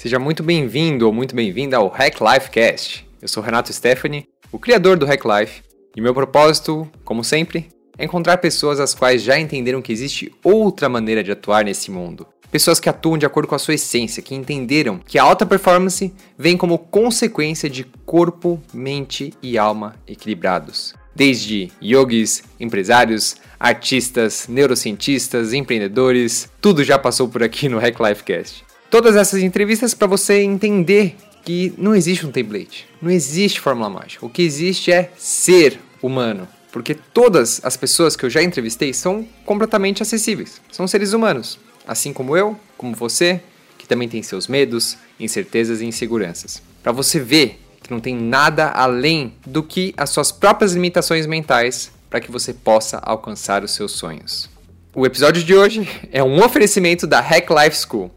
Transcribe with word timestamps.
Seja 0.00 0.18
muito 0.18 0.42
bem-vindo 0.42 1.04
ou 1.04 1.12
muito 1.12 1.36
bem-vinda 1.36 1.76
ao 1.76 1.88
Hack 1.88 2.22
Life 2.22 2.48
Cast. 2.48 3.06
Eu 3.20 3.28
sou 3.28 3.42
Renato 3.42 3.70
Stephanie, 3.70 4.26
o 4.50 4.58
criador 4.58 4.96
do 4.96 5.04
Hack 5.04 5.22
Life, 5.26 5.60
e 5.94 6.00
meu 6.00 6.14
propósito, 6.14 6.90
como 7.04 7.22
sempre, 7.22 7.68
é 7.98 8.06
encontrar 8.06 8.38
pessoas 8.38 8.80
as 8.80 8.94
quais 8.94 9.22
já 9.22 9.38
entenderam 9.38 9.82
que 9.82 9.92
existe 9.92 10.32
outra 10.42 10.88
maneira 10.88 11.22
de 11.22 11.30
atuar 11.30 11.66
nesse 11.66 11.90
mundo. 11.90 12.26
Pessoas 12.50 12.80
que 12.80 12.88
atuam 12.88 13.18
de 13.18 13.26
acordo 13.26 13.46
com 13.46 13.54
a 13.54 13.58
sua 13.58 13.74
essência, 13.74 14.22
que 14.22 14.34
entenderam 14.34 14.98
que 15.04 15.18
a 15.18 15.22
alta 15.22 15.44
performance 15.44 16.10
vem 16.38 16.56
como 16.56 16.78
consequência 16.78 17.68
de 17.68 17.84
corpo, 18.06 18.58
mente 18.72 19.34
e 19.42 19.58
alma 19.58 19.96
equilibrados. 20.08 20.94
Desde 21.14 21.70
yogis, 21.82 22.42
empresários, 22.58 23.36
artistas, 23.58 24.48
neurocientistas, 24.48 25.52
empreendedores, 25.52 26.50
tudo 26.58 26.82
já 26.82 26.98
passou 26.98 27.28
por 27.28 27.42
aqui 27.42 27.68
no 27.68 27.78
Hack 27.78 28.00
Life 28.00 28.24
Cast. 28.24 28.69
Todas 28.90 29.14
essas 29.14 29.40
entrevistas 29.40 29.94
para 29.94 30.08
você 30.08 30.42
entender 30.42 31.16
que 31.44 31.72
não 31.78 31.94
existe 31.94 32.26
um 32.26 32.32
template, 32.32 32.88
não 33.00 33.08
existe 33.08 33.60
fórmula 33.60 33.88
mágica. 33.88 34.26
O 34.26 34.28
que 34.28 34.42
existe 34.42 34.90
é 34.90 35.12
ser 35.16 35.78
humano, 36.02 36.48
porque 36.72 36.94
todas 36.94 37.60
as 37.64 37.76
pessoas 37.76 38.16
que 38.16 38.24
eu 38.24 38.30
já 38.30 38.42
entrevistei 38.42 38.92
são 38.92 39.24
completamente 39.46 40.02
acessíveis. 40.02 40.60
São 40.72 40.88
seres 40.88 41.12
humanos, 41.12 41.56
assim 41.86 42.12
como 42.12 42.36
eu, 42.36 42.58
como 42.76 42.92
você, 42.96 43.40
que 43.78 43.86
também 43.86 44.08
tem 44.08 44.24
seus 44.24 44.48
medos, 44.48 44.98
incertezas 45.20 45.80
e 45.80 45.86
inseguranças. 45.86 46.60
Para 46.82 46.90
você 46.90 47.20
ver 47.20 47.60
que 47.80 47.92
não 47.92 48.00
tem 48.00 48.16
nada 48.16 48.70
além 48.70 49.34
do 49.46 49.62
que 49.62 49.94
as 49.96 50.10
suas 50.10 50.32
próprias 50.32 50.72
limitações 50.72 51.26
mentais 51.26 51.92
para 52.10 52.20
que 52.20 52.30
você 52.30 52.52
possa 52.52 52.98
alcançar 52.98 53.62
os 53.62 53.70
seus 53.70 53.92
sonhos. 53.92 54.50
O 54.92 55.06
episódio 55.06 55.44
de 55.44 55.54
hoje 55.54 55.88
é 56.10 56.24
um 56.24 56.44
oferecimento 56.44 57.06
da 57.06 57.20
Hack 57.20 57.48
Life 57.50 57.86
School. 57.86 58.10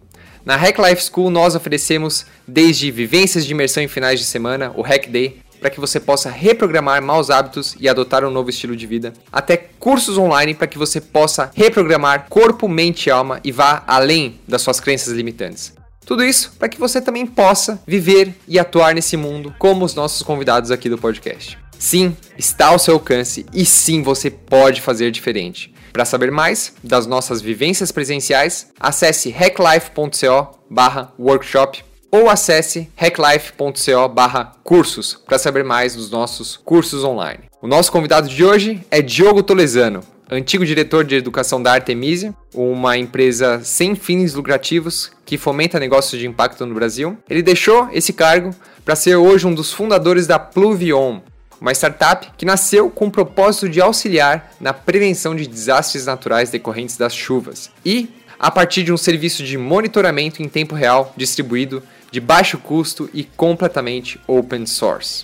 Na 0.45 0.57
Hack 0.57 0.77
Life 0.77 1.09
School 1.09 1.29
nós 1.29 1.55
oferecemos 1.55 2.25
desde 2.45 2.91
vivências 2.91 3.45
de 3.45 3.53
imersão 3.53 3.81
em 3.81 3.87
finais 3.87 4.19
de 4.19 4.25
semana, 4.25 4.73
o 4.75 4.81
Hack 4.81 5.07
Day, 5.09 5.39
para 5.61 5.69
que 5.69 5.79
você 5.79 6.01
possa 6.01 6.29
reprogramar 6.29 7.01
maus 7.01 7.29
hábitos 7.29 7.77
e 7.79 7.87
adotar 7.87 8.25
um 8.25 8.29
novo 8.29 8.49
estilo 8.49 8.75
de 8.75 8.85
vida, 8.85 9.13
até 9.31 9.55
cursos 9.55 10.17
online 10.17 10.53
para 10.53 10.67
que 10.67 10.77
você 10.77 10.99
possa 10.99 11.49
reprogramar 11.55 12.25
corpo, 12.29 12.67
mente 12.67 13.07
e 13.07 13.11
alma 13.11 13.39
e 13.41 13.53
vá 13.53 13.83
além 13.87 14.37
das 14.45 14.61
suas 14.61 14.81
crenças 14.81 15.13
limitantes. 15.13 15.73
Tudo 16.05 16.25
isso 16.25 16.51
para 16.59 16.67
que 16.67 16.77
você 16.77 16.99
também 16.99 17.25
possa 17.25 17.81
viver 17.87 18.35
e 18.45 18.59
atuar 18.59 18.93
nesse 18.93 19.15
mundo 19.15 19.55
como 19.57 19.85
os 19.85 19.95
nossos 19.95 20.21
convidados 20.21 20.71
aqui 20.71 20.89
do 20.89 20.97
podcast. 20.97 21.57
Sim, 21.79 22.15
está 22.37 22.67
ao 22.67 22.79
seu 22.79 22.95
alcance 22.95 23.45
e 23.53 23.65
sim 23.65 24.03
você 24.03 24.29
pode 24.29 24.81
fazer 24.81 25.09
diferente. 25.11 25.72
Para 25.93 26.03
saber 26.05 26.31
mais 26.31 26.73
das 26.83 27.05
nossas 27.05 27.39
vivências 27.39 27.91
presenciais, 27.91 28.69
acesse 28.79 29.29
hacklife.co/workshop 29.29 31.83
ou 32.11 32.31
acesse 32.31 32.89
hacklife.co/cursos 32.95 35.21
para 35.23 35.37
saber 35.37 35.63
mais 35.63 35.95
dos 35.95 36.09
nossos 36.09 36.57
cursos 36.57 37.03
online. 37.03 37.43
O 37.61 37.67
nosso 37.67 37.91
convidado 37.91 38.27
de 38.27 38.43
hoje 38.43 38.83
é 38.89 39.03
Diogo 39.03 39.43
Tolesano, 39.43 40.01
antigo 40.31 40.65
diretor 40.65 41.03
de 41.03 41.13
educação 41.15 41.61
da 41.61 41.73
Artemisia, 41.73 42.33
uma 42.53 42.97
empresa 42.97 43.61
sem 43.63 43.93
fins 43.93 44.33
lucrativos 44.33 45.11
que 45.23 45.37
fomenta 45.37 45.79
negócios 45.79 46.19
de 46.19 46.25
impacto 46.27 46.65
no 46.65 46.73
Brasil. 46.73 47.15
Ele 47.29 47.43
deixou 47.43 47.87
esse 47.91 48.13
cargo 48.13 48.49
para 48.83 48.95
ser 48.95 49.15
hoje 49.15 49.45
um 49.45 49.53
dos 49.53 49.71
fundadores 49.71 50.25
da 50.25 50.39
Pluvion, 50.39 51.19
uma 51.63 51.71
startup 51.71 52.29
que 52.37 52.43
nasceu 52.45 52.89
com 52.89 53.07
o 53.07 53.11
propósito 53.11 53.69
de 53.69 53.79
auxiliar 53.79 54.51
na 54.59 54.73
prevenção 54.73 55.33
de 55.33 55.47
desastres 55.47 56.05
naturais 56.05 56.49
decorrentes 56.49 56.97
das 56.97 57.15
chuvas 57.15 57.71
e 57.85 58.09
a 58.37 58.51
partir 58.51 58.83
de 58.83 58.91
um 58.91 58.97
serviço 58.97 59.41
de 59.45 59.57
monitoramento 59.57 60.43
em 60.43 60.49
tempo 60.49 60.75
real 60.75 61.13
distribuído 61.15 61.81
de 62.11 62.19
baixo 62.19 62.57
custo 62.57 63.09
e 63.13 63.23
completamente 63.23 64.19
open 64.27 64.65
source. 64.65 65.23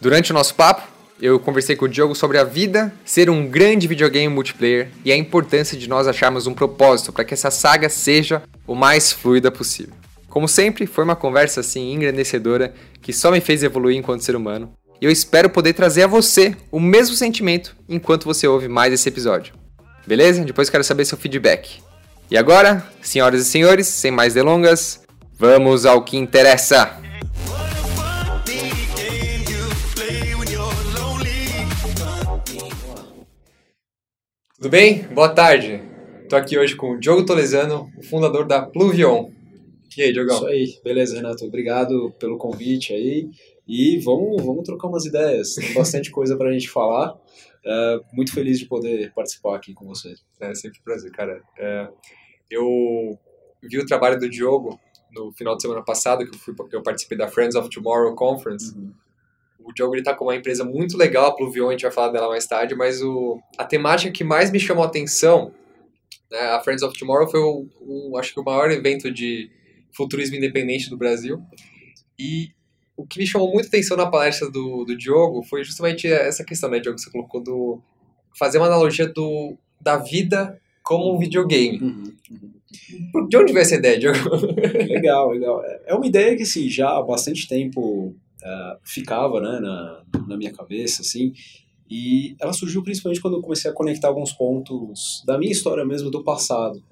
Durante 0.00 0.30
o 0.30 0.34
nosso 0.34 0.54
papo, 0.54 0.88
eu 1.20 1.40
conversei 1.40 1.74
com 1.74 1.86
o 1.86 1.88
Diogo 1.88 2.14
sobre 2.14 2.38
a 2.38 2.44
vida 2.44 2.94
ser 3.04 3.28
um 3.28 3.48
grande 3.48 3.88
videogame 3.88 4.32
multiplayer 4.32 4.90
e 5.04 5.10
a 5.10 5.16
importância 5.16 5.76
de 5.76 5.88
nós 5.88 6.06
acharmos 6.06 6.46
um 6.46 6.54
propósito 6.54 7.12
para 7.12 7.24
que 7.24 7.34
essa 7.34 7.50
saga 7.50 7.88
seja 7.88 8.44
o 8.64 8.76
mais 8.76 9.10
fluida 9.10 9.50
possível. 9.50 9.94
Como 10.28 10.46
sempre, 10.46 10.86
foi 10.86 11.02
uma 11.02 11.16
conversa 11.16 11.58
assim 11.58 11.92
engrandecedora 11.92 12.72
que 13.02 13.12
só 13.12 13.32
me 13.32 13.40
fez 13.40 13.64
evoluir 13.64 13.98
enquanto 13.98 14.22
ser 14.22 14.36
humano. 14.36 14.72
E 15.00 15.04
eu 15.04 15.10
espero 15.10 15.48
poder 15.48 15.72
trazer 15.72 16.02
a 16.02 16.06
você 16.06 16.56
o 16.70 16.78
mesmo 16.78 17.16
sentimento 17.16 17.76
enquanto 17.88 18.24
você 18.24 18.46
ouve 18.46 18.68
mais 18.68 18.92
esse 18.92 19.08
episódio. 19.08 19.54
Beleza? 20.06 20.44
Depois 20.44 20.68
quero 20.68 20.84
saber 20.84 21.04
seu 21.04 21.16
feedback. 21.16 21.80
E 22.30 22.36
agora, 22.36 22.86
senhoras 23.02 23.40
e 23.42 23.44
senhores, 23.44 23.86
sem 23.86 24.10
mais 24.10 24.34
delongas, 24.34 25.00
Vamos 25.40 25.86
ao 25.86 26.04
que 26.04 26.18
interessa. 26.18 27.00
Tudo 34.54 34.68
bem? 34.68 35.04
Boa 35.14 35.30
tarde. 35.30 35.82
Estou 36.22 36.38
aqui 36.38 36.58
hoje 36.58 36.76
com 36.76 36.90
o 36.90 37.00
Diogo 37.00 37.24
Tolesano, 37.24 37.90
o 37.96 38.02
fundador 38.02 38.46
da 38.46 38.60
Pluvion. 38.60 39.30
E 39.96 40.02
aí, 40.02 40.12
Diogão? 40.12 40.36
Isso 40.36 40.46
aí, 40.46 40.80
beleza, 40.84 41.16
Renato. 41.16 41.44
Obrigado 41.44 42.12
pelo 42.18 42.38
convite 42.38 42.92
aí. 42.92 43.28
E 43.66 43.98
vamos, 43.98 44.42
vamos 44.42 44.64
trocar 44.64 44.88
umas 44.88 45.04
ideias. 45.04 45.54
Tem 45.54 45.72
bastante 45.74 46.10
coisa 46.10 46.36
para 46.36 46.48
a 46.48 46.52
gente 46.52 46.68
falar. 46.68 47.16
É, 47.64 48.00
muito 48.12 48.32
feliz 48.32 48.58
de 48.58 48.66
poder 48.66 49.12
participar 49.12 49.56
aqui 49.56 49.74
com 49.74 49.86
você. 49.86 50.14
É 50.40 50.54
sempre 50.54 50.80
um 50.80 50.84
prazer, 50.84 51.10
cara. 51.12 51.42
É, 51.58 51.88
eu 52.50 53.18
vi 53.62 53.78
o 53.78 53.86
trabalho 53.86 54.18
do 54.18 54.28
Diogo 54.28 54.80
no 55.12 55.32
final 55.32 55.56
de 55.56 55.62
semana 55.62 55.82
passado, 55.82 56.24
que 56.24 56.34
eu, 56.34 56.38
fui, 56.38 56.54
eu 56.72 56.82
participei 56.82 57.18
da 57.18 57.28
Friends 57.28 57.54
of 57.54 57.68
Tomorrow 57.68 58.14
Conference. 58.14 58.76
Uhum. 58.76 58.92
O 59.64 59.72
Diogo 59.72 59.94
está 59.96 60.14
com 60.14 60.24
uma 60.24 60.36
empresa 60.36 60.64
muito 60.64 60.96
legal, 60.96 61.26
a 61.26 61.36
Pluvion, 61.36 61.68
a 61.68 61.72
gente 61.72 61.82
vai 61.82 61.90
falar 61.90 62.08
dela 62.08 62.28
mais 62.28 62.46
tarde, 62.46 62.74
mas 62.74 63.02
o, 63.02 63.38
a 63.58 63.64
temática 63.64 64.10
que 64.10 64.24
mais 64.24 64.50
me 64.50 64.58
chamou 64.58 64.84
a 64.84 64.86
atenção, 64.86 65.52
né, 66.30 66.40
a 66.40 66.60
Friends 66.60 66.82
of 66.82 66.98
Tomorrow 66.98 67.28
foi 67.28 67.40
o, 67.40 67.66
o, 67.80 68.16
acho 68.16 68.32
que 68.32 68.40
o 68.40 68.44
maior 68.44 68.70
evento 68.70 69.10
de 69.12 69.50
futurismo 69.92 70.36
independente 70.36 70.88
do 70.88 70.96
Brasil. 70.96 71.42
E 72.18 72.50
o 72.96 73.06
que 73.06 73.18
me 73.18 73.26
chamou 73.26 73.50
muita 73.50 73.68
atenção 73.68 73.96
na 73.96 74.06
palestra 74.06 74.50
do, 74.50 74.84
do 74.84 74.96
Diogo 74.96 75.42
foi 75.42 75.64
justamente 75.64 76.06
essa 76.06 76.44
questão, 76.44 76.70
né, 76.70 76.78
Diogo, 76.78 76.96
que 76.96 77.02
você 77.02 77.10
colocou 77.10 77.42
do 77.42 77.80
fazer 78.38 78.58
uma 78.58 78.66
analogia 78.66 79.08
do, 79.08 79.56
da 79.80 79.96
vida 79.96 80.60
como 80.82 81.14
um 81.14 81.18
videogame. 81.18 81.80
Uhum, 81.80 82.12
uhum. 82.30 83.28
De 83.28 83.36
onde 83.36 83.52
veio 83.52 83.62
essa 83.62 83.76
ideia, 83.76 83.98
Diogo? 83.98 84.18
legal, 84.86 85.30
legal. 85.30 85.62
É 85.86 85.94
uma 85.94 86.06
ideia 86.06 86.36
que, 86.36 86.42
assim, 86.42 86.68
já 86.68 86.90
há 86.90 87.02
bastante 87.02 87.48
tempo 87.48 88.14
uh, 88.42 88.78
ficava, 88.84 89.40
né, 89.40 89.60
na, 89.60 90.02
na 90.28 90.36
minha 90.36 90.52
cabeça, 90.52 91.02
assim, 91.02 91.32
e 91.90 92.36
ela 92.40 92.52
surgiu 92.52 92.82
principalmente 92.82 93.20
quando 93.20 93.36
eu 93.36 93.42
comecei 93.42 93.70
a 93.70 93.74
conectar 93.74 94.08
alguns 94.08 94.32
pontos 94.32 95.24
da 95.26 95.36
minha 95.38 95.50
história 95.50 95.84
mesmo, 95.84 96.10
do 96.10 96.22
passado, 96.22 96.82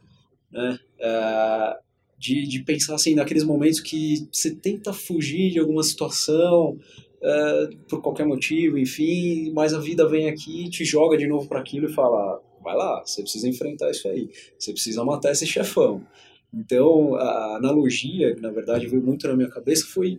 né, 0.51 0.79
uh, 1.01 1.88
de, 2.19 2.47
de 2.47 2.63
pensar, 2.65 2.95
assim, 2.95 3.15
naqueles 3.15 3.45
momentos 3.45 3.81
que 3.81 4.27
você 4.33 4.55
tenta 4.55 4.93
fugir 4.93 5.53
de 5.53 5.59
alguma 5.59 5.83
situação, 5.83 6.77
uh, 7.23 7.77
por 7.89 8.03
qualquer 8.03 8.27
motivo, 8.27 8.79
enfim, 8.79 9.53
mas 9.53 9.73
a 9.73 9.79
vida 9.79 10.09
vem 10.09 10.29
aqui, 10.29 10.69
te 10.69 10.85
joga 10.85 11.17
de 11.17 11.27
novo 11.27 11.49
para 11.49 11.61
aquilo 11.61 11.87
e 11.89 11.93
fala 11.93 12.41
vai 12.63 12.77
lá, 12.77 13.03
você 13.05 13.23
precisa 13.23 13.49
enfrentar 13.49 13.91
isso 13.91 14.09
aí, 14.09 14.29
você 14.59 14.73
precisa 14.73 15.05
matar 15.05 15.31
esse 15.31 15.47
chefão. 15.47 16.05
Então, 16.53 17.15
a 17.15 17.57
analogia, 17.57 18.35
que 18.35 18.41
na 18.41 18.51
verdade 18.51 18.87
veio 18.87 19.03
muito 19.03 19.27
na 19.29 19.37
minha 19.37 19.49
cabeça, 19.49 19.87
foi, 19.87 20.19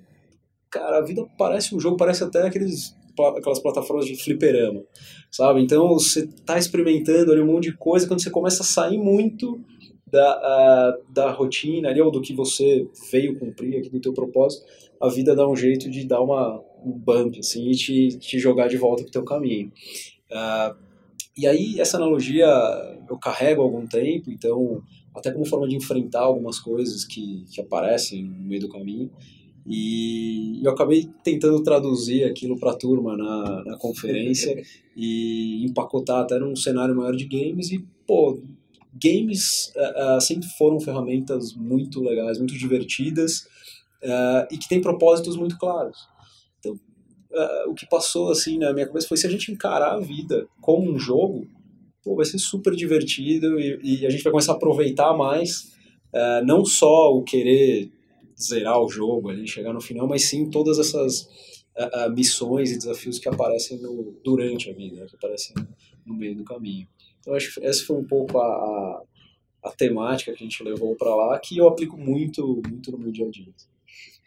cara, 0.69 0.99
a 0.99 1.01
vida 1.01 1.25
parece 1.37 1.75
um 1.75 1.79
jogo, 1.79 1.97
parece 1.97 2.23
até 2.23 2.43
aqueles 2.43 2.97
aquelas 3.37 3.59
plataformas 3.59 4.05
de 4.05 4.15
fliperama, 4.15 4.81
sabe? 5.29 5.61
Então, 5.61 5.89
você 5.89 6.25
tá 6.45 6.57
experimentando 6.57 7.33
ali 7.33 7.41
um 7.41 7.47
monte 7.47 7.65
de 7.65 7.75
coisa, 7.75 8.07
quando 8.07 8.23
você 8.23 8.29
começa 8.29 8.63
a 8.63 8.65
sair 8.65 8.97
muito 8.97 9.59
da, 10.11 10.37
uh, 10.99 11.13
da 11.13 11.31
rotina 11.31 11.89
ali, 11.89 12.01
ou 12.01 12.11
do 12.11 12.21
que 12.21 12.33
você 12.33 12.87
veio 13.11 13.37
cumprir 13.37 13.77
aqui 13.77 13.89
do 13.89 13.99
teu 13.99 14.13
propósito, 14.13 14.65
a 14.99 15.07
vida 15.07 15.35
dá 15.35 15.47
um 15.47 15.55
jeito 15.55 15.89
de 15.89 16.05
dar 16.05 16.21
uma, 16.21 16.61
um 16.83 16.91
bump, 16.91 17.39
assim, 17.39 17.69
e 17.69 17.75
te, 17.75 18.17
te 18.17 18.39
jogar 18.39 18.67
de 18.67 18.77
volta 18.77 19.03
pro 19.03 19.11
teu 19.11 19.23
caminho. 19.23 19.71
Uh, 20.31 20.75
e 21.37 21.47
aí, 21.47 21.79
essa 21.79 21.97
analogia 21.97 22.47
eu 23.09 23.17
carrego 23.17 23.61
há 23.61 23.65
algum 23.65 23.87
tempo, 23.87 24.29
então, 24.29 24.81
até 25.15 25.31
como 25.31 25.45
forma 25.45 25.67
de 25.67 25.75
enfrentar 25.75 26.21
algumas 26.21 26.59
coisas 26.59 27.05
que, 27.05 27.45
que 27.51 27.61
aparecem 27.61 28.23
no 28.23 28.43
meio 28.43 28.61
do 28.61 28.69
caminho. 28.69 29.09
E 29.65 30.61
eu 30.63 30.71
acabei 30.71 31.07
tentando 31.23 31.61
traduzir 31.61 32.23
aquilo 32.23 32.59
para 32.59 32.71
a 32.71 32.75
turma 32.75 33.15
na, 33.15 33.63
na 33.63 33.77
conferência 33.77 34.61
e 34.97 35.63
empacotar 35.65 36.21
até 36.21 36.39
num 36.39 36.55
cenário 36.55 36.95
maior 36.95 37.15
de 37.15 37.25
games. 37.25 37.71
E, 37.71 37.85
pô, 38.05 38.41
games 38.93 39.71
uh, 39.75 40.17
uh, 40.17 40.21
sempre 40.21 40.47
foram 40.57 40.79
ferramentas 40.79 41.53
muito 41.53 42.01
legais, 42.01 42.37
muito 42.37 42.57
divertidas 42.57 43.41
uh, 44.03 44.47
e 44.51 44.57
que 44.57 44.67
têm 44.67 44.81
propósitos 44.81 45.35
muito 45.35 45.57
claros 45.57 45.97
uh, 47.31 47.69
o 47.69 47.73
que 47.73 47.85
passou 47.87 48.31
assim 48.31 48.57
na 48.57 48.73
minha 48.73 48.87
cabeça 48.87 49.07
foi 49.07 49.17
se 49.17 49.27
a 49.27 49.29
gente 49.29 49.51
encarar 49.51 49.93
a 49.93 49.99
vida 49.99 50.47
como 50.61 50.91
um 50.91 50.97
jogo, 50.97 51.47
pô, 52.03 52.15
vai 52.15 52.25
ser 52.25 52.39
super 52.39 52.75
divertido 52.75 53.59
e, 53.59 53.79
e, 53.83 54.05
a 54.05 54.09
gente 54.09 54.23
vai 54.23 54.31
começar 54.31 54.53
a 54.53 54.55
aproveitar 54.55 55.13
mais, 55.13 55.71
não 56.45 56.65
só 56.65 57.13
o 57.13 57.23
querer 57.23 57.91
zerar 58.41 58.81
o 58.81 58.89
jogo 58.89 59.29
ali, 59.29 59.47
chegar 59.47 59.73
no 59.73 59.81
final, 59.81 60.07
mas 60.07 60.25
sim 60.25 60.49
todas 60.49 60.79
essas 60.79 61.27
missões 62.15 62.71
e 62.71 62.77
desafios 62.77 63.19
que 63.19 63.29
aparecem 63.29 63.79
no, 63.79 64.17
durante 64.23 64.69
a 64.69 64.73
vida, 64.73 65.05
que 65.05 65.15
aparecem 65.15 65.55
no 66.05 66.15
meio 66.15 66.35
do 66.35 66.43
caminho. 66.43 66.87
Então 67.29 67.37
acho 67.37 67.53
que 67.53 67.65
essa 67.65 67.85
foi 67.85 67.97
um 67.97 68.03
pouco 68.03 68.39
a, 68.39 68.43
a, 68.43 69.01
a 69.65 69.71
temática 69.71 70.33
que 70.33 70.43
a 70.43 70.47
gente 70.47 70.63
levou 70.63 70.95
para 70.95 71.13
lá, 71.15 71.37
que 71.37 71.59
eu 71.59 71.67
aplico 71.67 71.95
muito, 71.95 72.59
muito 72.67 72.91
no 72.91 72.97
meu 72.97 73.11
dia 73.11 73.27
a 73.27 73.29
dia. 73.29 73.53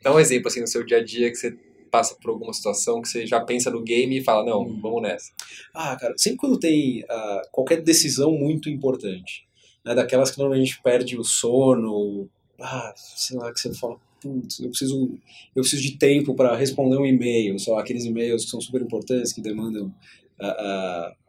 Dá 0.00 0.14
um 0.14 0.20
exemplo 0.20 0.46
assim 0.46 0.60
no 0.60 0.68
seu 0.68 0.86
dia 0.86 0.98
a 0.98 1.04
dia 1.04 1.28
que 1.28 1.34
você 1.34 1.50
passa 1.90 2.14
por 2.14 2.30
alguma 2.30 2.52
situação 2.52 3.02
que 3.02 3.08
você 3.08 3.26
já 3.26 3.40
pensa 3.40 3.72
no 3.72 3.82
game 3.82 4.16
e 4.16 4.22
fala, 4.22 4.44
não, 4.44 4.62
hum. 4.62 4.78
vamos 4.80 5.02
nessa? 5.02 5.32
Ah, 5.74 5.96
cara, 5.96 6.14
sempre 6.16 6.38
quando 6.38 6.58
tem 6.58 7.02
uh, 7.02 7.42
qualquer 7.50 7.82
decisão 7.82 8.30
muito 8.32 8.70
importante, 8.70 9.48
né, 9.84 9.96
daquelas 9.96 10.30
que 10.30 10.38
normalmente 10.38 10.62
a 10.62 10.70
gente 10.70 10.82
perde 10.82 11.18
o 11.18 11.24
sono, 11.24 12.28
ah, 12.60 12.94
sei 12.96 13.36
lá, 13.36 13.52
que 13.52 13.58
você 13.58 13.74
fala, 13.74 13.96
putz, 14.20 14.60
eu 14.60 14.68
preciso, 14.68 15.18
eu 15.56 15.62
preciso 15.62 15.82
de 15.82 15.98
tempo 15.98 16.34
para 16.34 16.54
responder 16.56 16.96
um 16.96 17.04
e-mail, 17.04 17.58
só 17.58 17.78
aqueles 17.78 18.04
e-mails 18.04 18.44
que 18.44 18.50
são 18.50 18.60
super 18.60 18.80
importantes, 18.80 19.32
que 19.32 19.40
demandam 19.40 19.92
uh, 20.40 20.46
uh, 20.46 21.21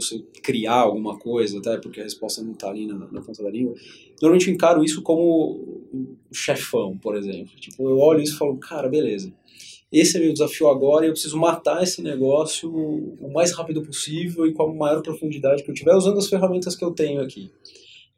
você 0.00 0.18
criar 0.42 0.80
alguma 0.80 1.18
coisa, 1.18 1.58
até 1.58 1.76
porque 1.78 2.00
a 2.00 2.04
resposta 2.04 2.42
não 2.42 2.52
está 2.52 2.68
ali 2.68 2.86
na, 2.86 2.94
na, 2.98 3.20
ponta 3.20 3.42
da 3.42 3.50
língua. 3.50 3.74
Normalmente 4.20 4.48
eu 4.48 4.54
encaro 4.54 4.84
isso 4.84 5.02
como 5.02 5.86
um 5.92 6.16
chefão, 6.32 6.96
por 6.98 7.16
exemplo. 7.16 7.52
Tipo, 7.56 7.88
eu 7.88 7.98
olho 7.98 8.22
isso 8.22 8.34
e 8.34 8.38
falo, 8.38 8.56
cara, 8.58 8.88
beleza. 8.88 9.32
Esse 9.92 10.16
é 10.16 10.20
meu 10.20 10.32
desafio 10.32 10.68
agora 10.68 11.04
e 11.04 11.08
eu 11.08 11.12
preciso 11.12 11.36
matar 11.36 11.82
esse 11.82 12.00
negócio 12.00 12.70
o 12.72 13.32
mais 13.32 13.52
rápido 13.52 13.82
possível 13.82 14.46
e 14.46 14.52
com 14.52 14.62
a 14.62 14.72
maior 14.72 15.02
profundidade 15.02 15.64
que 15.64 15.70
eu 15.70 15.74
tiver, 15.74 15.94
usando 15.94 16.18
as 16.18 16.28
ferramentas 16.28 16.76
que 16.76 16.84
eu 16.84 16.92
tenho 16.92 17.20
aqui. 17.20 17.50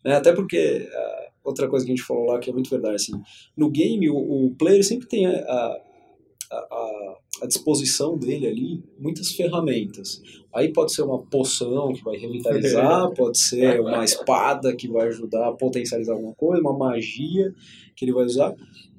Né? 0.05 0.15
Até 0.15 0.33
porque, 0.33 0.89
uh, 0.91 1.33
outra 1.43 1.69
coisa 1.69 1.87
que 1.87 1.93
a 1.93 1.95
gente 1.95 2.07
falou 2.07 2.27
lá 2.27 2.39
que 2.39 2.51
é 2.51 2.53
muito 2.53 2.69
verdade, 2.69 2.97
assim, 2.97 3.13
no 3.57 3.71
game 3.71 4.11
o, 4.11 4.17
o 4.17 4.55
player 4.57 4.85
sempre 4.85 5.09
tem 5.09 5.27
a, 5.27 5.31
a, 5.31 6.57
a, 6.57 7.17
a, 7.41 7.47
disposição 7.47 8.17
dele 8.17 8.47
ali 8.47 8.83
muitas 8.99 9.33
ferramentas. 9.33 10.21
Aí 10.53 10.73
pode 10.73 10.93
ser 10.93 11.03
uma 11.03 11.19
poção 11.19 11.93
que 11.93 12.03
vai 12.03 12.17
revitalizar, 12.17 13.11
pode 13.17 13.39
ser 13.39 13.81
uma 13.81 14.05
espada 14.05 14.75
que 14.75 14.89
vai 14.89 15.09
ajudar 15.09 15.49
a 15.49 15.53
potencializar 15.53 16.13
alguma 16.13 16.35
coisa, 16.35 16.61
uma 16.61 16.77
magia 16.77 17.55
que 17.97 18.05
ele 18.05 18.13
vai 18.13 18.25
usar. 18.25 18.55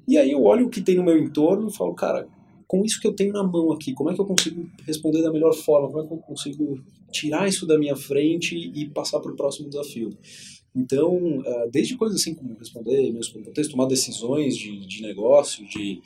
E 0.06 0.18
aí 0.18 0.32
eu 0.32 0.42
olho 0.42 0.66
o 0.66 0.70
que 0.70 0.82
tem 0.82 0.96
no 0.96 1.04
meu 1.04 1.18
entorno 1.18 1.68
e 1.68 1.74
falo, 1.74 1.94
cara, 1.94 2.28
com 2.66 2.84
isso 2.84 3.00
que 3.00 3.06
eu 3.06 3.14
tenho 3.14 3.32
na 3.32 3.42
mão 3.42 3.72
aqui, 3.72 3.92
como 3.92 4.10
é 4.10 4.14
que 4.14 4.20
eu 4.20 4.26
consigo 4.26 4.68
responder 4.86 5.22
da 5.22 5.32
melhor 5.32 5.54
forma? 5.54 5.88
Como 5.88 6.02
é 6.02 6.06
que 6.06 6.12
eu 6.12 6.18
consigo 6.18 6.80
tirar 7.12 7.48
isso 7.48 7.66
da 7.66 7.78
minha 7.78 7.96
frente 7.96 8.56
e 8.56 8.88
passar 8.90 9.20
para 9.20 9.32
o 9.32 9.36
próximo 9.36 9.68
desafio? 9.68 10.10
Então, 10.74 11.42
ah, 11.46 11.68
desde 11.70 11.96
coisas 11.96 12.20
assim 12.20 12.34
como 12.34 12.56
responder 12.58 13.12
por 13.32 13.44
contexto, 13.44 13.70
tomar 13.70 13.86
decisões 13.86 14.56
de, 14.56 14.86
de 14.86 15.02
negócio, 15.02 15.64
de 15.66 16.00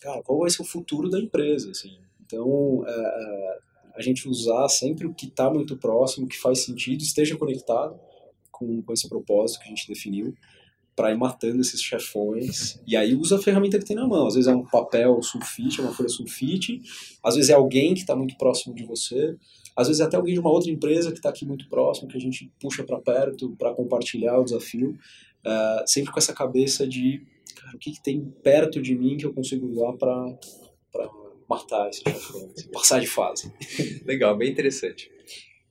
cara, 0.00 0.22
qual 0.22 0.40
vai 0.40 0.50
ser 0.50 0.62
o 0.62 0.64
futuro 0.64 1.08
da 1.08 1.18
empresa, 1.18 1.70
assim. 1.70 1.98
Então, 2.24 2.84
ah, 2.86 2.90
ah, 2.90 3.58
a 3.96 4.02
gente 4.02 4.28
usar 4.28 4.68
sempre 4.68 5.06
o 5.06 5.14
que 5.14 5.26
está 5.26 5.50
muito 5.52 5.76
próximo, 5.76 6.28
que 6.28 6.36
faz 6.36 6.60
sentido, 6.60 7.02
esteja 7.02 7.36
conectado 7.36 7.98
com, 8.50 8.82
com 8.82 8.92
esse 8.92 9.08
propósito 9.08 9.60
que 9.60 9.66
a 9.66 9.68
gente 9.68 9.88
definiu, 9.88 10.34
para 10.94 11.12
ir 11.12 11.16
matando 11.16 11.60
esses 11.60 11.80
chefões. 11.80 12.80
E 12.84 12.96
aí 12.96 13.14
usa 13.14 13.36
a 13.36 13.40
ferramenta 13.40 13.78
que 13.78 13.84
tem 13.84 13.94
na 13.94 14.06
mão. 14.06 14.26
Às 14.26 14.34
vezes 14.34 14.48
é 14.48 14.54
um 14.54 14.64
papel 14.64 15.22
sulfite, 15.22 15.80
uma 15.80 15.94
folha 15.94 16.08
sulfite, 16.08 16.82
às 17.22 17.36
vezes 17.36 17.50
é 17.50 17.54
alguém 17.54 17.94
que 17.94 18.00
está 18.00 18.16
muito 18.16 18.36
próximo 18.36 18.74
de 18.74 18.84
você, 18.84 19.36
às 19.76 19.86
vezes 19.86 20.00
é 20.00 20.04
até 20.04 20.16
alguém 20.16 20.34
de 20.34 20.40
uma 20.40 20.50
outra 20.50 20.72
empresa 20.72 21.12
que 21.12 21.18
está 21.18 21.28
aqui 21.28 21.46
muito 21.46 21.68
próximo, 21.68 22.08
que 22.08 22.16
a 22.16 22.20
gente 22.20 22.50
puxa 22.60 22.82
para 22.82 22.98
perto 22.98 23.54
para 23.56 23.72
compartilhar 23.72 24.40
o 24.40 24.44
desafio, 24.44 24.90
uh, 24.90 25.86
sempre 25.86 26.12
com 26.12 26.18
essa 26.18 26.32
cabeça 26.32 26.84
de 26.84 27.22
cara, 27.60 27.76
o 27.76 27.78
que, 27.78 27.92
que, 27.92 28.02
tem 28.02 28.20
perto 28.42 28.80
de 28.80 28.94
mim 28.94 29.16
que 29.16 29.26
eu 29.26 29.32
consigo 29.32 29.66
usar 29.66 29.92
para 29.94 30.38
matar 31.48 31.88
esse 31.88 32.02
chefão, 32.02 32.50
passar 32.72 33.00
de 33.00 33.06
fase. 33.06 33.52
Legal, 34.04 34.36
bem 34.36 34.50
interessante. 34.50 35.10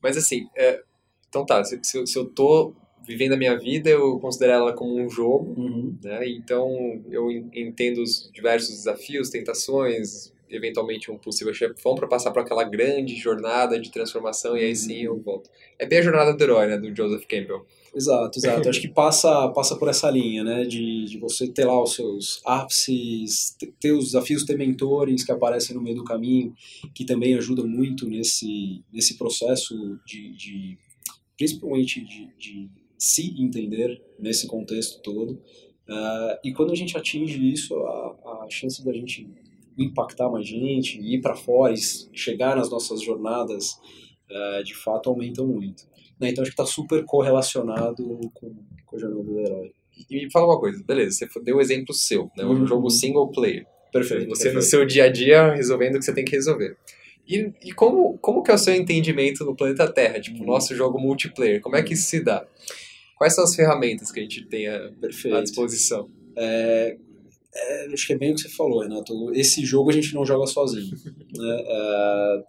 Mas 0.01 0.17
assim, 0.17 0.47
é, 0.55 0.81
então 1.29 1.45
tá, 1.45 1.63
se, 1.63 1.79
se, 1.83 2.05
se 2.05 2.17
eu 2.17 2.25
tô 2.25 2.73
vivendo 3.07 3.33
a 3.33 3.37
minha 3.37 3.57
vida, 3.57 3.89
eu 3.89 4.19
considero 4.19 4.53
ela 4.53 4.73
como 4.73 4.99
um 4.99 5.09
jogo, 5.09 5.53
uhum. 5.57 5.97
né? 6.03 6.27
Então 6.27 7.01
eu 7.09 7.31
entendo 7.31 8.01
os 8.01 8.29
diversos 8.33 8.75
desafios, 8.75 9.29
tentações, 9.29 10.33
eventualmente 10.49 11.11
um 11.11 11.17
possível 11.17 11.53
chefão 11.53 11.95
para 11.95 12.07
passar 12.07 12.31
por 12.31 12.41
aquela 12.41 12.63
grande 12.63 13.15
jornada 13.15 13.79
de 13.79 13.91
transformação 13.91 14.57
e 14.57 14.63
aí 14.63 14.75
sim 14.75 15.03
eu 15.03 15.17
volto. 15.19 15.49
É 15.79 15.85
bem 15.85 15.99
a 15.99 16.01
jornada 16.01 16.33
do 16.33 16.43
herói, 16.43 16.67
né, 16.67 16.77
do 16.77 16.95
Joseph 16.95 17.25
Campbell. 17.25 17.65
Exato, 17.97 18.38
exato. 18.38 18.69
Acho 18.69 18.79
que 18.79 18.88
passa, 18.88 19.49
passa 19.49 19.75
por 19.75 19.88
essa 19.88 20.07
linha, 20.11 20.44
né, 20.44 20.65
de, 20.65 21.05
de 21.05 21.17
você 21.17 21.47
ter 21.47 21.65
lá 21.65 21.81
os 21.81 21.95
seus 21.95 22.39
ápices, 22.45 23.57
ter 23.79 23.91
os 23.91 24.05
desafios, 24.05 24.44
ter 24.44 24.55
mentores 24.55 25.23
que 25.23 25.31
aparecem 25.31 25.75
no 25.75 25.81
meio 25.81 25.95
do 25.95 26.03
caminho, 26.03 26.53
que 26.94 27.03
também 27.03 27.33
ajudam 27.33 27.67
muito 27.67 28.07
nesse, 28.07 28.83
nesse 28.94 29.17
processo 29.17 29.73
de, 30.05 30.31
de 30.35 30.77
principalmente 31.35 31.99
de, 32.01 32.27
de 32.38 32.69
se 32.99 33.33
entender 33.41 33.99
nesse 34.19 34.45
contexto 34.45 35.01
todo. 35.01 35.31
Uh, 35.89 36.38
e 36.44 36.53
quando 36.53 36.73
a 36.73 36.75
gente 36.75 36.95
atinge 36.95 37.51
isso, 37.51 37.75
a, 37.77 38.44
a 38.45 38.47
chance 38.47 38.85
da 38.85 38.94
gente 38.94 39.27
impactar 39.75 40.29
mais 40.29 40.47
gente, 40.47 40.99
ir 41.01 41.19
para 41.19 41.35
fora 41.35 41.73
e 41.73 41.77
chegar 42.13 42.57
nas 42.57 42.69
nossas 42.69 43.01
jornadas, 43.01 43.79
uh, 44.29 44.63
de 44.63 44.75
fato, 44.75 45.09
aumentam 45.09 45.47
muito. 45.47 45.83
Né? 46.19 46.29
Então 46.29 46.41
acho 46.41 46.51
que 46.51 46.61
está 46.61 46.65
super 46.65 47.03
correlacionado 47.05 48.03
com, 48.33 48.55
com 48.85 48.95
a 48.95 48.99
jornada 48.99 49.23
do 49.23 49.39
herói. 49.39 49.71
E 50.09 50.15
me 50.15 50.31
fala 50.31 50.47
uma 50.47 50.59
coisa, 50.59 50.83
beleza, 50.83 51.27
você 51.27 51.39
deu 51.41 51.55
o 51.55 51.57
um 51.57 51.61
exemplo 51.61 51.93
seu, 51.93 52.29
né? 52.37 52.45
um 52.45 52.49
uhum. 52.49 52.67
jogo 52.67 52.89
single 52.89 53.31
player. 53.31 53.65
Perfeito. 53.91 54.29
Você 54.29 54.43
perfeito. 54.43 54.55
no 54.55 54.61
seu 54.61 54.85
dia 54.85 55.05
a 55.05 55.09
dia 55.09 55.53
resolvendo 55.53 55.95
o 55.95 55.99
que 55.99 56.05
você 56.05 56.13
tem 56.13 56.25
que 56.25 56.35
resolver. 56.35 56.77
E, 57.27 57.51
e 57.63 57.71
como, 57.73 58.17
como 58.19 58.41
que 58.43 58.51
é 58.51 58.53
o 58.53 58.57
seu 58.57 58.73
entendimento 58.73 59.43
no 59.43 59.55
planeta 59.55 59.91
Terra? 59.91 60.19
Tipo, 60.19 60.37
o 60.37 60.41
uhum. 60.41 60.47
nosso 60.47 60.75
jogo 60.75 60.99
multiplayer, 60.99 61.61
como 61.61 61.75
é 61.75 61.83
que 61.83 61.93
isso 61.93 62.09
se 62.09 62.23
dá? 62.23 62.45
Quais 63.17 63.33
são 63.33 63.43
as 63.43 63.55
ferramentas 63.55 64.11
que 64.11 64.19
a 64.19 64.23
gente 64.23 64.45
tem 64.45 64.67
à, 64.67 64.91
à 65.35 65.41
disposição? 65.41 66.09
É, 66.35 66.97
é, 67.53 67.87
acho 67.91 68.05
que 68.05 68.13
é 68.13 68.17
bem 68.17 68.31
o 68.31 68.35
que 68.35 68.41
você 68.41 68.49
falou, 68.49 68.81
Renato. 68.81 69.31
Esse 69.33 69.65
jogo 69.65 69.89
a 69.89 69.93
gente 69.93 70.13
não 70.13 70.25
joga 70.25 70.45
sozinho. 70.45 70.95
Né? 71.37 71.63
É, 71.67 72.43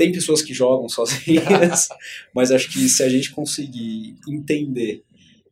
tem 0.00 0.10
pessoas 0.10 0.40
que 0.40 0.54
jogam 0.54 0.88
sozinhas, 0.88 1.88
mas 2.34 2.50
acho 2.50 2.72
que 2.72 2.88
se 2.88 3.02
a 3.02 3.08
gente 3.10 3.32
conseguir 3.32 4.16
entender 4.26 5.04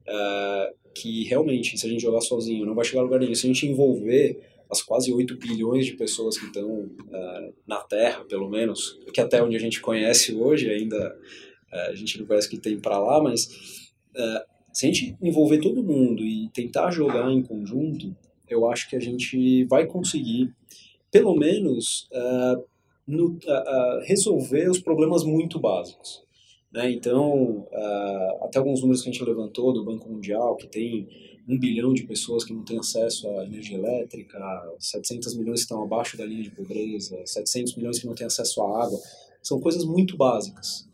é, 0.07 0.73
que 0.95 1.25
realmente, 1.25 1.77
se 1.77 1.87
a 1.87 1.91
gente 1.91 2.01
jogar 2.01 2.23
sozinho, 2.23 2.65
não 2.65 2.75
vai 2.75 2.83
chegar 2.83 3.01
a 3.01 3.05
lugar 3.05 3.21
nenhum. 3.21 3.35
Se 3.35 3.47
a 3.47 3.53
gente 3.53 3.67
envolver 3.67 4.41
as 4.71 4.81
quase 4.81 5.13
8 5.13 5.37
bilhões 5.37 5.85
de 5.85 5.93
pessoas 5.93 6.39
que 6.39 6.47
estão 6.47 6.89
é, 7.13 7.53
na 7.67 7.77
Terra, 7.81 8.25
pelo 8.25 8.49
menos, 8.49 8.99
que 9.13 9.21
até 9.21 9.43
onde 9.43 9.55
a 9.55 9.61
gente 9.61 9.83
conhece 9.83 10.35
hoje, 10.35 10.71
ainda 10.71 11.15
é, 11.71 11.91
a 11.91 11.95
gente 11.95 12.19
não 12.19 12.25
conhece 12.25 12.49
que 12.49 12.57
tem 12.57 12.81
para 12.81 12.99
lá, 12.99 13.23
mas 13.23 13.51
se 14.73 14.87
a 14.87 14.89
gente 14.89 15.15
envolver 15.21 15.59
todo 15.59 15.85
mundo 15.85 16.25
e 16.25 16.49
tentar 16.55 16.91
jogar 16.91 17.31
em 17.31 17.43
conjunto, 17.43 18.17
eu 18.49 18.69
acho 18.71 18.89
que 18.89 18.97
a 18.97 19.01
gente 19.01 19.65
vai 19.67 19.87
conseguir, 19.87 20.51
pelo 21.13 21.37
menos, 21.37 22.09
uh, 22.13 22.65
no, 23.09 23.31
uh, 23.31 24.01
resolver 24.05 24.71
os 24.71 24.79
problemas 24.79 25.25
muito 25.25 25.59
básicos. 25.59 26.23
Né? 26.71 26.91
Então, 26.93 27.67
até 28.43 28.59
alguns 28.59 28.83
números 28.83 29.03
que 29.03 29.09
a 29.09 29.13
gente 29.13 29.25
levantou 29.25 29.73
do 29.73 29.83
Banco 29.83 30.07
Mundial, 30.11 30.55
que 30.57 30.67
tem 30.67 31.09
um 31.49 31.59
bilhão 31.59 31.95
de 31.95 32.03
pessoas 32.03 32.45
que 32.45 32.53
não 32.53 32.63
têm 32.63 32.79
acesso 32.79 33.27
à 33.31 33.45
energia 33.47 33.79
elétrica, 33.79 34.39
700 34.79 35.35
milhões 35.35 35.61
que 35.61 35.65
estão 35.65 35.83
abaixo 35.83 36.19
da 36.19 36.27
linha 36.27 36.43
de 36.43 36.51
pobreza, 36.51 37.19
700 37.25 37.75
milhões 37.75 37.99
que 37.99 38.07
não 38.07 38.15
têm 38.15 38.27
acesso 38.27 38.61
à 38.61 38.85
água, 38.85 39.01
são 39.43 39.59
coisas 39.59 39.83
muito 39.85 40.15
básicas. 40.15 40.87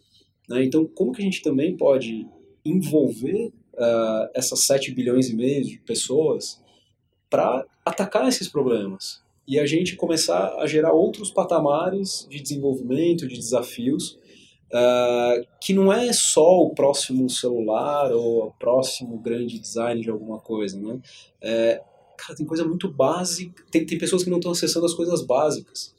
Né? 0.48 0.64
Então, 0.64 0.86
como 0.86 1.10
que 1.10 1.20
a 1.20 1.24
gente 1.24 1.42
também 1.42 1.76
pode 1.76 2.28
envolver 2.64 3.52
uh, 3.74 4.30
essas 4.32 4.60
7 4.60 4.92
bilhões 4.92 5.28
e 5.28 5.34
meio 5.34 5.64
de 5.64 5.78
pessoas 5.78 6.62
para 7.28 7.66
atacar 7.84 8.28
esses 8.28 8.48
problemas 8.48 9.23
e 9.46 9.58
a 9.58 9.66
gente 9.66 9.96
começar 9.96 10.56
a 10.58 10.66
gerar 10.66 10.92
outros 10.92 11.30
patamares 11.30 12.26
de 12.30 12.40
desenvolvimento, 12.40 13.28
de 13.28 13.36
desafios, 13.36 14.18
uh, 14.72 15.46
que 15.60 15.72
não 15.74 15.92
é 15.92 16.12
só 16.12 16.62
o 16.62 16.74
próximo 16.74 17.28
celular 17.28 18.12
ou 18.12 18.46
o 18.46 18.52
próximo 18.52 19.18
grande 19.18 19.58
design 19.58 20.00
de 20.00 20.10
alguma 20.10 20.40
coisa, 20.40 20.80
né? 20.80 20.98
É, 21.40 21.82
cara, 22.16 22.36
tem 22.36 22.46
coisa 22.46 22.64
muito 22.64 22.90
básica, 22.90 23.64
tem, 23.70 23.84
tem 23.84 23.98
pessoas 23.98 24.24
que 24.24 24.30
não 24.30 24.38
estão 24.38 24.52
acessando 24.52 24.86
as 24.86 24.94
coisas 24.94 25.22
básicas, 25.22 25.94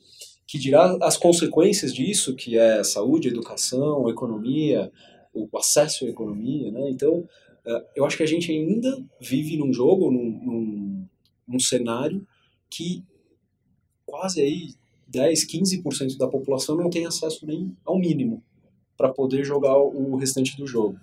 que 0.47 0.57
dirá 0.57 0.97
as 1.01 1.17
consequências 1.17 1.93
disso, 1.93 2.35
que 2.35 2.57
é 2.57 2.83
saúde, 2.83 3.27
educação, 3.27 4.09
economia, 4.09 4.91
o 5.33 5.47
acesso 5.57 6.05
à 6.05 6.09
economia, 6.09 6.71
né? 6.71 6.89
Então, 6.89 7.19
uh, 7.19 7.85
eu 7.95 8.05
acho 8.05 8.17
que 8.17 8.23
a 8.23 8.27
gente 8.27 8.51
ainda 8.51 9.03
vive 9.19 9.55
num 9.57 9.71
jogo, 9.71 10.11
num, 10.11 10.39
num, 10.43 11.07
num 11.47 11.59
cenário 11.59 12.25
que 12.69 13.03
quase 14.15 14.41
aí 14.41 14.73
10, 15.07 15.45
15% 15.45 16.17
da 16.17 16.27
população 16.27 16.77
não 16.77 16.89
tem 16.89 17.05
acesso 17.05 17.45
nem 17.45 17.75
ao 17.85 17.99
mínimo 17.99 18.41
para 18.97 19.09
poder 19.09 19.43
jogar 19.43 19.77
o 19.77 20.15
restante 20.15 20.55
do 20.55 20.65
jogo. 20.65 20.97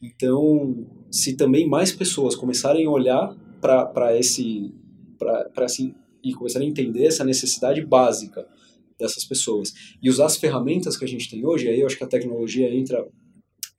Então, 0.00 0.86
se 1.10 1.36
também 1.36 1.68
mais 1.68 1.92
pessoas 1.92 2.34
começarem 2.34 2.86
a 2.86 2.90
olhar 2.90 3.36
para 3.60 4.18
esse 4.18 4.72
para 5.18 5.64
assim 5.64 5.94
e 6.24 6.32
começar 6.32 6.60
a 6.60 6.64
entender 6.64 7.04
essa 7.04 7.24
necessidade 7.24 7.84
básica 7.84 8.46
dessas 8.98 9.24
pessoas 9.24 9.74
e 10.02 10.08
usar 10.08 10.26
as 10.26 10.36
ferramentas 10.36 10.96
que 10.96 11.04
a 11.04 11.08
gente 11.08 11.28
tem 11.28 11.44
hoje. 11.44 11.68
Aí 11.68 11.80
eu 11.80 11.86
acho 11.86 11.98
que 11.98 12.04
a 12.04 12.08
tecnologia 12.08 12.72
entra 12.72 13.06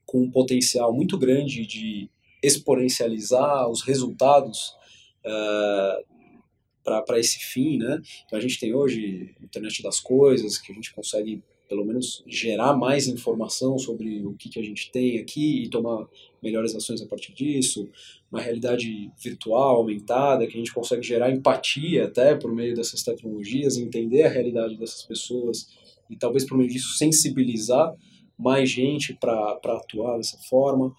com 0.06 0.22
um 0.22 0.30
potencial 0.30 0.92
muito 0.94 1.18
grande 1.18 1.66
de 1.66 2.08
exponencializar 2.42 3.68
os 3.68 3.82
resultados 3.82 4.74
uh, 5.26 6.09
para 6.84 7.18
esse 7.18 7.38
fim, 7.38 7.78
né? 7.78 8.00
Então 8.26 8.38
a 8.38 8.42
gente 8.42 8.58
tem 8.58 8.74
hoje 8.74 9.34
internet 9.42 9.82
das 9.82 10.00
coisas, 10.00 10.58
que 10.58 10.72
a 10.72 10.74
gente 10.74 10.92
consegue 10.92 11.42
pelo 11.70 11.84
menos 11.84 12.24
gerar 12.26 12.76
mais 12.76 13.06
informação 13.06 13.78
sobre 13.78 14.26
o 14.26 14.34
que, 14.34 14.48
que 14.48 14.58
a 14.58 14.62
gente 14.62 14.90
tem 14.90 15.18
aqui 15.18 15.62
e 15.62 15.70
tomar 15.70 16.04
melhores 16.42 16.74
ações 16.74 17.00
a 17.00 17.06
partir 17.06 17.32
disso, 17.32 17.88
uma 18.30 18.40
realidade 18.40 19.08
virtual, 19.22 19.76
aumentada, 19.76 20.48
que 20.48 20.54
a 20.54 20.58
gente 20.58 20.74
consegue 20.74 21.04
gerar 21.04 21.30
empatia 21.30 22.06
até 22.06 22.34
por 22.34 22.52
meio 22.52 22.74
dessas 22.74 23.04
tecnologias, 23.04 23.76
entender 23.76 24.24
a 24.24 24.28
realidade 24.28 24.76
dessas 24.76 25.04
pessoas 25.04 25.68
e 26.10 26.16
talvez 26.16 26.44
por 26.44 26.58
meio 26.58 26.68
disso 26.68 26.96
sensibilizar 26.96 27.94
mais 28.36 28.68
gente 28.68 29.14
para 29.14 29.60
atuar 29.64 30.16
dessa 30.16 30.38
forma. 30.48 30.92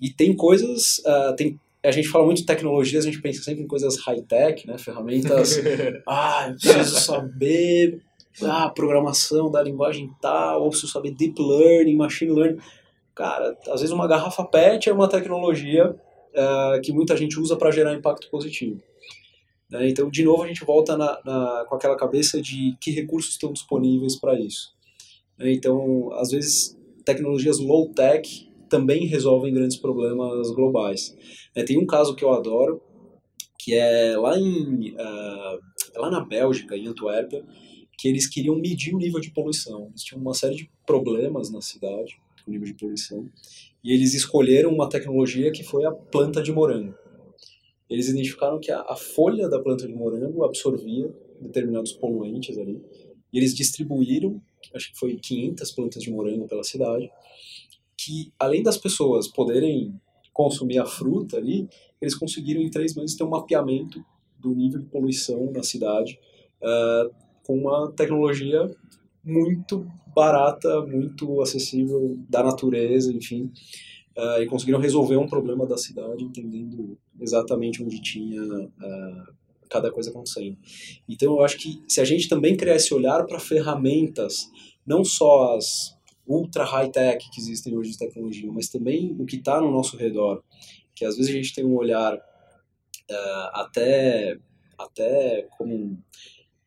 E 0.00 0.10
tem 0.10 0.36
coisas, 0.36 0.98
uh, 0.98 1.34
tem 1.34 1.58
a 1.84 1.90
gente 1.90 2.08
fala 2.08 2.24
muito 2.24 2.38
de 2.38 2.46
tecnologias, 2.46 3.04
a 3.04 3.10
gente 3.10 3.20
pensa 3.20 3.42
sempre 3.42 3.62
em 3.62 3.66
coisas 3.66 3.98
high-tech, 3.98 4.66
né? 4.66 4.78
Ferramentas. 4.78 5.58
ah, 6.08 6.48
eu 6.48 6.54
preciso 6.54 7.00
saber 7.00 8.00
ah, 8.42 8.70
programação 8.70 9.50
da 9.50 9.62
linguagem 9.62 10.10
tal, 10.20 10.62
ou 10.62 10.70
preciso 10.70 10.92
saber 10.92 11.12
deep 11.12 11.40
learning, 11.40 11.96
machine 11.96 12.32
learning. 12.32 12.58
Cara, 13.14 13.56
às 13.68 13.80
vezes 13.80 13.92
uma 13.92 14.08
garrafa 14.08 14.44
PET 14.44 14.88
é 14.88 14.92
uma 14.92 15.08
tecnologia 15.08 15.90
uh, 15.90 16.80
que 16.82 16.92
muita 16.92 17.16
gente 17.16 17.38
usa 17.38 17.56
para 17.56 17.70
gerar 17.70 17.94
impacto 17.94 18.28
positivo. 18.28 18.80
Né? 19.70 19.88
Então, 19.88 20.10
de 20.10 20.24
novo, 20.24 20.42
a 20.42 20.48
gente 20.48 20.64
volta 20.64 20.96
na, 20.96 21.20
na, 21.24 21.64
com 21.68 21.76
aquela 21.76 21.96
cabeça 21.96 22.40
de 22.40 22.76
que 22.80 22.90
recursos 22.90 23.32
estão 23.32 23.52
disponíveis 23.52 24.18
para 24.18 24.38
isso. 24.38 24.72
Né? 25.38 25.52
Então, 25.52 26.12
às 26.14 26.30
vezes, 26.30 26.76
tecnologias 27.04 27.58
low-tech 27.58 28.48
também 28.74 29.06
resolvem 29.06 29.54
grandes 29.54 29.76
problemas 29.76 30.50
globais. 30.50 31.16
Né? 31.54 31.62
Tem 31.62 31.78
um 31.78 31.86
caso 31.86 32.16
que 32.16 32.24
eu 32.24 32.32
adoro, 32.32 32.82
que 33.56 33.72
é 33.72 34.16
lá, 34.18 34.36
em, 34.36 34.90
uh, 34.94 35.60
lá 35.96 36.10
na 36.10 36.24
Bélgica, 36.24 36.76
em 36.76 36.88
Antuérpia, 36.88 37.44
que 37.96 38.08
eles 38.08 38.26
queriam 38.26 38.56
medir 38.56 38.92
o 38.92 38.98
nível 38.98 39.20
de 39.20 39.30
poluição. 39.30 39.86
Eles 39.90 40.02
tinham 40.02 40.20
uma 40.20 40.34
série 40.34 40.56
de 40.56 40.68
problemas 40.84 41.52
na 41.52 41.60
cidade 41.60 42.16
com 42.44 42.50
o 42.50 42.52
nível 42.52 42.66
de 42.66 42.74
poluição 42.74 43.30
e 43.82 43.92
eles 43.92 44.12
escolheram 44.12 44.70
uma 44.70 44.88
tecnologia 44.88 45.52
que 45.52 45.62
foi 45.62 45.84
a 45.84 45.92
planta 45.92 46.42
de 46.42 46.50
morango. 46.50 46.96
Eles 47.88 48.08
identificaram 48.08 48.58
que 48.58 48.72
a, 48.72 48.80
a 48.80 48.96
folha 48.96 49.48
da 49.48 49.60
planta 49.60 49.86
de 49.86 49.94
morango 49.94 50.42
absorvia 50.42 51.14
determinados 51.40 51.92
poluentes 51.92 52.58
ali 52.58 52.82
e 53.32 53.38
eles 53.38 53.54
distribuíram, 53.54 54.42
acho 54.74 54.90
que 54.92 54.98
foi 54.98 55.16
500 55.16 55.70
plantas 55.72 56.02
de 56.02 56.10
morango 56.10 56.48
pela 56.48 56.64
cidade, 56.64 57.08
que 58.04 58.32
além 58.38 58.62
das 58.62 58.76
pessoas 58.76 59.28
poderem 59.28 59.98
consumir 60.32 60.78
a 60.78 60.84
fruta 60.84 61.36
ali, 61.36 61.68
eles 62.00 62.14
conseguiram 62.14 62.60
em 62.60 62.68
três 62.68 62.94
meses 62.94 63.16
ter 63.16 63.24
um 63.24 63.30
mapeamento 63.30 64.04
do 64.38 64.54
nível 64.54 64.80
de 64.80 64.86
poluição 64.86 65.50
na 65.52 65.62
cidade 65.62 66.18
uh, 66.60 67.14
com 67.46 67.56
uma 67.56 67.90
tecnologia 67.92 68.70
muito 69.24 69.86
barata, 70.14 70.82
muito 70.82 71.40
acessível 71.40 72.18
da 72.28 72.42
natureza, 72.42 73.12
enfim. 73.12 73.50
Uh, 74.16 74.42
e 74.42 74.46
conseguiram 74.46 74.78
resolver 74.78 75.16
um 75.16 75.26
problema 75.26 75.66
da 75.66 75.76
cidade 75.76 76.22
entendendo 76.22 76.96
exatamente 77.20 77.82
onde 77.82 78.00
tinha 78.00 78.42
uh, 78.42 79.34
cada 79.68 79.90
coisa 79.90 80.10
acontecendo. 80.10 80.56
Então 81.08 81.32
eu 81.32 81.44
acho 81.44 81.58
que 81.58 81.82
se 81.88 82.00
a 82.00 82.04
gente 82.04 82.28
também 82.28 82.56
criar 82.56 82.76
esse 82.76 82.92
olhar 82.92 83.24
para 83.26 83.40
ferramentas, 83.40 84.48
não 84.86 85.04
só 85.04 85.56
as 85.56 85.93
ultra 86.26 86.64
high-tech 86.64 87.30
que 87.30 87.40
existem 87.40 87.76
hoje 87.76 87.92
de 87.92 87.98
tecnologia, 87.98 88.50
mas 88.52 88.68
também 88.68 89.14
o 89.18 89.24
que 89.24 89.36
está 89.36 89.60
no 89.60 89.70
nosso 89.70 89.96
redor, 89.96 90.42
que 90.94 91.04
às 91.04 91.16
vezes 91.16 91.30
a 91.30 91.36
gente 91.36 91.54
tem 91.54 91.64
um 91.64 91.76
olhar 91.76 92.14
uh, 92.16 93.50
até, 93.52 94.38
até 94.78 95.46
como 95.56 95.98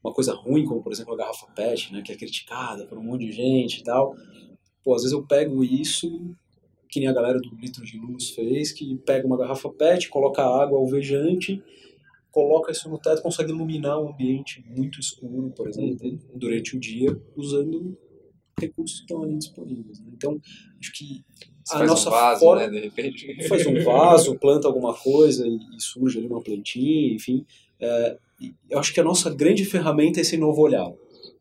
uma 0.04 0.14
coisa 0.14 0.34
ruim, 0.34 0.66
como 0.66 0.82
por 0.82 0.92
exemplo 0.92 1.14
a 1.14 1.18
garrafa 1.18 1.48
PET, 1.48 1.92
né, 1.94 2.02
que 2.02 2.12
é 2.12 2.16
criticada 2.16 2.86
por 2.86 2.98
um 2.98 3.04
monte 3.04 3.26
de 3.26 3.32
gente 3.32 3.80
e 3.80 3.84
tal. 3.84 4.16
Pô, 4.84 4.96
às 4.96 5.02
vezes 5.02 5.14
eu 5.14 5.26
pego 5.26 5.64
isso, 5.64 6.36
que 6.90 7.00
nem 7.00 7.10
a 7.10 7.14
galera 7.14 7.40
do 7.40 7.56
Litro 7.56 7.84
de 7.84 7.98
Luz 7.98 8.30
fez, 8.30 8.72
que 8.72 8.96
pega 9.00 9.28
uma 9.28 9.38
garrafa 9.38 9.70
PET, 9.70 10.10
coloca 10.10 10.42
água 10.44 10.78
alvejante, 10.78 11.62
coloca 12.32 12.72
isso 12.72 12.88
no 12.88 13.00
teto, 13.00 13.22
consegue 13.22 13.52
iluminar 13.52 14.00
um 14.00 14.10
ambiente 14.10 14.64
muito 14.70 15.00
escuro, 15.00 15.50
por 15.50 15.68
exemplo, 15.68 16.20
durante 16.36 16.78
o 16.78 16.80
dia, 16.80 17.20
usando 17.36 17.98
recursos 18.60 19.00
que 19.00 19.04
estão 19.04 19.24
ali 19.24 19.38
disponíveis. 19.38 20.00
Né? 20.00 20.08
Então, 20.14 20.40
acho 20.80 20.92
que 20.94 21.24
Você 21.64 21.76
a 21.76 21.78
faz 21.80 21.90
nossa 21.90 22.10
um 22.10 22.12
vaso, 22.12 22.40
forma, 22.40 22.68
né, 22.68 22.70
de 22.70 22.80
repente. 22.80 23.38
Faz 23.48 23.66
um 23.66 23.84
vaso, 23.84 24.38
planta 24.40 24.68
alguma 24.68 24.94
coisa 24.94 25.48
e, 25.48 25.58
e 25.76 25.82
surge 25.82 26.18
ali 26.18 26.28
uma 26.28 26.42
plantinha, 26.42 27.14
enfim. 27.14 27.46
É, 27.80 28.18
eu 28.70 28.80
acho 28.80 28.94
que 28.94 29.00
a 29.00 29.04
nossa 29.04 29.30
grande 29.30 29.64
ferramenta 29.66 30.20
é 30.20 30.22
esse 30.22 30.38
novo 30.38 30.62
olhar. 30.62 30.92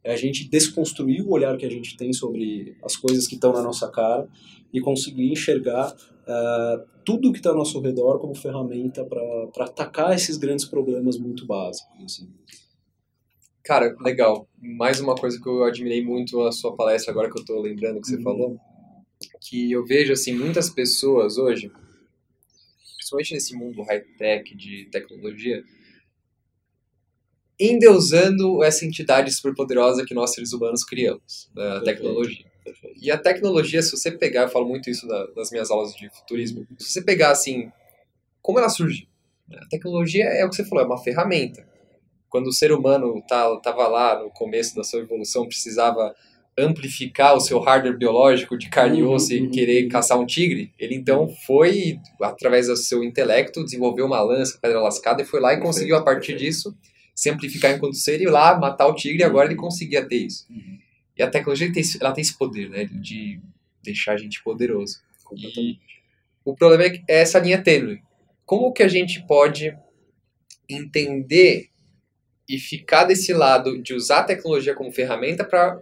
É 0.04 0.12
a 0.12 0.16
gente 0.16 0.48
desconstruir 0.48 1.22
o 1.22 1.30
olhar 1.30 1.56
que 1.56 1.66
a 1.66 1.70
gente 1.70 1.96
tem 1.96 2.12
sobre 2.12 2.76
as 2.82 2.96
coisas 2.96 3.26
que 3.26 3.34
estão 3.34 3.52
na 3.52 3.62
nossa 3.62 3.90
cara 3.90 4.28
e 4.72 4.80
conseguir 4.80 5.32
enxergar 5.32 5.92
uh, 5.92 6.86
tudo 7.04 7.32
que 7.32 7.38
está 7.38 7.50
ao 7.50 7.56
nosso 7.56 7.80
redor 7.80 8.18
como 8.18 8.34
ferramenta 8.34 9.04
para 9.04 9.64
atacar 9.64 10.14
esses 10.14 10.36
grandes 10.36 10.64
problemas 10.64 11.18
muito 11.18 11.44
básicos. 11.46 12.04
Assim. 12.04 12.28
Cara, 13.66 13.96
legal. 13.98 14.48
Mais 14.62 15.00
uma 15.00 15.16
coisa 15.16 15.42
que 15.42 15.48
eu 15.48 15.64
admirei 15.64 16.02
muito 16.02 16.40
a 16.42 16.52
sua 16.52 16.76
palestra, 16.76 17.10
agora 17.10 17.28
que 17.28 17.36
eu 17.36 17.40
estou 17.40 17.60
lembrando 17.60 18.00
que 18.00 18.06
você 18.06 18.14
uhum. 18.14 18.22
falou, 18.22 18.60
que 19.40 19.72
eu 19.72 19.84
vejo 19.84 20.12
assim 20.12 20.32
muitas 20.34 20.70
pessoas 20.70 21.36
hoje, 21.36 21.68
principalmente 22.94 23.34
nesse 23.34 23.56
mundo 23.56 23.82
high-tech 23.82 24.56
de 24.56 24.88
tecnologia, 24.92 25.64
endeusando 27.58 28.62
essa 28.62 28.86
entidade 28.86 29.34
superpoderosa 29.34 30.04
que 30.06 30.14
nós 30.14 30.32
seres 30.32 30.52
humanos 30.52 30.84
criamos, 30.84 31.50
a 31.56 31.80
tecnologia. 31.80 32.46
E 33.02 33.10
a 33.10 33.18
tecnologia, 33.18 33.82
se 33.82 33.90
você 33.90 34.12
pegar, 34.12 34.42
eu 34.42 34.48
falo 34.48 34.68
muito 34.68 34.88
isso 34.88 35.08
das 35.34 35.50
minhas 35.50 35.72
aulas 35.72 35.92
de 35.96 36.08
futurismo, 36.10 36.64
se 36.78 36.92
você 36.92 37.02
pegar 37.02 37.32
assim, 37.32 37.72
como 38.40 38.60
ela 38.60 38.68
surgiu? 38.68 39.08
A 39.52 39.66
tecnologia 39.66 40.24
é 40.24 40.44
o 40.44 40.50
que 40.50 40.54
você 40.54 40.64
falou, 40.64 40.84
é 40.84 40.86
uma 40.86 41.02
ferramenta. 41.02 41.66
Quando 42.36 42.48
o 42.48 42.52
ser 42.52 42.70
humano 42.70 43.16
estava 43.16 43.58
tá, 43.62 43.88
lá 43.88 44.22
no 44.22 44.28
começo 44.28 44.76
da 44.76 44.84
sua 44.84 45.00
evolução, 45.00 45.46
precisava 45.46 46.14
amplificar 46.58 47.34
o 47.34 47.40
seu 47.40 47.58
hardware 47.58 47.96
biológico 47.96 48.58
de 48.58 48.68
carne 48.68 48.98
e 48.98 49.02
uhum, 49.02 49.14
osso 49.14 49.32
e 49.32 49.40
uhum. 49.40 49.50
querer 49.50 49.88
caçar 49.88 50.20
um 50.20 50.26
tigre, 50.26 50.70
ele 50.78 50.94
então 50.94 51.30
foi, 51.46 51.98
através 52.20 52.66
do 52.66 52.76
seu 52.76 53.02
intelecto, 53.02 53.64
desenvolveu 53.64 54.04
uma 54.04 54.20
lança, 54.20 54.58
pedra 54.60 54.82
lascada 54.82 55.22
e 55.22 55.24
foi 55.24 55.40
lá 55.40 55.54
e 55.54 55.60
conseguiu, 55.60 55.96
a 55.96 56.02
partir 56.02 56.36
disso, 56.36 56.76
se 57.14 57.30
amplificar 57.30 57.74
enquanto 57.74 57.96
ser 57.96 58.20
e 58.20 58.26
lá 58.26 58.58
matar 58.58 58.86
o 58.86 58.94
tigre, 58.94 59.22
e 59.22 59.24
agora 59.24 59.48
ele 59.48 59.56
conseguia 59.56 60.06
ter 60.06 60.26
isso. 60.26 60.44
Uhum. 60.50 60.78
E 61.16 61.22
a 61.22 61.30
tecnologia 61.30 61.72
tem, 61.72 61.82
ela 61.98 62.12
tem 62.12 62.20
esse 62.20 62.36
poder, 62.36 62.68
né, 62.68 62.84
de 62.84 63.40
deixar 63.82 64.12
a 64.12 64.18
gente 64.18 64.42
poderoso. 64.42 64.98
E 65.32 65.78
o 66.44 66.54
problema 66.54 66.84
é, 66.84 67.02
é 67.08 67.22
essa 67.22 67.38
linha 67.38 67.62
tênue. 67.62 68.02
Como 68.44 68.74
que 68.74 68.82
a 68.82 68.88
gente 68.88 69.26
pode 69.26 69.74
entender 70.68 71.70
e 72.48 72.58
ficar 72.58 73.04
desse 73.04 73.32
lado 73.32 73.80
de 73.82 73.94
usar 73.94 74.20
a 74.20 74.24
tecnologia 74.24 74.74
como 74.74 74.92
ferramenta 74.92 75.44
para 75.44 75.80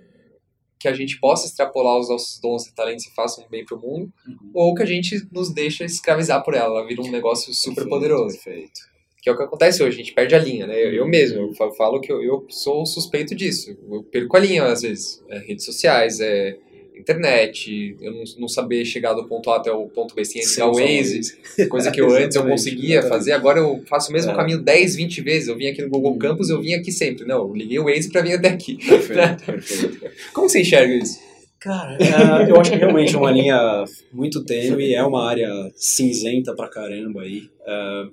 que 0.79 0.89
a 0.89 0.93
gente 0.93 1.19
possa 1.19 1.47
extrapolar 1.47 1.99
os 1.99 2.09
nossos 2.09 2.39
dons 2.41 2.67
e 2.67 2.75
talentos 2.75 3.07
e 3.07 3.15
faça 3.15 3.41
um 3.41 3.49
bem 3.49 3.65
para 3.65 3.77
o 3.77 3.81
mundo, 3.81 4.13
uhum. 4.27 4.51
ou 4.53 4.75
que 4.75 4.83
a 4.83 4.87
gente 4.87 5.27
nos 5.33 5.53
deixa 5.53 5.85
escravizar 5.85 6.43
por 6.45 6.55
ela, 6.55 6.79
ela 6.81 6.87
vira 6.87 7.01
um 7.01 7.11
negócio 7.11 7.55
super 7.55 7.77
perfeito, 7.77 7.91
poderoso. 7.91 8.35
Perfeito 8.35 8.95
que 9.25 9.31
é 9.31 9.33
o 9.33 9.37
que 9.39 9.43
acontece 9.43 9.83
hoje, 9.83 9.95
a 9.95 10.05
gente 10.05 10.13
perde 10.13 10.35
a 10.35 10.39
linha, 10.39 10.67
né? 10.67 10.79
Eu, 10.79 10.93
eu 10.93 11.09
mesmo, 11.09 11.51
eu 11.59 11.73
falo 11.73 11.99
que 11.99 12.13
eu, 12.13 12.23
eu, 12.23 12.45
sou 12.51 12.85
suspeito 12.85 13.35
disso. 13.35 13.75
Eu 13.91 14.03
perco 14.03 14.37
a 14.37 14.41
linha, 14.41 14.67
às 14.67 14.83
vezes. 14.83 15.25
É, 15.31 15.39
redes 15.39 15.65
sociais, 15.65 16.21
é 16.21 16.59
internet, 16.97 17.97
eu 18.01 18.13
não, 18.13 18.25
não 18.39 18.49
saber 18.49 18.85
chegar 18.85 19.15
do 19.15 19.27
ponto 19.27 19.51
A 19.51 19.57
até 19.57 19.71
o 19.71 19.87
ponto 19.89 20.15
B 20.15 20.25
sem 20.25 20.43
entrar 20.43 20.69
o 20.69 20.75
Waze, 20.75 21.37
coisa 21.69 21.91
que 21.91 22.01
eu 22.01 22.11
antes 22.15 22.37
eu 22.37 22.47
conseguia 22.47 23.03
fazer, 23.03 23.33
agora 23.33 23.59
eu 23.59 23.83
faço 23.87 24.11
o 24.11 24.13
mesmo 24.13 24.31
é. 24.31 24.35
caminho 24.35 24.63
10, 24.63 24.97
20 24.97 25.21
vezes. 25.21 25.49
Eu 25.49 25.57
vim 25.57 25.67
aqui 25.67 25.83
no 25.83 25.91
Google 25.91 26.13
uhum. 26.13 26.19
Campus, 26.19 26.51
eu 26.51 26.61
vim 26.61 26.75
aqui 26.75 26.93
sempre. 26.93 27.25
Não, 27.25 27.49
eu 27.49 27.55
liguei 27.55 27.79
o 27.79 27.85
Waze 27.85 28.11
para 28.11 28.23
vir 28.23 28.35
até 28.35 28.49
aqui. 28.49 28.77
Perfeito, 28.77 29.45
perfeito. 29.45 30.11
Como 30.33 30.49
você 30.49 30.61
enxerga 30.61 30.95
isso? 30.95 31.19
Cara, 31.59 31.97
é, 31.97 32.51
eu 32.51 32.61
acho 32.61 32.71
que 32.71 32.77
realmente 32.77 33.15
é 33.15 33.19
uma 33.19 33.31
linha 33.31 33.85
muito 34.13 34.45
tênue, 34.45 34.95
é 34.95 35.03
uma 35.03 35.27
área 35.27 35.49
cinzenta 35.75 36.55
pra 36.55 36.69
caramba 36.69 37.23
aí. 37.23 37.49
Uh, 37.63 38.13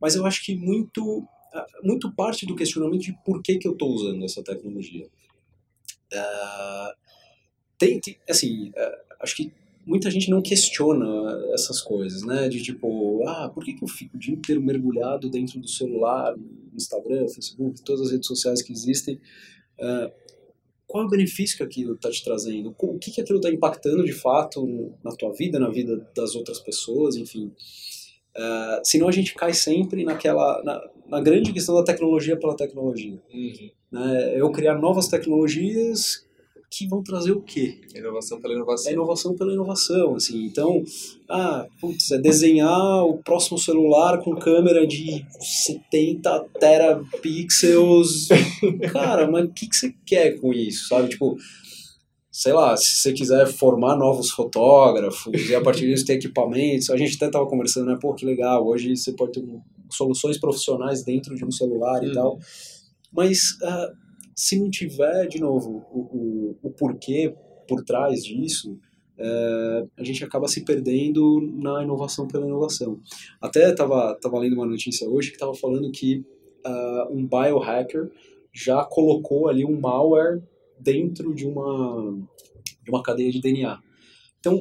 mas 0.00 0.14
eu 0.14 0.24
acho 0.24 0.44
que 0.44 0.54
muito, 0.54 1.24
muito 1.82 2.12
parte 2.14 2.46
do 2.46 2.54
questionamento 2.54 3.02
de 3.02 3.16
por 3.24 3.42
que, 3.42 3.56
que 3.56 3.66
eu 3.66 3.72
estou 3.72 3.90
usando 3.92 4.24
essa 4.24 4.42
tecnologia. 4.44 5.06
Uh, 6.12 7.01
tem, 7.82 8.00
tem, 8.00 8.16
assim, 8.28 8.68
uh, 8.68 9.14
acho 9.20 9.34
que 9.34 9.52
muita 9.84 10.10
gente 10.10 10.30
não 10.30 10.40
questiona 10.40 11.52
essas 11.52 11.80
coisas, 11.80 12.22
né? 12.22 12.48
De 12.48 12.62
tipo, 12.62 13.26
ah, 13.26 13.50
por 13.52 13.64
que, 13.64 13.74
que 13.74 13.82
eu 13.82 13.88
fico 13.88 14.16
o 14.16 14.18
dia 14.18 14.34
inteiro 14.34 14.62
mergulhado 14.62 15.28
dentro 15.28 15.58
do 15.58 15.68
celular, 15.68 16.34
Instagram, 16.74 17.28
Facebook, 17.28 17.82
todas 17.82 18.02
as 18.02 18.12
redes 18.12 18.26
sociais 18.26 18.62
que 18.62 18.72
existem, 18.72 19.16
uh, 19.80 20.12
qual 20.86 21.04
é 21.04 21.06
o 21.06 21.10
benefício 21.10 21.56
que 21.56 21.62
aquilo 21.62 21.94
está 21.94 22.10
te 22.10 22.22
trazendo? 22.22 22.74
O 22.78 22.98
que, 22.98 23.10
que 23.10 23.20
aquilo 23.20 23.38
está 23.38 23.50
impactando 23.50 24.04
de 24.04 24.12
fato 24.12 24.92
na 25.02 25.10
tua 25.12 25.32
vida, 25.32 25.58
na 25.58 25.70
vida 25.70 26.06
das 26.14 26.34
outras 26.34 26.60
pessoas, 26.60 27.16
enfim. 27.16 27.50
Uh, 28.36 28.80
senão 28.84 29.08
a 29.08 29.12
gente 29.12 29.34
cai 29.34 29.52
sempre 29.52 30.04
naquela 30.04 30.62
na, 30.62 30.90
na, 31.06 31.20
grande 31.20 31.52
questão 31.52 31.74
da 31.74 31.82
tecnologia 31.82 32.36
pela 32.38 32.56
tecnologia. 32.56 33.20
Uhum. 33.32 33.70
Né? 33.90 34.38
Eu 34.38 34.50
criar 34.50 34.78
novas 34.78 35.08
tecnologias 35.08 36.26
que 36.72 36.88
vão 36.88 37.02
trazer 37.02 37.32
o 37.32 37.42
quê? 37.42 37.80
Inovação 37.94 38.40
pela 38.40 38.54
inovação. 38.54 38.90
É 38.90 38.94
inovação 38.94 39.36
pela 39.36 39.52
inovação, 39.52 40.14
assim. 40.14 40.44
Então, 40.46 40.82
ah, 41.28 41.66
putz, 41.78 42.10
é 42.10 42.18
desenhar 42.18 43.04
o 43.04 43.18
próximo 43.18 43.58
celular 43.58 44.18
com 44.22 44.34
câmera 44.36 44.86
de 44.86 45.24
70 45.38 46.46
terapixels. 46.58 48.28
Cara, 48.90 49.30
mas 49.30 49.44
o 49.44 49.52
que, 49.52 49.68
que 49.68 49.76
você 49.76 49.94
quer 50.06 50.40
com 50.40 50.52
isso, 50.52 50.88
sabe? 50.88 51.10
Tipo, 51.10 51.36
sei 52.30 52.54
lá, 52.54 52.74
se 52.74 53.02
você 53.02 53.12
quiser 53.12 53.46
formar 53.46 53.94
novos 53.94 54.30
fotógrafos 54.30 55.50
e 55.50 55.54
a 55.54 55.60
partir 55.60 55.86
disso 55.86 56.06
ter 56.06 56.14
equipamentos, 56.14 56.88
a 56.88 56.96
gente 56.96 57.16
até 57.16 57.28
tava 57.28 57.46
conversando, 57.46 57.86
né? 57.86 57.98
Pô, 58.00 58.14
que 58.14 58.24
legal, 58.24 58.66
hoje 58.66 58.96
você 58.96 59.12
pode 59.12 59.32
ter 59.32 59.44
soluções 59.90 60.38
profissionais 60.38 61.04
dentro 61.04 61.34
de 61.34 61.44
um 61.44 61.50
celular 61.50 62.02
e 62.02 62.08
uhum. 62.08 62.14
tal. 62.14 62.38
Mas 63.12 63.58
uh, 63.62 64.01
se 64.34 64.58
não 64.58 64.70
tiver, 64.70 65.26
de 65.26 65.40
novo, 65.40 65.84
o, 65.90 66.00
o, 66.00 66.58
o 66.62 66.70
porquê 66.70 67.34
por 67.68 67.84
trás 67.84 68.24
disso, 68.24 68.78
é, 69.18 69.86
a 69.96 70.04
gente 70.04 70.24
acaba 70.24 70.48
se 70.48 70.64
perdendo 70.64 71.40
na 71.54 71.82
inovação 71.82 72.26
pela 72.26 72.46
inovação. 72.46 73.00
Até 73.40 73.70
estava 73.70 74.14
tava 74.20 74.38
lendo 74.38 74.54
uma 74.54 74.66
notícia 74.66 75.08
hoje 75.08 75.28
que 75.28 75.36
estava 75.36 75.54
falando 75.54 75.90
que 75.92 76.24
uh, 76.66 77.12
um 77.12 77.26
biohacker 77.26 78.10
já 78.52 78.84
colocou 78.84 79.48
ali 79.48 79.64
um 79.64 79.80
malware 79.80 80.42
dentro 80.78 81.34
de 81.34 81.46
uma, 81.46 82.18
de 82.82 82.90
uma 82.90 83.02
cadeia 83.02 83.30
de 83.30 83.40
DNA. 83.40 83.78
Então, 84.40 84.60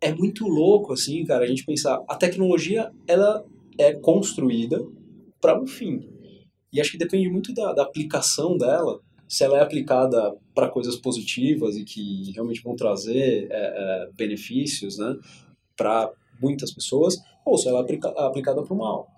é 0.00 0.12
muito 0.12 0.46
louco, 0.46 0.92
assim, 0.92 1.24
cara, 1.24 1.44
a 1.44 1.46
gente 1.46 1.64
pensar, 1.64 2.02
a 2.08 2.16
tecnologia, 2.16 2.90
ela 3.06 3.44
é 3.78 3.94
construída 3.94 4.84
para 5.40 5.60
um 5.60 5.66
fim. 5.66 6.08
E 6.72 6.80
acho 6.80 6.92
que 6.92 6.98
depende 6.98 7.28
muito 7.28 7.52
da, 7.52 7.72
da 7.72 7.82
aplicação 7.82 8.56
dela, 8.56 9.00
se 9.28 9.44
ela 9.44 9.58
é 9.58 9.62
aplicada 9.62 10.34
para 10.54 10.68
coisas 10.68 10.96
positivas 10.96 11.76
e 11.76 11.84
que 11.84 12.32
realmente 12.32 12.62
vão 12.62 12.74
trazer 12.74 13.46
é, 13.50 13.50
é, 13.50 14.08
benefícios 14.16 14.98
né, 14.98 15.16
para 15.76 16.10
muitas 16.40 16.72
pessoas, 16.72 17.18
ou 17.44 17.58
se 17.58 17.68
ela 17.68 17.80
é 17.80 17.82
aplica, 17.82 18.08
aplicada 18.08 18.62
para 18.62 18.74
o 18.74 18.78
mal. 18.78 19.08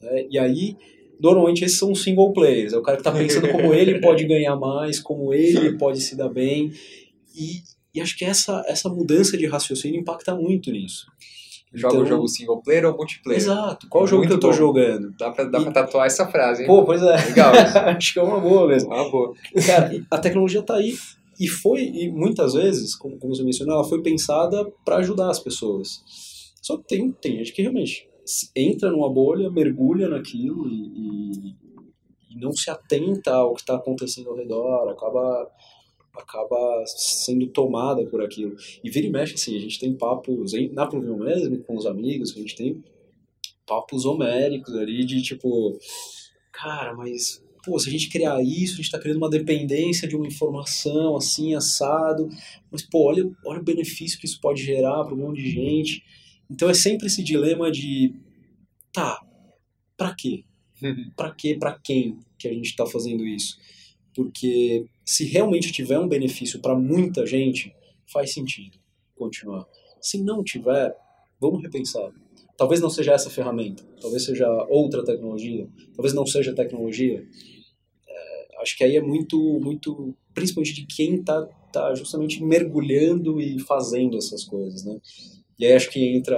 Né? 0.00 0.26
E 0.30 0.38
aí, 0.38 0.76
normalmente 1.20 1.64
esses 1.64 1.78
são 1.78 1.94
single 1.94 2.32
players, 2.32 2.72
é 2.72 2.78
o 2.78 2.82
cara 2.82 2.96
que 2.96 3.08
está 3.08 3.12
pensando 3.12 3.50
como 3.50 3.72
ele 3.74 4.00
pode 4.00 4.24
ganhar 4.26 4.56
mais, 4.56 4.98
como 4.98 5.32
ele 5.32 5.78
pode 5.78 6.00
se 6.00 6.16
dar 6.16 6.28
bem, 6.28 6.72
e, 7.34 7.62
e 7.94 8.00
acho 8.00 8.16
que 8.16 8.24
essa, 8.24 8.64
essa 8.66 8.88
mudança 8.88 9.36
de 9.36 9.46
raciocínio 9.46 10.00
impacta 10.00 10.34
muito 10.34 10.70
nisso. 10.72 11.06
Joga 11.74 11.94
então, 11.94 12.04
o 12.04 12.06
jogo 12.06 12.28
single 12.28 12.62
player 12.62 12.84
ou 12.86 12.96
multiplayer? 12.96 13.40
Exato. 13.40 13.88
Qual 13.88 14.04
é 14.04 14.06
jogo 14.06 14.26
que 14.26 14.32
eu 14.32 14.40
tô 14.40 14.48
bom. 14.48 14.52
jogando? 14.52 15.14
Dá 15.18 15.30
pra, 15.30 15.44
dá 15.44 15.58
e... 15.58 15.62
pra 15.62 15.72
tatuar 15.72 16.06
essa 16.06 16.26
frase, 16.26 16.62
hein? 16.62 16.66
Pô, 16.66 16.84
pois 16.84 17.02
é. 17.02 17.16
Legal. 17.26 17.52
Acho 17.96 18.12
que 18.12 18.18
é 18.18 18.22
uma 18.22 18.38
boa 18.38 18.68
mesmo. 18.68 18.90
Uma 18.90 19.10
boa. 19.10 19.34
Cara, 19.66 19.90
a 20.10 20.18
tecnologia 20.18 20.62
tá 20.62 20.74
aí 20.74 20.94
e 21.40 21.48
foi, 21.48 21.84
e 21.84 22.10
muitas 22.10 22.52
vezes, 22.54 22.94
como, 22.94 23.18
como 23.18 23.34
você 23.34 23.42
mencionou, 23.42 23.74
ela 23.74 23.84
foi 23.84 24.02
pensada 24.02 24.70
para 24.84 24.96
ajudar 24.96 25.30
as 25.30 25.38
pessoas. 25.38 26.02
Só 26.60 26.76
que 26.76 26.84
tem, 26.84 27.10
tem 27.10 27.38
gente 27.38 27.52
que 27.52 27.62
realmente 27.62 28.08
entra 28.54 28.90
numa 28.90 29.10
bolha, 29.10 29.50
mergulha 29.50 30.08
naquilo 30.08 30.68
e, 30.68 30.92
e, 30.94 31.54
e 32.30 32.40
não 32.40 32.52
se 32.52 32.70
atenta 32.70 33.32
ao 33.32 33.54
que 33.54 33.62
está 33.62 33.74
acontecendo 33.74 34.30
ao 34.30 34.36
redor, 34.36 34.88
acaba 34.90 35.50
acaba 36.14 36.84
sendo 36.86 37.46
tomada 37.48 38.04
por 38.06 38.22
aquilo. 38.22 38.56
E 38.84 38.90
vira 38.90 39.06
e 39.06 39.10
mexe, 39.10 39.34
assim, 39.34 39.56
a 39.56 39.60
gente 39.60 39.78
tem 39.78 39.94
papos, 39.94 40.52
na 40.72 40.86
Pluvium 40.86 41.18
mesmo, 41.18 41.58
com 41.64 41.76
os 41.76 41.86
amigos, 41.86 42.32
a 42.36 42.40
gente 42.40 42.54
tem 42.54 42.82
papos 43.66 44.04
homéricos 44.04 44.74
ali 44.76 45.04
de 45.04 45.22
tipo, 45.22 45.78
cara, 46.52 46.94
mas, 46.94 47.42
pô, 47.64 47.78
se 47.78 47.88
a 47.88 47.92
gente 47.92 48.10
criar 48.10 48.42
isso, 48.42 48.74
a 48.74 48.76
gente 48.76 48.90
tá 48.90 48.98
criando 48.98 49.18
uma 49.18 49.30
dependência 49.30 50.06
de 50.06 50.14
uma 50.14 50.26
informação 50.26 51.16
assim, 51.16 51.54
assado, 51.54 52.28
mas, 52.70 52.82
pô, 52.82 53.06
olha, 53.06 53.24
olha 53.46 53.60
o 53.60 53.64
benefício 53.64 54.18
que 54.18 54.26
isso 54.26 54.40
pode 54.40 54.62
gerar 54.62 55.04
para 55.04 55.14
um 55.14 55.18
monte 55.18 55.42
de 55.42 55.50
gente. 55.50 56.04
Então 56.50 56.68
é 56.68 56.74
sempre 56.74 57.06
esse 57.06 57.22
dilema 57.22 57.70
de, 57.70 58.14
tá, 58.92 59.24
pra 59.96 60.14
quê? 60.14 60.44
pra 61.16 61.34
quê, 61.34 61.56
pra 61.58 61.78
quem 61.78 62.18
que 62.38 62.48
a 62.48 62.52
gente 62.52 62.76
tá 62.76 62.84
fazendo 62.84 63.24
isso? 63.24 63.56
Porque 64.14 64.86
se 65.04 65.24
realmente 65.24 65.72
tiver 65.72 65.98
um 65.98 66.08
benefício 66.08 66.60
para 66.60 66.74
muita 66.74 67.26
gente, 67.26 67.74
faz 68.06 68.32
sentido 68.32 68.78
continuar. 69.16 69.66
Se 70.00 70.22
não 70.22 70.42
tiver, 70.42 70.94
vamos 71.40 71.62
repensar. 71.62 72.10
Talvez 72.56 72.80
não 72.80 72.90
seja 72.90 73.12
essa 73.12 73.30
ferramenta, 73.30 73.82
talvez 74.00 74.24
seja 74.24 74.48
outra 74.68 75.04
tecnologia, 75.04 75.66
talvez 75.96 76.14
não 76.14 76.26
seja 76.26 76.54
tecnologia. 76.54 77.24
É, 78.08 78.62
acho 78.62 78.76
que 78.76 78.84
aí 78.84 78.96
é 78.96 79.00
muito, 79.00 79.38
muito, 79.60 80.14
principalmente 80.34 80.74
de 80.74 80.86
quem 80.86 81.16
está 81.16 81.44
tá 81.72 81.94
justamente 81.94 82.42
mergulhando 82.44 83.40
e 83.40 83.58
fazendo 83.58 84.18
essas 84.18 84.44
coisas, 84.44 84.84
né? 84.84 85.00
E 85.58 85.64
aí 85.64 85.72
acho 85.72 85.90
que 85.90 86.04
entra, 86.14 86.36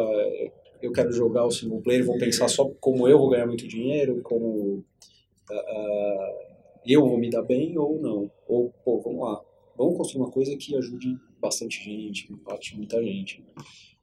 eu 0.80 0.92
quero 0.92 1.12
jogar 1.12 1.44
o 1.44 1.50
single 1.50 1.80
player, 1.82 2.04
vou 2.04 2.16
pensar 2.18 2.48
só 2.48 2.70
como 2.80 3.08
eu 3.08 3.18
vou 3.18 3.30
ganhar 3.30 3.46
muito 3.46 3.66
dinheiro, 3.66 4.20
como 4.22 4.48
uh, 4.78 5.54
uh, 5.54 6.53
eu 6.92 7.06
vou 7.06 7.18
me 7.18 7.30
dar 7.30 7.42
bem 7.42 7.76
ou 7.78 8.00
não. 8.00 8.30
Ou, 8.46 8.72
pô, 8.84 9.00
vamos 9.00 9.20
lá, 9.20 9.40
vamos 9.76 9.96
construir 9.96 10.22
uma 10.22 10.30
coisa 10.30 10.56
que 10.56 10.76
ajude 10.76 11.16
bastante 11.40 11.82
gente, 11.82 12.26
que 12.26 12.32
impacte 12.32 12.76
muita 12.76 13.02
gente. 13.02 13.44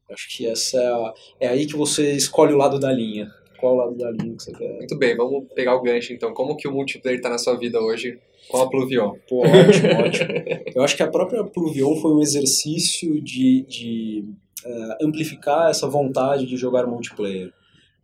Acho 0.10 0.28
que 0.30 0.46
essa 0.46 0.78
é, 0.78 0.88
a, 0.88 1.13
é 1.41 1.48
aí 1.48 1.65
que 1.65 1.76
você 1.76 2.12
escolhe 2.13 2.54
o 2.54 2.58
lado 2.58 2.80
da 2.80 2.91
linha. 2.91 3.32
Qual 3.60 3.76
o 3.76 3.78
lado 3.78 3.96
da 3.96 4.10
linha 4.12 4.36
que 4.36 4.44
você 4.44 4.52
quer? 4.52 4.78
Muito 4.78 4.98
bem, 4.98 5.15
vamos 5.15 5.48
pegar 5.54 5.76
o 5.76 5.82
gancho 5.82 6.13
então. 6.13 6.34
Como 6.34 6.58
que 6.58 6.67
o 6.67 6.72
multiplayer 6.72 7.20
está 7.20 7.30
na 7.30 7.38
sua 7.38 7.56
vida 7.56 7.80
hoje 7.80 8.20
com 8.50 8.58
a 8.58 8.70
Pluvion? 8.70 9.13
Pô, 9.30 9.41
ótimo, 9.41 9.89
ótimo. 10.04 10.30
Eu 10.76 10.84
acho 10.84 10.98
que 10.98 11.04
a 11.04 11.10
própria 11.10 11.44
Pluvion 11.44 11.96
foi 11.98 12.12
um 12.12 12.22
exercício 12.22 13.22
de, 13.22 13.62
de 13.67 14.26
uh, 14.65 15.06
amplificar 15.06 15.70
essa 15.70 15.88
vontade 15.88 16.48
de 16.48 16.58
jogar 16.58 16.88
multiplayer. 16.88 17.54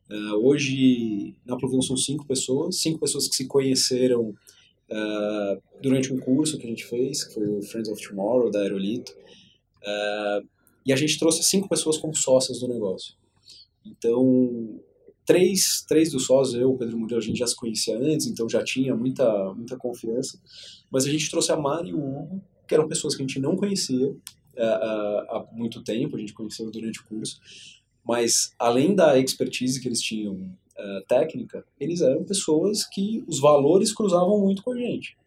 Uh, 0.09 0.47
hoje, 0.47 1.35
na 1.45 1.57
Pluvion 1.57 1.81
são 1.81 1.97
cinco 1.97 2.25
pessoas, 2.25 2.79
cinco 2.79 2.99
pessoas 2.99 3.27
que 3.27 3.35
se 3.35 3.47
conheceram 3.47 4.33
uh, 4.89 5.61
durante 5.81 6.11
um 6.13 6.19
curso 6.19 6.57
que 6.57 6.65
a 6.65 6.69
gente 6.69 6.85
fez, 6.85 7.23
que 7.23 7.33
foi 7.33 7.47
o 7.47 7.61
Friends 7.61 7.89
of 7.89 8.01
Tomorrow, 8.01 8.49
da 8.49 8.61
Aerolito, 8.61 9.11
uh, 9.11 10.47
e 10.85 10.93
a 10.93 10.95
gente 10.95 11.19
trouxe 11.19 11.43
cinco 11.43 11.67
pessoas 11.67 11.97
como 11.97 12.15
sócias 12.15 12.59
do 12.59 12.67
negócio. 12.67 13.15
Então, 13.85 14.79
três, 15.25 15.83
três 15.87 16.11
dos 16.11 16.25
sócios, 16.25 16.59
eu, 16.59 16.71
o 16.71 16.77
Pedro 16.77 16.97
Murilo, 16.97 17.19
a 17.19 17.23
gente 17.23 17.37
já 17.37 17.47
se 17.47 17.55
conhecia 17.55 17.97
antes, 17.97 18.27
então 18.27 18.49
já 18.49 18.63
tinha 18.63 18.95
muita, 18.95 19.53
muita 19.53 19.77
confiança, 19.77 20.39
mas 20.89 21.05
a 21.05 21.09
gente 21.09 21.29
trouxe 21.29 21.51
a 21.51 21.57
Mari 21.57 21.89
e 21.89 21.93
o 21.93 21.99
Hugo, 21.99 22.41
que 22.67 22.73
eram 22.73 22.87
pessoas 22.87 23.15
que 23.15 23.21
a 23.21 23.27
gente 23.27 23.39
não 23.39 23.55
conhecia 23.55 24.09
uh, 24.09 24.17
há 24.57 25.47
muito 25.51 25.83
tempo, 25.83 26.15
a 26.15 26.19
gente 26.19 26.33
conheceu 26.33 26.69
durante 26.71 27.01
o 27.01 27.05
curso, 27.05 27.39
mas 28.05 28.53
além 28.57 28.95
da 28.95 29.19
expertise 29.19 29.81
que 29.81 29.87
eles 29.87 30.01
tinham 30.01 30.57
uh, 30.79 31.05
técnica, 31.07 31.65
eles 31.79 32.01
eram 32.01 32.23
pessoas 32.23 32.85
que 32.85 33.23
os 33.27 33.39
valores 33.39 33.93
cruzavam 33.93 34.39
muito 34.39 34.63
com 34.63 34.71
a 34.71 34.77
gente. 34.77 35.17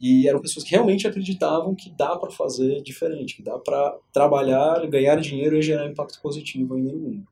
E 0.00 0.28
eram 0.28 0.40
pessoas 0.40 0.64
que 0.64 0.70
realmente 0.70 1.06
acreditavam 1.06 1.74
que 1.74 1.90
dá 1.90 2.16
para 2.16 2.30
fazer 2.30 2.82
diferente, 2.82 3.34
que 3.34 3.42
dá 3.42 3.58
para 3.58 3.96
trabalhar, 4.12 4.86
ganhar 4.86 5.16
dinheiro 5.16 5.56
e 5.56 5.62
gerar 5.62 5.88
impacto 5.88 6.20
positivo 6.22 6.74
ainda 6.74 6.92
no 6.92 6.98
mundo. 6.98 7.26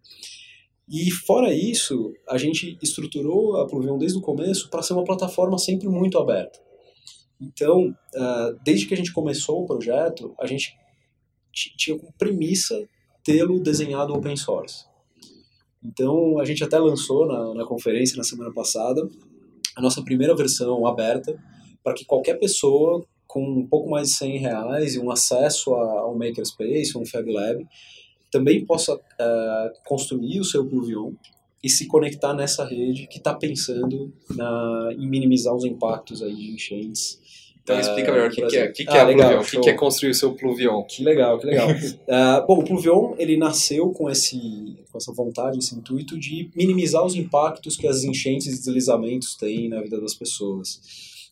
E 0.88 1.10
fora 1.10 1.52
isso, 1.52 2.14
a 2.28 2.38
gente 2.38 2.78
estruturou 2.82 3.56
a 3.56 3.66
Pluvion 3.66 3.98
desde 3.98 4.18
o 4.18 4.22
começo 4.22 4.68
para 4.68 4.82
ser 4.82 4.92
uma 4.92 5.04
plataforma 5.04 5.58
sempre 5.58 5.88
muito 5.88 6.18
aberta. 6.18 6.60
Então, 7.40 7.88
uh, 8.14 8.58
desde 8.64 8.86
que 8.86 8.94
a 8.94 8.96
gente 8.96 9.12
começou 9.12 9.62
o 9.62 9.66
projeto, 9.66 10.34
a 10.38 10.46
gente 10.46 10.76
tinha 11.52 11.98
como 11.98 12.12
premissa 12.12 12.88
tê-lo 13.22 13.60
desenhado 13.60 14.14
open 14.14 14.36
source. 14.36 14.84
Então, 15.86 16.38
a 16.40 16.44
gente 16.44 16.64
até 16.64 16.78
lançou 16.78 17.26
na, 17.26 17.54
na 17.54 17.64
conferência 17.64 18.16
na 18.16 18.24
semana 18.24 18.52
passada 18.52 19.08
a 19.76 19.80
nossa 19.80 20.02
primeira 20.02 20.34
versão 20.34 20.86
aberta 20.86 21.38
para 21.84 21.94
que 21.94 22.04
qualquer 22.04 22.38
pessoa 22.38 23.04
com 23.26 23.44
um 23.44 23.66
pouco 23.66 23.90
mais 23.90 24.08
de 24.08 24.14
100 24.14 24.38
reais 24.38 24.94
e 24.94 24.98
um 24.98 25.10
acesso 25.10 25.74
a, 25.74 26.10
um 26.10 26.16
makerspace, 26.16 26.96
um 26.96 27.04
Fab 27.04 27.30
Lab, 27.30 27.66
também 28.30 28.64
possa 28.64 28.94
uh, 28.94 29.70
construir 29.86 30.40
o 30.40 30.44
seu 30.44 30.66
Pluvion 30.66 31.12
e 31.62 31.68
se 31.68 31.86
conectar 31.86 32.34
nessa 32.34 32.64
rede 32.64 33.06
que 33.06 33.18
está 33.18 33.34
pensando 33.34 34.12
na, 34.30 34.90
em 34.96 35.08
minimizar 35.08 35.54
os 35.54 35.64
impactos 35.64 36.22
aí 36.22 36.34
de 36.34 36.52
enchentes 36.52 37.20
Então 37.66 37.80
explica 37.80 38.12
melhor 38.12 38.30
o 38.30 38.32
que, 38.32 38.46
que, 38.46 38.56
é, 38.56 38.68
que, 38.68 38.84
que 38.84 38.90
ah, 38.96 38.98
é 38.98 39.04
legal, 39.04 39.28
Pluvion, 39.30 39.42
o 39.42 39.44
que, 39.44 39.60
que, 39.60 39.70
é 39.70 39.72
construir 39.72 40.10
o 40.10 40.14
seu 40.14 40.32
Pluvion. 40.34 40.84
Que 40.84 41.02
legal, 41.02 41.36
que 41.36 41.46
legal. 41.46 41.68
uh, 41.68 42.46
bom, 42.46 42.60
o 42.60 42.64
Pluvion 42.64 43.16
ele 43.18 43.36
nasceu 43.36 43.90
com, 43.90 44.08
esse, 44.08 44.76
com 44.92 44.96
essa 44.96 45.12
vontade, 45.12 45.58
esse 45.58 45.74
intuito 45.74 46.16
de 46.16 46.48
minimizar 46.54 47.04
os 47.04 47.16
impactos 47.16 47.76
que 47.76 47.88
as 47.88 48.04
enchentes 48.04 48.46
e 48.46 48.50
deslizamentos 48.50 49.34
têm 49.34 49.68
na 49.68 49.82
vida 49.82 50.00
das 50.00 50.14
pessoas. 50.14 50.80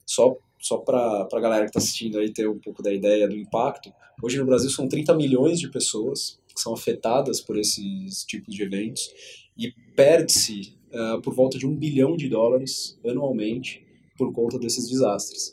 Só, 0.04 0.36
só 0.58 0.78
para 0.78 1.28
a 1.32 1.40
galera 1.40 1.66
que 1.66 1.70
está 1.70 1.78
assistindo 1.78 2.18
aí 2.18 2.32
ter 2.32 2.48
um 2.48 2.58
pouco 2.58 2.82
da 2.82 2.92
ideia 2.92 3.28
do 3.28 3.36
impacto, 3.36 3.92
hoje 4.20 4.36
no 4.36 4.44
Brasil 4.44 4.70
são 4.70 4.88
30 4.88 5.14
milhões 5.14 5.60
de 5.60 5.70
pessoas 5.70 6.40
que 6.52 6.60
são 6.60 6.74
afetadas 6.74 7.40
por 7.40 7.56
esses 7.56 8.24
tipos 8.24 8.52
de 8.52 8.60
eventos 8.60 9.08
e 9.56 9.70
perde-se 9.94 10.74
uh, 10.92 11.22
por 11.22 11.32
volta 11.32 11.56
de 11.56 11.64
um 11.64 11.76
bilhão 11.76 12.16
de 12.16 12.28
dólares 12.28 12.98
anualmente 13.06 13.83
por 14.16 14.32
conta 14.32 14.58
desses 14.58 14.88
desastres. 14.88 15.52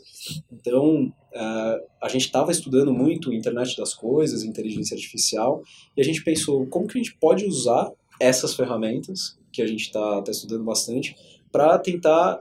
Então, 0.52 1.06
uh, 1.06 1.88
a 2.02 2.08
gente 2.08 2.26
estava 2.26 2.52
estudando 2.52 2.93
muito 2.93 3.34
internet 3.34 3.76
das 3.78 3.93
coisas, 3.93 4.43
inteligência 4.43 4.95
artificial, 4.95 5.63
e 5.95 6.02
a 6.02 6.04
gente 6.04 6.24
pensou 6.24 6.65
como 6.67 6.88
que 6.88 6.97
a 6.97 7.02
gente 7.02 7.17
pode 7.17 7.45
usar 7.45 7.91
essas 8.19 8.54
ferramentas, 8.54 9.38
que 9.52 9.62
a 9.62 9.67
gente 9.67 9.82
está 9.82 10.21
tá 10.21 10.32
estudando 10.32 10.63
bastante, 10.63 11.15
para 11.52 11.78
tentar, 11.80 12.39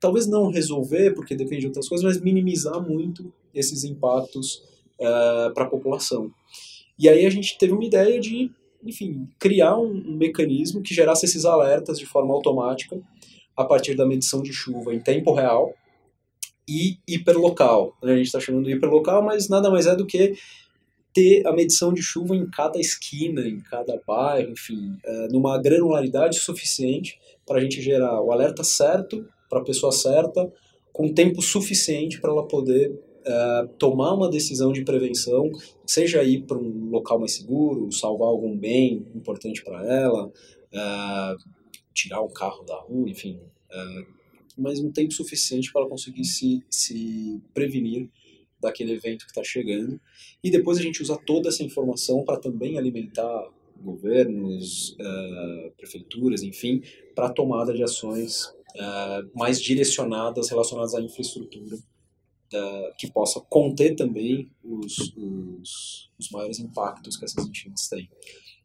talvez 0.00 0.26
não 0.26 0.50
resolver, 0.50 1.14
porque 1.14 1.36
depende 1.36 1.60
de 1.60 1.66
outras 1.66 1.88
coisas, 1.88 2.04
mas 2.04 2.20
minimizar 2.20 2.80
muito 2.80 3.32
esses 3.54 3.84
impactos 3.84 4.62
uh, 4.98 5.52
para 5.52 5.64
a 5.64 5.68
população. 5.68 6.30
E 6.98 7.08
aí 7.08 7.26
a 7.26 7.30
gente 7.30 7.56
teve 7.58 7.72
uma 7.72 7.84
ideia 7.84 8.18
de, 8.18 8.50
enfim, 8.82 9.28
criar 9.38 9.78
um, 9.78 9.92
um 9.92 10.16
mecanismo 10.16 10.82
que 10.82 10.94
gerasse 10.94 11.26
esses 11.26 11.44
alertas 11.44 11.98
de 11.98 12.06
forma 12.06 12.34
automática 12.34 13.00
a 13.58 13.64
partir 13.64 13.94
da 13.94 14.06
medição 14.06 14.40
de 14.40 14.52
chuva 14.52 14.94
em 14.94 15.00
tempo 15.00 15.34
real, 15.34 15.74
e 16.68 16.98
hiperlocal. 17.08 17.96
A 18.02 18.08
gente 18.08 18.26
está 18.26 18.38
chamando 18.38 18.66
de 18.66 18.72
hiperlocal, 18.72 19.22
mas 19.22 19.48
nada 19.48 19.70
mais 19.70 19.86
é 19.86 19.96
do 19.96 20.06
que 20.06 20.34
ter 21.14 21.46
a 21.46 21.52
medição 21.52 21.92
de 21.92 22.02
chuva 22.02 22.36
em 22.36 22.48
cada 22.50 22.78
esquina, 22.78 23.40
em 23.40 23.58
cada 23.58 23.98
bairro, 24.06 24.50
enfim, 24.50 24.94
é, 25.02 25.28
numa 25.28 25.60
granularidade 25.60 26.38
suficiente 26.38 27.18
para 27.46 27.58
a 27.58 27.60
gente 27.62 27.80
gerar 27.80 28.20
o 28.20 28.30
alerta 28.30 28.62
certo 28.62 29.26
para 29.48 29.60
a 29.60 29.64
pessoa 29.64 29.90
certa, 29.90 30.52
com 30.92 31.12
tempo 31.14 31.40
suficiente 31.40 32.20
para 32.20 32.30
ela 32.30 32.46
poder 32.46 32.92
é, 33.24 33.68
tomar 33.78 34.12
uma 34.12 34.28
decisão 34.28 34.70
de 34.70 34.84
prevenção, 34.84 35.50
seja 35.86 36.22
ir 36.22 36.42
para 36.42 36.58
um 36.58 36.90
local 36.90 37.18
mais 37.18 37.32
seguro, 37.32 37.90
salvar 37.90 38.28
algum 38.28 38.54
bem 38.54 39.06
importante 39.14 39.64
para 39.64 39.82
ela, 39.86 40.30
é, 40.70 41.36
tirar 41.98 42.22
um 42.22 42.28
carro 42.28 42.62
da 42.62 42.76
rua, 42.76 43.10
enfim, 43.10 43.40
é, 43.70 44.06
mas 44.56 44.78
um 44.78 44.90
tempo 44.90 45.12
suficiente 45.12 45.72
para 45.72 45.88
conseguir 45.88 46.24
se, 46.24 46.62
se 46.70 47.42
prevenir 47.52 48.08
daquele 48.60 48.92
evento 48.92 49.24
que 49.24 49.30
está 49.30 49.42
chegando. 49.42 50.00
E 50.42 50.50
depois 50.50 50.78
a 50.78 50.82
gente 50.82 51.02
usa 51.02 51.16
toda 51.16 51.48
essa 51.48 51.62
informação 51.62 52.24
para 52.24 52.38
também 52.38 52.78
alimentar 52.78 53.50
governos, 53.80 54.90
uh, 54.94 55.70
prefeituras, 55.76 56.42
enfim, 56.42 56.82
para 57.14 57.30
tomada 57.30 57.72
de 57.72 57.84
ações 57.84 58.46
uh, 58.46 59.30
mais 59.36 59.62
direcionadas 59.62 60.48
relacionadas 60.48 60.94
à 60.96 61.00
infraestrutura, 61.00 61.78
que 62.96 63.12
possa 63.12 63.40
conter 63.42 63.94
também 63.94 64.50
os, 64.64 64.96
os, 65.14 66.10
os, 66.18 66.30
maiores 66.32 66.58
impactos 66.58 67.16
que 67.16 67.24
essas 67.26 67.46
enchentes 67.46 67.88
têm. 67.88 68.08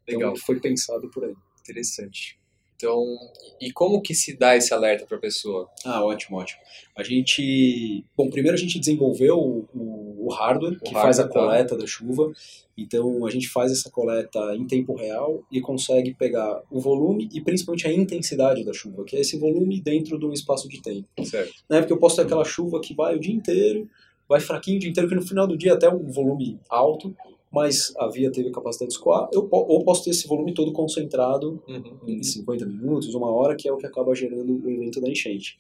Então, 0.04 0.18
Legal. 0.18 0.32
Então, 0.32 0.46
foi 0.46 0.60
pensado 0.60 1.10
por 1.12 1.26
aí. 1.26 1.36
Interessante. 1.60 2.40
Então, 2.84 3.18
e 3.62 3.72
como 3.72 4.02
que 4.02 4.14
se 4.14 4.36
dá 4.36 4.58
esse 4.58 4.74
alerta 4.74 5.06
para 5.06 5.16
a 5.16 5.22
pessoa? 5.22 5.70
Ah, 5.86 6.04
ótimo, 6.04 6.38
ótimo. 6.38 6.60
A 6.98 7.02
gente, 7.02 8.04
bom, 8.16 8.30
primeiro 8.30 8.58
a 8.58 8.60
gente 8.60 8.78
desenvolveu 8.78 9.40
o, 9.40 10.26
o 10.26 10.30
hardware 10.30 10.74
o 10.74 10.80
que 10.80 10.94
hardware, 10.94 11.02
faz 11.02 11.20
a 11.22 11.24
tá. 11.24 11.30
coleta 11.30 11.76
tá. 11.76 11.82
da 11.82 11.88
chuva. 11.88 12.34
Então, 12.78 13.26
a 13.26 13.30
gente 13.30 13.48
faz 13.48 13.72
essa 13.72 13.90
coleta 13.90 14.54
em 14.58 14.68
tempo 14.68 14.96
real 14.96 15.46
e 15.50 15.62
consegue 15.62 16.14
pegar 16.14 16.62
o 16.70 16.82
volume 16.82 17.30
e 17.32 17.40
principalmente 17.40 17.88
a 17.88 17.94
intensidade 17.94 18.66
da 18.66 18.74
chuva, 18.74 19.06
que 19.06 19.16
é 19.16 19.22
esse 19.22 19.38
volume 19.38 19.80
dentro 19.80 20.20
de 20.20 20.26
um 20.26 20.34
espaço 20.34 20.68
de 20.68 20.82
tempo. 20.82 21.08
Certo. 21.24 21.54
Né? 21.70 21.80
Porque 21.80 21.94
eu 21.94 22.00
posso 22.00 22.18
ter 22.18 22.24
aquela 22.24 22.44
chuva 22.44 22.82
que 22.82 22.94
vai 22.94 23.16
o 23.16 23.20
dia 23.20 23.34
inteiro, 23.34 23.90
vai 24.28 24.42
fraquinho 24.42 24.76
o 24.76 24.80
dia 24.82 24.90
inteiro, 24.90 25.08
que 25.08 25.16
no 25.16 25.26
final 25.26 25.48
do 25.48 25.56
dia 25.56 25.74
até 25.74 25.88
um 25.88 26.12
volume 26.12 26.60
alto, 26.70 27.16
mas 27.54 27.94
a 27.98 28.08
via 28.08 28.32
teve 28.32 28.50
capacidade 28.50 28.90
de 28.90 28.96
escoar, 28.96 29.30
eu 29.32 29.48
ou 29.52 29.86
posso 29.86 30.04
ter 30.04 30.10
esse 30.10 30.28
volume 30.28 30.56
todo 30.56 30.74
concentrado 30.74 31.64
uhum. 31.68 32.00
em 32.08 32.24
50 32.24 32.66
minutos, 32.66 33.14
uma 33.14 33.32
hora, 33.32 33.56
que 33.56 33.70
é 33.70 33.72
o 33.72 33.78
que 33.78 33.86
acaba 33.86 34.16
gerando 34.16 34.60
o 34.66 34.72
evento 34.72 35.00
da 35.00 35.08
enchente. 35.08 35.56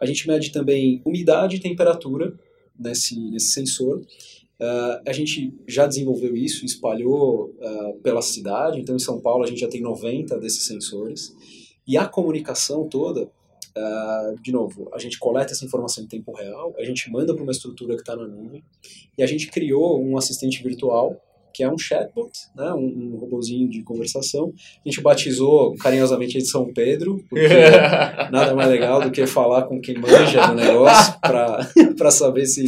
A 0.00 0.06
gente 0.06 0.26
mede 0.26 0.50
também 0.50 1.02
umidade 1.04 1.56
e 1.56 1.60
temperatura 1.60 2.32
nesse, 2.78 3.20
nesse 3.30 3.52
sensor. 3.52 3.98
Uh, 3.98 5.02
a 5.06 5.12
gente 5.12 5.52
já 5.68 5.86
desenvolveu 5.86 6.34
isso, 6.34 6.64
espalhou 6.64 7.54
uh, 7.58 8.00
pela 8.02 8.22
cidade, 8.22 8.80
então 8.80 8.96
em 8.96 9.00
São 9.00 9.20
Paulo 9.20 9.44
a 9.44 9.46
gente 9.46 9.60
já 9.60 9.68
tem 9.68 9.82
90 9.82 10.38
desses 10.38 10.64
sensores. 10.64 11.36
E 11.86 11.98
a 11.98 12.08
comunicação 12.08 12.88
toda, 12.88 13.24
uh, 13.24 14.40
de 14.40 14.50
novo, 14.50 14.88
a 14.94 14.98
gente 14.98 15.18
coleta 15.18 15.52
essa 15.52 15.66
informação 15.66 16.02
em 16.02 16.06
tempo 16.06 16.32
real, 16.32 16.74
a 16.78 16.84
gente 16.84 17.10
manda 17.10 17.34
para 17.34 17.42
uma 17.42 17.52
estrutura 17.52 17.96
que 17.96 18.00
está 18.00 18.16
na 18.16 18.26
nuvem, 18.26 18.64
e 19.18 19.22
a 19.22 19.26
gente 19.26 19.48
criou 19.48 20.02
um 20.02 20.16
assistente 20.16 20.62
virtual 20.62 21.20
que 21.54 21.62
é 21.62 21.70
um 21.70 21.78
chatbot, 21.78 22.32
né, 22.56 22.72
um, 22.72 23.14
um 23.14 23.16
robozinho 23.16 23.70
de 23.70 23.82
conversação. 23.82 24.52
A 24.84 24.88
gente 24.88 25.00
batizou 25.00 25.76
carinhosamente 25.76 26.36
de 26.36 26.46
São 26.46 26.72
Pedro, 26.72 27.24
porque 27.30 27.46
nada 28.32 28.54
mais 28.54 28.68
legal 28.68 29.00
do 29.00 29.12
que 29.12 29.24
falar 29.24 29.62
com 29.62 29.80
quem 29.80 29.96
manja 29.96 30.48
do 30.48 30.54
negócio 30.54 31.14
para 31.20 32.10
saber 32.10 32.46
se, 32.46 32.66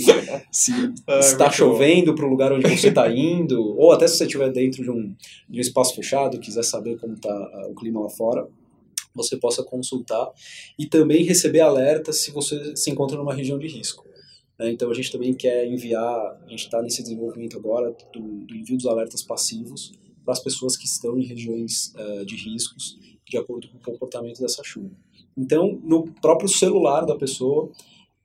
se 0.52 0.72
ah, 1.08 1.18
está 1.18 1.50
chovendo 1.50 2.14
para 2.14 2.24
o 2.24 2.30
lugar 2.30 2.52
onde 2.52 2.68
você 2.68 2.88
está 2.88 3.10
indo, 3.12 3.76
ou 3.76 3.90
até 3.90 4.06
se 4.06 4.18
você 4.18 4.24
estiver 4.24 4.50
dentro 4.52 4.82
de 4.84 4.90
um, 4.90 5.12
de 5.50 5.58
um 5.58 5.60
espaço 5.60 5.96
fechado, 5.96 6.38
quiser 6.38 6.62
saber 6.62 6.96
como 6.98 7.14
está 7.14 7.34
uh, 7.34 7.72
o 7.72 7.74
clima 7.74 8.00
lá 8.00 8.08
fora 8.08 8.46
você 9.14 9.34
possa 9.34 9.62
consultar 9.62 10.28
e 10.78 10.84
também 10.84 11.24
receber 11.24 11.60
alertas 11.60 12.18
se 12.18 12.30
você 12.30 12.76
se 12.76 12.90
encontra 12.90 13.16
numa 13.16 13.32
região 13.32 13.58
de 13.58 13.66
risco. 13.66 14.04
Né? 14.58 14.70
Então 14.70 14.90
a 14.90 14.94
gente 14.94 15.12
também 15.12 15.34
quer 15.34 15.66
enviar, 15.66 16.40
a 16.44 16.48
gente 16.48 16.64
está 16.64 16.82
nesse 16.82 17.02
desenvolvimento 17.02 17.56
agora 17.56 17.94
do, 18.12 18.20
do, 18.44 18.54
envio 18.54 18.76
dos 18.76 18.86
alertas 18.86 19.22
passivos 19.22 19.92
para 20.24 20.32
as 20.32 20.40
pessoas 20.40 20.76
que 20.76 20.86
estão 20.86 21.18
em 21.18 21.24
regiões 21.24 21.94
uh, 21.94 22.24
de 22.24 22.36
riscos, 22.36 22.98
de 23.24 23.36
acordo 23.36 23.68
com 23.68 23.78
o 23.78 23.80
comportamento 23.80 24.40
dessa 24.40 24.62
chuva. 24.64 24.90
Então, 25.36 25.78
no 25.84 26.04
próprio 26.20 26.48
celular 26.48 27.04
da 27.04 27.14
pessoa, 27.14 27.70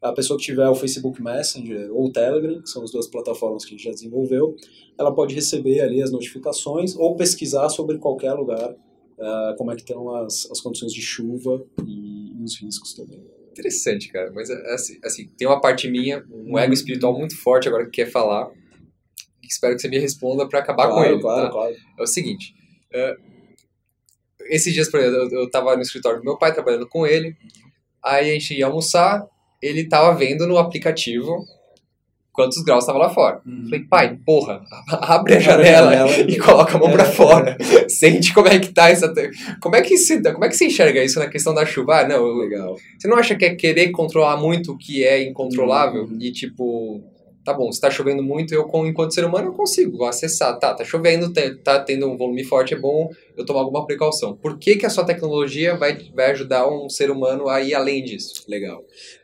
a 0.01 0.11
pessoa 0.13 0.37
que 0.39 0.45
tiver 0.45 0.67
o 0.67 0.75
Facebook 0.75 1.21
Messenger 1.21 1.91
ou 1.91 2.07
o 2.07 2.11
Telegram, 2.11 2.61
que 2.61 2.69
são 2.69 2.83
as 2.83 2.91
duas 2.91 3.07
plataformas 3.07 3.63
que 3.63 3.75
a 3.75 3.77
gente 3.77 3.83
já 3.83 3.91
desenvolveu, 3.91 4.55
ela 4.97 5.13
pode 5.13 5.35
receber 5.35 5.81
ali 5.81 6.01
as 6.01 6.11
notificações 6.11 6.95
ou 6.95 7.15
pesquisar 7.15 7.69
sobre 7.69 7.99
qualquer 7.99 8.33
lugar 8.33 8.71
uh, 8.71 9.55
como 9.57 9.71
é 9.71 9.75
que 9.75 9.81
estão 9.81 10.09
as, 10.15 10.49
as 10.49 10.59
condições 10.59 10.93
de 10.93 11.01
chuva 11.01 11.63
e, 11.85 12.31
e 12.39 12.43
os 12.43 12.59
riscos 12.59 12.93
também 12.93 13.21
interessante, 13.51 14.09
cara. 14.09 14.31
Mas, 14.33 14.49
assim, 14.49 14.99
assim, 15.03 15.27
tem 15.37 15.47
uma 15.47 15.61
parte 15.61 15.89
minha, 15.89 16.23
um 16.29 16.57
ego 16.57 16.73
espiritual 16.73 17.17
muito 17.17 17.37
forte 17.37 17.67
agora 17.67 17.85
que 17.85 17.91
quer 17.91 18.09
falar. 18.09 18.49
Espero 19.43 19.75
que 19.75 19.81
você 19.81 19.89
me 19.89 19.99
responda 19.99 20.47
para 20.47 20.59
acabar 20.59 20.87
claro, 20.87 20.95
com 20.95 21.03
ele. 21.03 21.21
Claro, 21.21 21.43
tá? 21.43 21.51
claro. 21.51 21.75
É 21.99 22.01
o 22.01 22.07
seguinte. 22.07 22.55
Uh, 22.93 23.31
esses 24.49 24.73
dias, 24.73 24.89
por 24.89 24.99
exemplo, 24.99 25.29
eu, 25.31 25.41
eu 25.41 25.49
tava 25.49 25.75
no 25.75 25.81
escritório 25.81 26.19
do 26.19 26.25
meu 26.25 26.37
pai 26.37 26.53
trabalhando 26.53 26.87
com 26.87 27.05
ele. 27.05 27.35
Aí 28.03 28.29
a 28.29 28.33
gente 28.33 28.53
ia 28.53 28.65
almoçar. 28.65 29.25
Ele 29.61 29.87
tava 29.87 30.17
vendo 30.17 30.47
no 30.47 30.57
aplicativo 30.57 31.45
quantos 32.33 32.63
graus 32.63 32.83
estava 32.83 32.99
lá 32.99 33.09
fora. 33.09 33.41
Uhum. 33.45 33.65
Falei, 33.65 33.79
pai, 33.81 34.19
porra, 34.25 34.61
abre 34.89 35.35
a 35.35 35.39
janela, 35.39 35.93
e 36.27 36.37
coloca 36.37 36.75
a 36.75 36.79
mão 36.79 36.89
é. 36.89 36.93
para 36.93 37.05
fora. 37.05 37.57
Sente 37.89 38.33
como 38.33 38.47
é 38.47 38.59
que 38.59 38.73
tá 38.73 38.89
essa. 38.89 39.13
Como 39.61 39.75
é 39.75 39.81
que, 39.81 39.97
se, 39.97 40.21
como 40.21 40.45
é 40.45 40.49
que 40.49 40.55
você 40.55 40.65
enxerga 40.65 41.03
isso 41.03 41.19
na 41.19 41.27
questão 41.27 41.53
da 41.53 41.65
chuva? 41.65 42.01
Ah, 42.01 42.07
não, 42.07 42.23
legal. 42.37 42.75
Você 42.97 43.07
não 43.07 43.17
acha 43.17 43.35
que 43.35 43.45
é 43.45 43.55
querer 43.55 43.91
controlar 43.91 44.37
muito 44.37 44.71
o 44.71 44.77
que 44.77 45.03
é 45.03 45.21
incontrolável? 45.23 46.03
Uhum. 46.03 46.17
E 46.19 46.31
tipo, 46.31 47.03
tá 47.43 47.53
bom, 47.53 47.71
se 47.71 47.81
tá 47.81 47.89
chovendo 47.89 48.23
muito, 48.23 48.53
eu, 48.53 48.69
enquanto 48.85 49.13
ser 49.13 49.25
humano, 49.25 49.47
eu 49.47 49.53
consigo 49.53 50.05
acessar. 50.05 50.57
Tá, 50.57 50.73
tá 50.73 50.83
chovendo, 50.83 51.33
tá 51.63 51.79
tendo 51.79 52.09
um 52.09 52.17
volume 52.17 52.43
forte, 52.43 52.73
é 52.73 52.79
bom 52.79 53.09
eu 53.35 53.45
tomar 53.45 53.61
alguma 53.61 53.85
precaução. 53.85 54.35
Por 54.35 54.57
que, 54.57 54.75
que 54.75 54.85
a 54.85 54.89
sua 54.89 55.03
tecnologia 55.03 55.75
vai, 55.75 55.97
vai 56.13 56.31
ajudar 56.31 56.67
um 56.67 56.89
ser 56.89 57.11
humano 57.11 57.49
a 57.49 57.61
ir 57.61 57.73
além 57.73 58.03
disso? 58.03 58.43
Legal. 58.47 58.79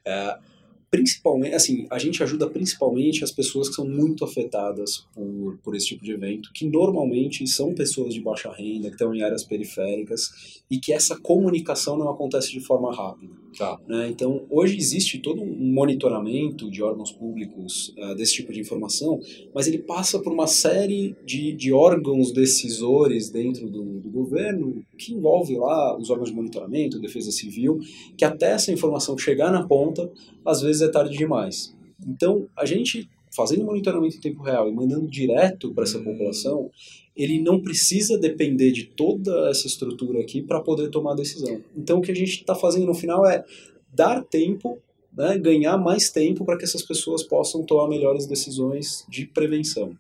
Uh, 0.06 0.47
principalmente, 0.90 1.54
assim, 1.54 1.86
a 1.90 2.00
gente 2.00 2.24
ajuda 2.24 2.50
principalmente 2.50 3.24
as 3.24 3.32
pessoas 3.32 3.70
que 3.70 3.76
são 3.76 3.88
muito 3.88 4.24
afetadas 4.24 5.06
por, 5.14 5.58
por 5.64 5.76
esse 5.76 5.88
tipo 5.88 6.04
de 6.04 6.12
evento, 6.12 6.52
que 6.54 6.66
normalmente 6.66 7.46
são 7.48 7.74
pessoas 7.74 8.14
de 8.14 8.22
baixa 8.22 8.52
renda, 8.52 8.88
que 8.88 8.96
estão 8.96 9.14
em 9.14 9.22
áreas 9.22 9.44
periféricas, 9.44 10.62
e 10.70 10.80
que 10.80 10.94
essa 10.94 11.20
comunicação 11.20 11.98
não 11.98 12.10
acontece 12.10 12.52
de 12.52 12.62
forma 12.62 12.96
rápida. 12.96 13.34
Tá. 13.58 13.80
Né? 13.88 14.10
Então, 14.10 14.46
hoje 14.50 14.78
existe 14.78 15.20
todo 15.20 15.42
um 15.42 15.74
monitoramento 15.74 16.70
de 16.70 16.84
órgãos 16.84 17.12
públicos 17.12 17.94
uh, 17.98 18.16
desse 18.16 18.34
tipo 18.34 18.52
de 18.52 18.60
informação, 18.60 19.20
mas 19.54 19.68
ele 19.68 19.80
passa 19.80 20.20
por 20.20 20.32
uma 20.32 20.48
série 20.48 21.16
de, 21.26 21.54
de 21.54 21.72
órgãos 21.72 22.32
decisores 22.32 23.30
dentro 23.30 23.70
do, 23.70 24.00
do 24.00 24.10
governo, 24.10 24.84
que 24.98 25.14
envolve 25.14 25.58
lá 25.58 25.98
os 25.98 26.10
órgãos 26.10 26.30
de 26.30 26.36
monitoramento, 26.36 27.00
defesa 27.00 27.32
civil, 27.32 27.80
que 28.18 28.26
até 28.26 28.52
essa 28.52 28.72
informação 28.72 29.18
chegar 29.18 29.52
na 29.52 29.66
ponta, 29.66 30.12
às 30.46 30.62
vezes 30.62 30.82
é 30.82 30.88
tarde 30.88 31.18
demais. 31.18 31.76
Então, 32.06 32.48
a 32.56 32.66
gente 32.66 33.10
fazendo 33.38 33.66
monitoramento 33.66 34.18
em 34.18 34.20
tempo 34.20 34.42
real 34.42 34.68
e 34.68 34.74
mandando 34.74 35.08
direto 35.08 35.72
para 35.72 35.84
essa 35.84 36.00
população, 36.00 36.72
ele 37.18 37.42
não 37.42 37.60
precisa 37.60 38.18
depender 38.18 38.72
de 38.72 38.84
toda 38.84 39.50
essa 39.50 39.66
estrutura 39.66 40.22
aqui 40.22 40.42
para 40.42 40.62
poder 40.62 40.90
tomar 40.90 41.16
decisão. 41.16 41.62
Então, 41.76 41.98
o 41.98 42.02
que 42.02 42.12
a 42.12 42.16
gente 42.16 42.30
está 42.30 42.54
fazendo 42.54 42.86
no 42.86 42.94
final 42.94 43.26
é 43.26 43.44
dar 43.92 44.24
tempo, 44.24 44.80
né, 45.12 45.36
ganhar 45.40 45.78
mais 45.80 46.12
tempo 46.12 46.46
para 46.46 46.56
que 46.56 46.64
essas 46.64 46.84
pessoas 46.84 47.24
possam 47.24 47.64
tomar 47.64 47.88
melhores 47.88 48.28
decisões 48.28 49.04
de 49.10 49.26
prevenção. 49.26 49.98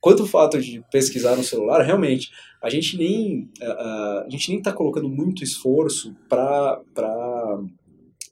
Quanto 0.00 0.22
ao 0.22 0.28
fato 0.28 0.60
de 0.60 0.80
pesquisar 0.92 1.34
no 1.34 1.42
celular, 1.42 1.82
realmente, 1.82 2.30
a 2.62 2.70
gente 2.70 2.96
nem 2.96 3.50
a, 3.60 4.26
gente 4.28 4.50
nem 4.50 4.58
está 4.58 4.72
colocando 4.72 5.08
muito 5.08 5.42
esforço 5.42 6.14
para 6.28 6.80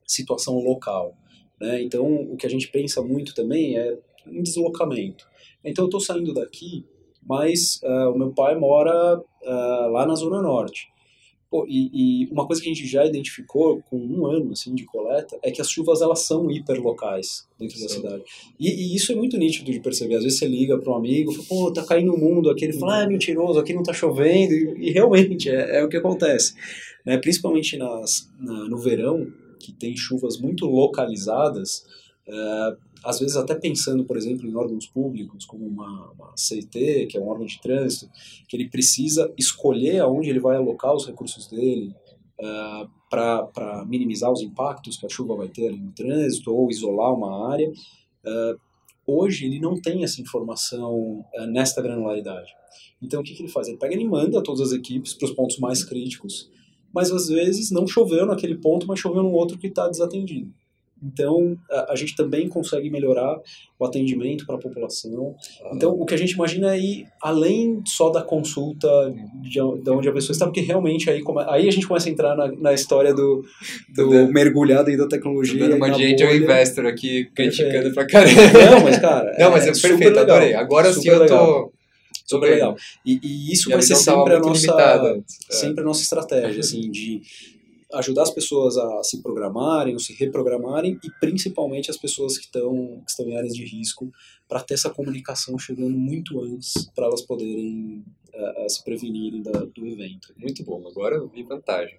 situação 0.07 0.61
local. 0.61 1.17
Né? 1.61 1.83
Então, 1.83 2.07
o 2.07 2.37
que 2.37 2.47
a 2.47 2.51
gente 2.51 2.69
pensa 2.69 3.03
muito 3.03 3.35
também 3.35 3.77
é 3.77 3.99
em 4.29 4.43
deslocamento. 4.43 5.27
Então, 5.65 5.85
eu 5.85 5.89
estou 5.89 6.01
saindo 6.01 6.33
daqui, 6.33 6.85
mas 7.29 7.81
uh, 7.83 8.11
o 8.15 8.19
meu 8.19 8.33
pai 8.33 8.57
mora 8.57 9.19
uh, 9.19 9.91
lá 9.91 10.07
na 10.07 10.15
Zona 10.15 10.41
Norte. 10.41 10.89
Pô, 11.49 11.65
e, 11.69 11.91
e, 12.25 12.27
uma 12.33 12.45
coisa 12.45 12.61
que 12.61 12.69
a 12.69 12.75
gente 12.75 12.87
já 12.87 13.07
identificou 13.07 13.81
com 13.89 13.97
um 13.97 14.27
ano 14.27 14.53
assim 14.53 14.75
de 14.75 14.85
coleta 14.85 15.39
é 15.43 15.51
que 15.53 15.61
as 15.61 15.71
chuvas 15.71 16.03
elas 16.03 16.21
são 16.21 16.51
hiperlocais 16.51 17.47
dentro 17.59 17.77
Sim. 17.77 17.83
da 17.85 17.89
cidade. 17.89 18.25
E, 18.59 18.69
e, 18.69 18.97
isso 18.97 19.13
é 19.13 19.15
muito 19.15 19.39
nítido 19.39 19.71
de 19.71 19.79
perceber. 19.79 20.17
Às 20.17 20.25
vezes 20.25 20.41
você 20.41 20.47
liga 20.49 20.77
para 20.77 20.93
um 20.93 20.97
amigo, 20.97 21.33
fala, 21.33 21.47
pô, 21.49 21.73
tá 21.73 21.85
caindo 21.85 22.13
o 22.13 22.19
mundo 22.19 22.51
aqui. 22.51 22.65
Ele 22.65 22.73
fala, 22.73 22.99
ah, 22.99 23.03
é 23.05 23.07
mentiroso, 23.07 23.61
aqui 23.61 23.73
não 23.73 23.85
tá 23.85 23.93
chovendo. 23.93 24.53
E, 24.53 24.89
e 24.89 24.91
realmente 24.91 25.49
é, 25.49 25.79
é, 25.79 25.85
o 25.85 25.89
que 25.89 25.97
acontece. 25.97 26.55
Né? 27.05 27.17
Principalmente 27.17 27.77
nas, 27.77 28.29
na, 28.41 28.69
no 28.69 28.79
verão, 28.79 29.27
que 29.61 29.73
tem 29.73 29.97
chuvas 29.97 30.39
muito 30.41 30.67
localizadas, 30.67 31.87
é, 32.29 32.77
às 33.05 33.19
vezes 33.19 33.37
até 33.37 33.55
pensando, 33.55 34.05
por 34.05 34.17
exemplo, 34.17 34.49
em 34.49 34.55
órgãos 34.55 34.87
públicos, 34.87 35.45
como 35.45 35.67
uma, 35.67 36.11
uma 36.13 36.33
CT, 36.35 37.07
que 37.07 37.17
é 37.17 37.21
um 37.21 37.29
órgão 37.29 37.47
de 37.47 37.61
trânsito, 37.61 38.11
que 38.49 38.57
ele 38.57 38.69
precisa 38.69 39.33
escolher 39.39 40.01
aonde 40.01 40.31
ele 40.31 40.41
vai 40.41 40.57
alocar 40.57 40.95
os 40.95 41.07
recursos 41.07 41.47
dele 41.47 41.95
uh, 42.41 42.89
para 43.09 43.85
minimizar 43.87 44.31
os 44.31 44.43
impactos 44.43 44.97
que 44.97 45.07
a 45.07 45.09
chuva 45.09 45.37
vai 45.37 45.49
ter 45.49 45.73
no 45.73 45.93
trânsito 45.93 46.53
ou 46.53 46.71
isolar 46.71 47.15
uma 47.15 47.51
área. 47.53 47.69
Uh, 47.69 48.59
hoje 49.07 49.47
ele 49.47 49.61
não 49.61 49.81
tem 49.81 50.03
essa 50.03 50.21
informação 50.21 51.25
uh, 51.35 51.47
nesta 51.47 51.81
granularidade. 51.81 52.53
Então 53.01 53.21
o 53.21 53.23
que, 53.23 53.35
que 53.35 53.43
ele 53.43 53.53
faz? 53.53 53.69
Ele 53.69 53.79
pega 53.79 53.95
e 53.95 54.05
manda 54.05 54.43
todas 54.43 54.61
as 54.61 54.73
equipes 54.73 55.15
para 55.15 55.27
os 55.27 55.33
pontos 55.33 55.59
mais 55.59 55.85
críticos, 55.85 56.51
mas 56.93 57.11
às 57.13 57.29
vezes 57.29 57.71
não 57.71 57.87
choveu 57.87 58.27
naquele 58.27 58.57
ponto, 58.57 58.87
mas 58.87 58.99
choveu 58.99 59.23
no 59.23 59.33
outro 59.33 59.59
que 59.59 59.67
está 59.67 59.89
desatendido. 59.89 60.53
Então, 61.03 61.57
a, 61.71 61.93
a, 61.93 61.97
gente 61.97 62.17
também 62.17 62.49
consegue 62.49 62.89
melhorar 62.89 63.39
o 63.79 63.85
atendimento 63.85 64.47
para 64.47 64.57
a 64.57 64.59
população. 64.59 65.35
Então, 65.73 65.93
o 65.93 66.07
que 66.07 66.15
a 66.15 66.17
gente 66.17 66.33
imagina 66.33 66.75
é 66.75 66.79
ir 66.79 67.07
além 67.21 67.83
só 67.87 68.11
da 68.11 68.23
consulta 68.23 68.89
de, 69.43 69.61
de 69.83 69.91
onde 69.91 70.09
a 70.09 70.13
pessoa 70.13 70.33
está, 70.33 70.47
porque 70.47 70.61
realmente 70.61 71.11
aí, 71.11 71.23
come, 71.23 71.45
aí 71.49 71.69
a 71.69 71.71
gente 71.71 71.87
começa 71.87 72.09
a 72.09 72.13
entrar 72.13 72.35
na, 72.35 72.51
na 72.51 72.73
história 72.73 73.13
do, 73.13 73.45
do 73.95 74.33
mergulhado 74.33 74.89
aí 74.89 74.97
da 74.97 75.07
tecnologia. 75.07 75.61
Dando 75.61 75.77
uma 75.77 75.93
gente 75.93 76.23
é 76.23 76.29
um 76.29 76.35
investor 76.35 76.87
aqui 76.87 77.27
criticando 77.35 77.93
pra 77.93 78.07
caramba. 78.07 78.43
Não, 78.71 78.81
mas 78.83 78.99
cara. 78.99 79.37
Não, 79.39 79.51
mas 79.51 79.67
é, 79.67 79.71
é 79.71 79.73
perfeito, 79.89 80.19
adorei. 80.19 80.55
Agora 80.55 80.93
sim 80.93 81.09
eu 81.09 81.27
tô. 81.27 81.73
Super 82.25 82.51
legal. 82.51 82.75
E, 83.05 83.21
e 83.23 83.53
isso 83.53 83.71
vai 83.71 83.81
ser 83.81 83.95
sempre 83.95 84.35
a 84.35 84.41
nossa, 84.41 85.23
sempre 85.49 85.81
a 85.83 85.85
nossa 85.85 86.03
estratégia, 86.03 86.59
assim, 86.59 86.91
de 86.91 87.23
ajudar 87.95 88.23
as 88.23 88.31
pessoas 88.31 88.77
a 88.77 89.03
se 89.03 89.23
programarem, 89.23 89.95
ou 89.95 90.01
se 90.01 90.13
reprogramarem, 90.13 90.99
e 91.05 91.11
principalmente 91.21 91.91
as 91.91 91.97
pessoas 91.97 92.37
que 92.37 92.45
estão, 92.45 93.01
que 93.05 93.11
estão 93.11 93.29
em 93.29 93.37
áreas 93.37 93.55
de 93.55 93.65
risco, 93.65 94.11
para 94.49 94.61
ter 94.61 94.75
essa 94.75 94.91
comunicação 94.91 95.59
chegando 95.59 95.97
muito 95.97 96.41
antes, 96.41 96.91
para 96.95 97.07
elas 97.07 97.23
poderem 97.23 98.05
uh, 98.35 98.69
se 98.71 98.83
prevenirem 98.85 99.43
da, 99.43 99.53
do 99.53 99.87
evento. 99.87 100.35
Muito 100.37 100.65
bom, 100.65 100.87
agora 100.89 101.17
eu 101.17 101.29
vi 101.29 101.43
vantagem. 101.43 101.99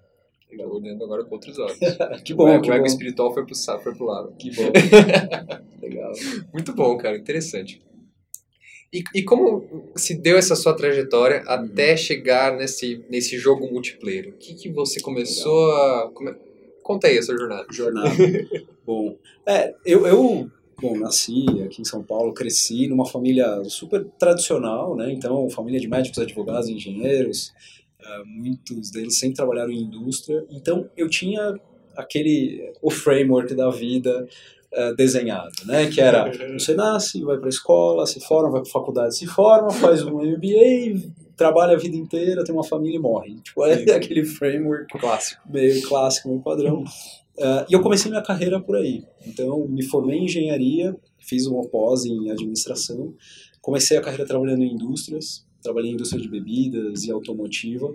Estou 0.50 0.76
olhando 0.76 1.04
agora 1.04 1.24
com 1.24 1.34
outros 1.34 1.58
olhos. 1.58 1.78
que 2.24 2.32
bom, 2.32 2.56
o, 2.56 2.62
que 2.62 2.70
o 2.70 2.72
ego 2.72 2.84
bom. 2.84 2.86
espiritual 2.86 3.34
foi 3.34 3.44
pro, 3.44 3.54
foi 3.54 3.94
pro 3.94 4.06
lado. 4.06 4.32
Que 4.38 4.50
bom. 4.54 4.72
Legal. 5.82 6.12
Muito 6.52 6.72
bom, 6.74 6.96
cara, 6.96 7.18
interessante. 7.18 7.82
E, 8.92 9.04
e 9.14 9.22
como 9.22 9.90
se 9.94 10.14
deu 10.14 10.38
essa 10.38 10.56
sua 10.56 10.74
trajetória 10.74 11.42
uhum. 11.42 11.50
até 11.50 11.96
chegar 11.96 12.56
nesse, 12.56 13.04
nesse 13.10 13.36
jogo 13.36 13.70
multiplayer? 13.70 14.28
O 14.28 14.32
que, 14.32 14.54
que 14.54 14.68
você 14.70 15.00
começou 15.00 15.66
Legal. 15.66 16.06
a. 16.06 16.10
Come... 16.12 16.34
Conta 16.82 17.06
aí 17.06 17.18
a 17.18 17.22
sua 17.22 17.36
jornada. 17.36 17.66
Jornada. 17.70 18.10
bom, 18.86 19.16
é, 19.46 19.74
eu, 19.84 20.06
eu 20.06 20.50
bom, 20.80 20.96
nasci 20.96 21.44
aqui 21.64 21.82
em 21.82 21.84
São 21.84 22.02
Paulo, 22.02 22.32
cresci 22.32 22.88
numa 22.88 23.04
família 23.04 23.62
super 23.64 24.04
tradicional, 24.18 24.96
né? 24.96 25.12
Então, 25.12 25.50
família 25.50 25.78
de 25.78 25.86
médicos, 25.86 26.18
advogados, 26.18 26.70
engenheiros, 26.70 27.52
uh, 28.00 28.26
muitos 28.26 28.90
deles 28.90 29.18
sempre 29.18 29.36
trabalharam 29.36 29.70
em 29.70 29.82
indústria. 29.82 30.46
Então, 30.50 30.88
eu 30.96 31.10
tinha 31.10 31.60
aquele 31.94 32.72
o 32.80 32.90
framework 32.90 33.54
da 33.54 33.68
vida 33.70 34.26
uh, 34.78 34.94
desenhado, 34.94 35.52
né? 35.66 35.88
Que 35.90 36.00
era 36.00 36.30
você 36.58 36.74
nasce, 36.74 37.22
vai 37.22 37.36
para 37.36 37.46
a 37.46 37.50
escola, 37.50 38.06
se 38.06 38.20
forma, 38.20 38.50
vai 38.50 38.62
para 38.62 38.70
faculdade, 38.70 39.16
se 39.16 39.26
forma, 39.26 39.70
faz 39.70 40.02
um 40.02 40.18
MBA, 40.18 41.10
trabalha 41.36 41.74
a 41.74 41.78
vida 41.78 41.96
inteira, 41.96 42.44
tem 42.44 42.54
uma 42.54 42.64
família 42.64 42.96
e 42.96 43.00
morre. 43.00 43.34
Tipo, 43.40 43.64
é 43.64 43.78
Sim. 43.78 43.90
aquele 43.90 44.24
framework 44.24 44.98
clássico, 44.98 45.42
meio 45.48 45.80
clássico, 45.82 46.28
meio 46.28 46.40
padrão. 46.40 46.84
Uh, 47.38 47.64
e 47.68 47.72
eu 47.72 47.80
comecei 47.80 48.10
minha 48.10 48.22
carreira 48.22 48.60
por 48.60 48.76
aí. 48.76 49.04
Então, 49.24 49.66
me 49.68 49.82
formei 49.84 50.18
em 50.18 50.24
engenharia, 50.24 50.96
fiz 51.18 51.46
uma 51.46 51.62
pós 51.68 52.04
em 52.04 52.30
administração, 52.30 53.14
comecei 53.62 53.96
a 53.96 54.00
carreira 54.00 54.26
trabalhando 54.26 54.64
em 54.64 54.72
indústrias, 54.72 55.46
trabalhei 55.62 55.92
em 55.92 55.94
indústria 55.94 56.20
de 56.20 56.28
bebidas 56.28 57.04
e 57.04 57.12
automotiva, 57.12 57.92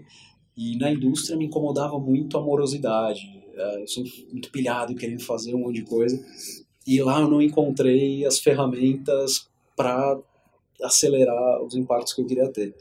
e 0.55 0.77
na 0.77 0.91
indústria 0.91 1.35
me 1.35 1.45
incomodava 1.45 1.99
muito 1.99 2.37
a 2.37 2.41
morosidade. 2.41 3.21
Uh, 3.53 3.79
eu 3.79 3.87
sou 3.87 4.03
muito 4.31 4.49
pilhado 4.49 4.95
querendo 4.95 5.21
fazer 5.21 5.53
um 5.53 5.59
monte 5.59 5.75
de 5.75 5.83
coisa. 5.83 6.17
E 6.85 7.01
lá 7.01 7.21
eu 7.21 7.29
não 7.29 7.41
encontrei 7.41 8.25
as 8.25 8.39
ferramentas 8.39 9.47
para 9.75 10.19
acelerar 10.81 11.63
os 11.63 11.75
impactos 11.75 12.13
que 12.13 12.21
eu 12.21 12.25
queria 12.25 12.49
ter. 12.49 12.75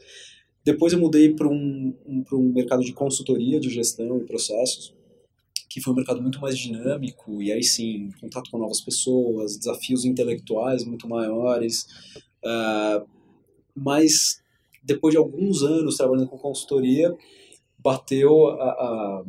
Depois 0.63 0.93
eu 0.93 0.99
mudei 0.99 1.33
para 1.33 1.47
um, 1.47 1.93
um, 2.05 2.23
um 2.31 2.53
mercado 2.53 2.83
de 2.83 2.93
consultoria 2.93 3.59
de 3.59 3.69
gestão 3.69 4.17
e 4.17 4.25
processos, 4.25 4.93
que 5.69 5.81
foi 5.81 5.91
um 5.91 5.95
mercado 5.95 6.21
muito 6.21 6.39
mais 6.39 6.57
dinâmico, 6.57 7.41
e 7.41 7.51
aí 7.51 7.63
sim, 7.63 8.09
contato 8.21 8.49
com 8.49 8.57
novas 8.57 8.79
pessoas, 8.79 9.57
desafios 9.57 10.05
intelectuais 10.05 10.85
muito 10.85 11.07
maiores. 11.07 11.87
Uh, 12.43 13.05
mas 13.75 14.41
depois 14.83 15.13
de 15.13 15.17
alguns 15.17 15.63
anos 15.63 15.97
trabalhando 15.97 16.27
com 16.27 16.37
consultoria, 16.37 17.13
bateu 17.79 18.47
a, 18.49 18.69
a, 18.69 19.23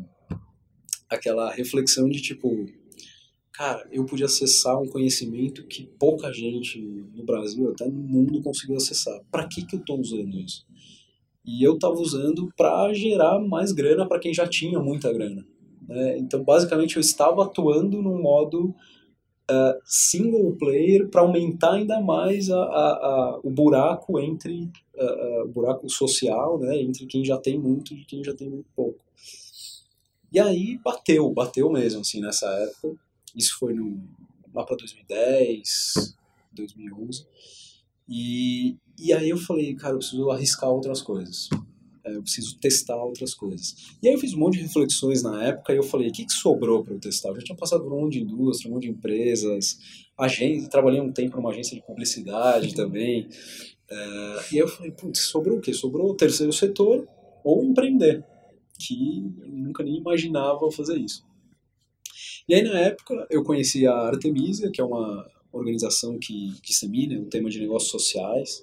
aquela 1.08 1.50
reflexão 1.50 2.08
de 2.08 2.20
tipo, 2.20 2.66
cara, 3.54 3.86
eu 3.92 4.04
pude 4.04 4.24
acessar 4.24 4.78
um 4.80 4.88
conhecimento 4.88 5.64
que 5.66 5.86
pouca 5.98 6.32
gente 6.32 6.80
no 7.14 7.24
Brasil, 7.24 7.70
até 7.70 7.88
no 7.88 8.00
mundo, 8.00 8.42
conseguiu 8.42 8.76
acessar. 8.76 9.18
Para 9.30 9.46
que, 9.46 9.64
que 9.64 9.76
eu 9.76 9.80
estou 9.80 9.98
usando 9.98 10.36
isso? 10.36 10.66
E 11.46 11.62
eu 11.62 11.74
estava 11.74 11.94
usando 11.94 12.52
para 12.56 12.92
gerar 12.92 13.38
mais 13.38 13.70
grana 13.70 14.08
para 14.08 14.18
quem 14.18 14.34
já 14.34 14.46
tinha 14.46 14.80
muita 14.80 15.12
grana. 15.12 15.46
Né? 15.86 16.18
Então, 16.18 16.42
basicamente, 16.42 16.96
eu 16.96 17.00
estava 17.00 17.44
atuando 17.44 18.02
no 18.02 18.20
modo 18.20 18.74
uh, 19.48 19.80
single 19.84 20.56
player 20.56 21.08
para 21.08 21.20
aumentar 21.20 21.74
ainda 21.74 22.00
mais 22.00 22.50
a, 22.50 22.60
a, 22.60 22.90
a, 22.90 23.40
o 23.44 23.50
buraco 23.50 24.18
entre 24.18 24.68
uh, 24.96 25.44
o 25.44 25.48
buraco 25.48 25.88
social, 25.88 26.58
né? 26.58 26.76
entre 26.76 27.06
quem 27.06 27.24
já 27.24 27.38
tem 27.38 27.56
muito 27.56 27.94
e 27.94 28.04
quem 28.04 28.24
já 28.24 28.34
tem 28.34 28.50
muito 28.50 28.68
pouco. 28.74 28.98
E 30.32 30.40
aí 30.40 30.76
bateu, 30.82 31.30
bateu 31.30 31.70
mesmo, 31.70 32.00
assim, 32.00 32.20
nessa 32.20 32.48
época. 32.48 33.04
Isso 33.34 33.58
foi 33.58 33.74
no, 33.74 34.00
lá 34.54 34.64
para 34.64 34.76
2010, 34.76 36.16
2011. 36.52 37.26
E, 38.08 38.76
e 38.98 39.12
aí 39.12 39.30
eu 39.30 39.38
falei, 39.38 39.74
cara, 39.74 39.94
eu 39.94 39.98
preciso 39.98 40.30
arriscar 40.30 40.70
outras 40.70 41.02
coisas. 41.02 41.48
É, 42.04 42.14
eu 42.14 42.22
preciso 42.22 42.58
testar 42.58 43.02
outras 43.02 43.34
coisas. 43.34 43.96
E 44.02 44.08
aí 44.08 44.14
eu 44.14 44.20
fiz 44.20 44.34
um 44.34 44.38
monte 44.38 44.58
de 44.58 44.64
reflexões 44.64 45.22
na 45.22 45.42
época 45.42 45.72
e 45.72 45.76
eu 45.76 45.82
falei, 45.82 46.08
o 46.08 46.12
que, 46.12 46.26
que 46.26 46.32
sobrou 46.32 46.84
para 46.84 46.94
eu 46.94 47.00
testar? 47.00 47.30
Eu 47.30 47.36
já 47.36 47.42
tinha 47.42 47.56
passado 47.56 47.82
por 47.82 47.92
um 47.92 48.02
monte 48.02 48.18
de 48.18 48.24
indústria, 48.24 48.70
um 48.70 48.74
monte 48.74 48.84
de 48.84 48.90
empresas, 48.90 49.78
agência, 50.16 50.68
trabalhei 50.68 51.00
um 51.00 51.10
tempo 51.10 51.36
numa 51.36 51.50
agência 51.50 51.74
de 51.74 51.82
publicidade 51.82 52.74
também. 52.76 53.26
É, 53.90 53.96
e 54.52 54.56
aí 54.56 54.58
eu 54.58 54.68
falei, 54.68 54.92
putz, 54.92 55.20
sobrou 55.20 55.58
o 55.58 55.60
quê? 55.60 55.72
Sobrou 55.72 56.10
o 56.10 56.14
terceiro 56.14 56.52
setor 56.52 57.08
ou 57.42 57.64
empreender, 57.64 58.22
que 58.78 59.24
eu 59.40 59.48
nunca 59.48 59.82
nem 59.82 59.96
imaginava 59.96 60.70
fazer 60.70 60.98
isso. 60.98 61.24
E 62.48 62.54
aí, 62.54 62.62
na 62.62 62.78
época, 62.78 63.26
eu 63.30 63.42
conheci 63.42 63.86
a 63.86 63.94
Artemisia, 63.94 64.70
que 64.70 64.80
é 64.80 64.84
uma 64.84 65.26
organização 65.50 66.18
que 66.18 66.52
dissemina 66.62 67.18
o 67.18 67.26
tema 67.26 67.48
de 67.48 67.60
negócios 67.60 67.90
sociais 67.90 68.62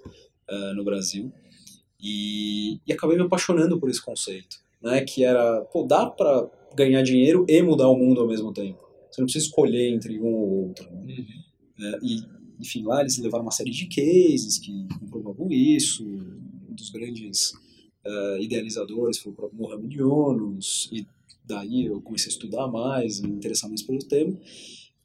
uh, 0.49 0.75
no 0.75 0.83
Brasil, 0.83 1.31
e, 1.99 2.79
e 2.85 2.93
acabei 2.93 3.17
me 3.17 3.23
apaixonando 3.23 3.79
por 3.79 3.89
esse 3.89 4.03
conceito, 4.03 4.57
né, 4.81 5.01
que 5.01 5.23
era, 5.23 5.61
pô, 5.65 5.83
dá 5.83 6.05
para 6.05 6.49
ganhar 6.75 7.01
dinheiro 7.01 7.45
e 7.47 7.61
mudar 7.61 7.87
o 7.89 7.97
mundo 7.97 8.21
ao 8.21 8.27
mesmo 8.27 8.53
tempo. 8.53 8.79
Você 9.09 9.21
não 9.21 9.25
precisa 9.25 9.45
escolher 9.45 9.93
entre 9.93 10.19
um 10.19 10.33
ou 10.33 10.67
outro. 10.67 10.89
Né? 10.91 11.15
Uhum. 11.17 11.93
Uh, 11.93 12.05
e, 12.05 12.23
enfim, 12.59 12.83
lá 12.83 13.01
eles 13.01 13.17
levaram 13.17 13.43
uma 13.43 13.51
série 13.51 13.71
de 13.71 13.87
cases 13.87 14.59
que 14.59 14.87
comprovavam 14.99 15.51
isso. 15.51 16.05
Um 16.05 16.73
dos 16.75 16.89
grandes 16.91 17.51
uh, 18.05 18.37
idealizadores 18.39 19.17
foi 19.17 19.31
o 19.31 19.35
próprio 19.35 19.59
Mohamed 19.59 19.97
Yunus, 19.97 20.89
e 20.91 21.05
daí 21.51 21.85
eu 21.85 22.01
comecei 22.01 22.29
a 22.29 22.33
estudar 22.33 22.67
mais, 22.67 23.19
me 23.21 23.29
interessar 23.29 23.69
mais 23.69 23.81
pelo 23.81 23.99
tema. 23.99 24.37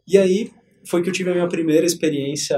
E 0.06 0.16
aí 0.16 0.50
foi 0.84 1.02
que 1.02 1.08
eu 1.08 1.12
tive 1.12 1.30
a 1.30 1.34
minha 1.34 1.48
primeira 1.48 1.84
experiência 1.84 2.56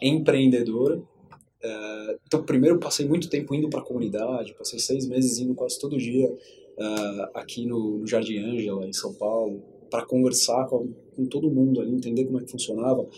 empreendedora. 0.00 0.96
Uh, 0.96 2.18
então, 2.26 2.44
primeiro, 2.44 2.78
passei 2.78 3.06
muito 3.06 3.28
tempo 3.28 3.54
indo 3.54 3.68
para 3.68 3.80
a 3.80 3.84
comunidade, 3.84 4.54
passei 4.54 4.78
seis 4.78 5.06
meses 5.06 5.38
indo 5.38 5.54
quase 5.54 5.78
todo 5.80 5.96
dia 5.96 6.30
uh, 6.30 7.30
aqui 7.34 7.66
no, 7.66 7.98
no, 7.98 8.06
Jardim 8.06 8.38
Ângela, 8.38 8.86
em 8.86 8.92
São 8.92 9.14
Paulo, 9.14 9.62
para 9.90 10.04
conversar 10.04 10.66
com, 10.66 10.92
com, 11.16 11.26
todo 11.26 11.50
mundo 11.50 11.80
ali, 11.80 11.92
entender 11.92 12.26
como 12.26 12.38
é 12.38 12.44
que 12.44 12.50
funcionava, 12.50 13.08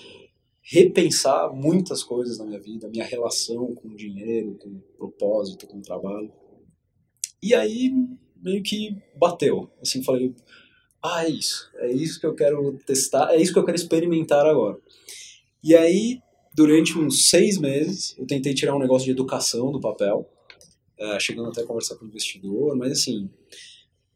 repensar 0.62 1.52
muitas 1.52 2.02
coisas 2.02 2.38
na 2.38 2.46
minha 2.46 2.60
vida, 2.60 2.88
minha 2.88 3.04
relação 3.04 3.74
com 3.74 3.88
o 3.88 3.96
dinheiro, 3.96 4.56
com 4.60 4.68
o 4.70 4.80
propósito, 4.96 5.66
com 5.66 5.78
o 5.78 5.82
trabalho. 5.82 6.32
E 7.42 7.54
aí, 7.54 7.92
meio 8.42 8.62
que 8.62 8.96
bateu. 9.14 9.70
Assim, 9.80 10.02
falei, 10.02 10.34
ah, 11.02 11.24
é 11.24 11.30
isso, 11.30 11.70
é 11.76 11.92
isso 11.92 12.20
que 12.20 12.26
eu 12.26 12.34
quero 12.34 12.78
testar, 12.86 13.32
é 13.32 13.40
isso 13.40 13.52
que 13.52 13.58
eu 13.58 13.64
quero 13.64 13.76
experimentar 13.76 14.46
agora. 14.46 14.78
E 15.62 15.74
aí, 15.74 16.20
durante 16.54 16.98
uns 16.98 17.28
seis 17.28 17.58
meses, 17.58 18.14
eu 18.18 18.26
tentei 18.26 18.54
tirar 18.54 18.74
um 18.74 18.78
negócio 18.78 19.04
de 19.04 19.12
educação 19.12 19.70
do 19.70 19.80
papel, 19.80 20.28
uh, 20.98 21.20
chegando 21.20 21.48
até 21.48 21.62
a 21.62 21.66
conversar 21.66 21.96
com 21.96 22.04
o 22.04 22.08
investidor, 22.08 22.76
mas 22.76 22.92
assim, 22.92 23.28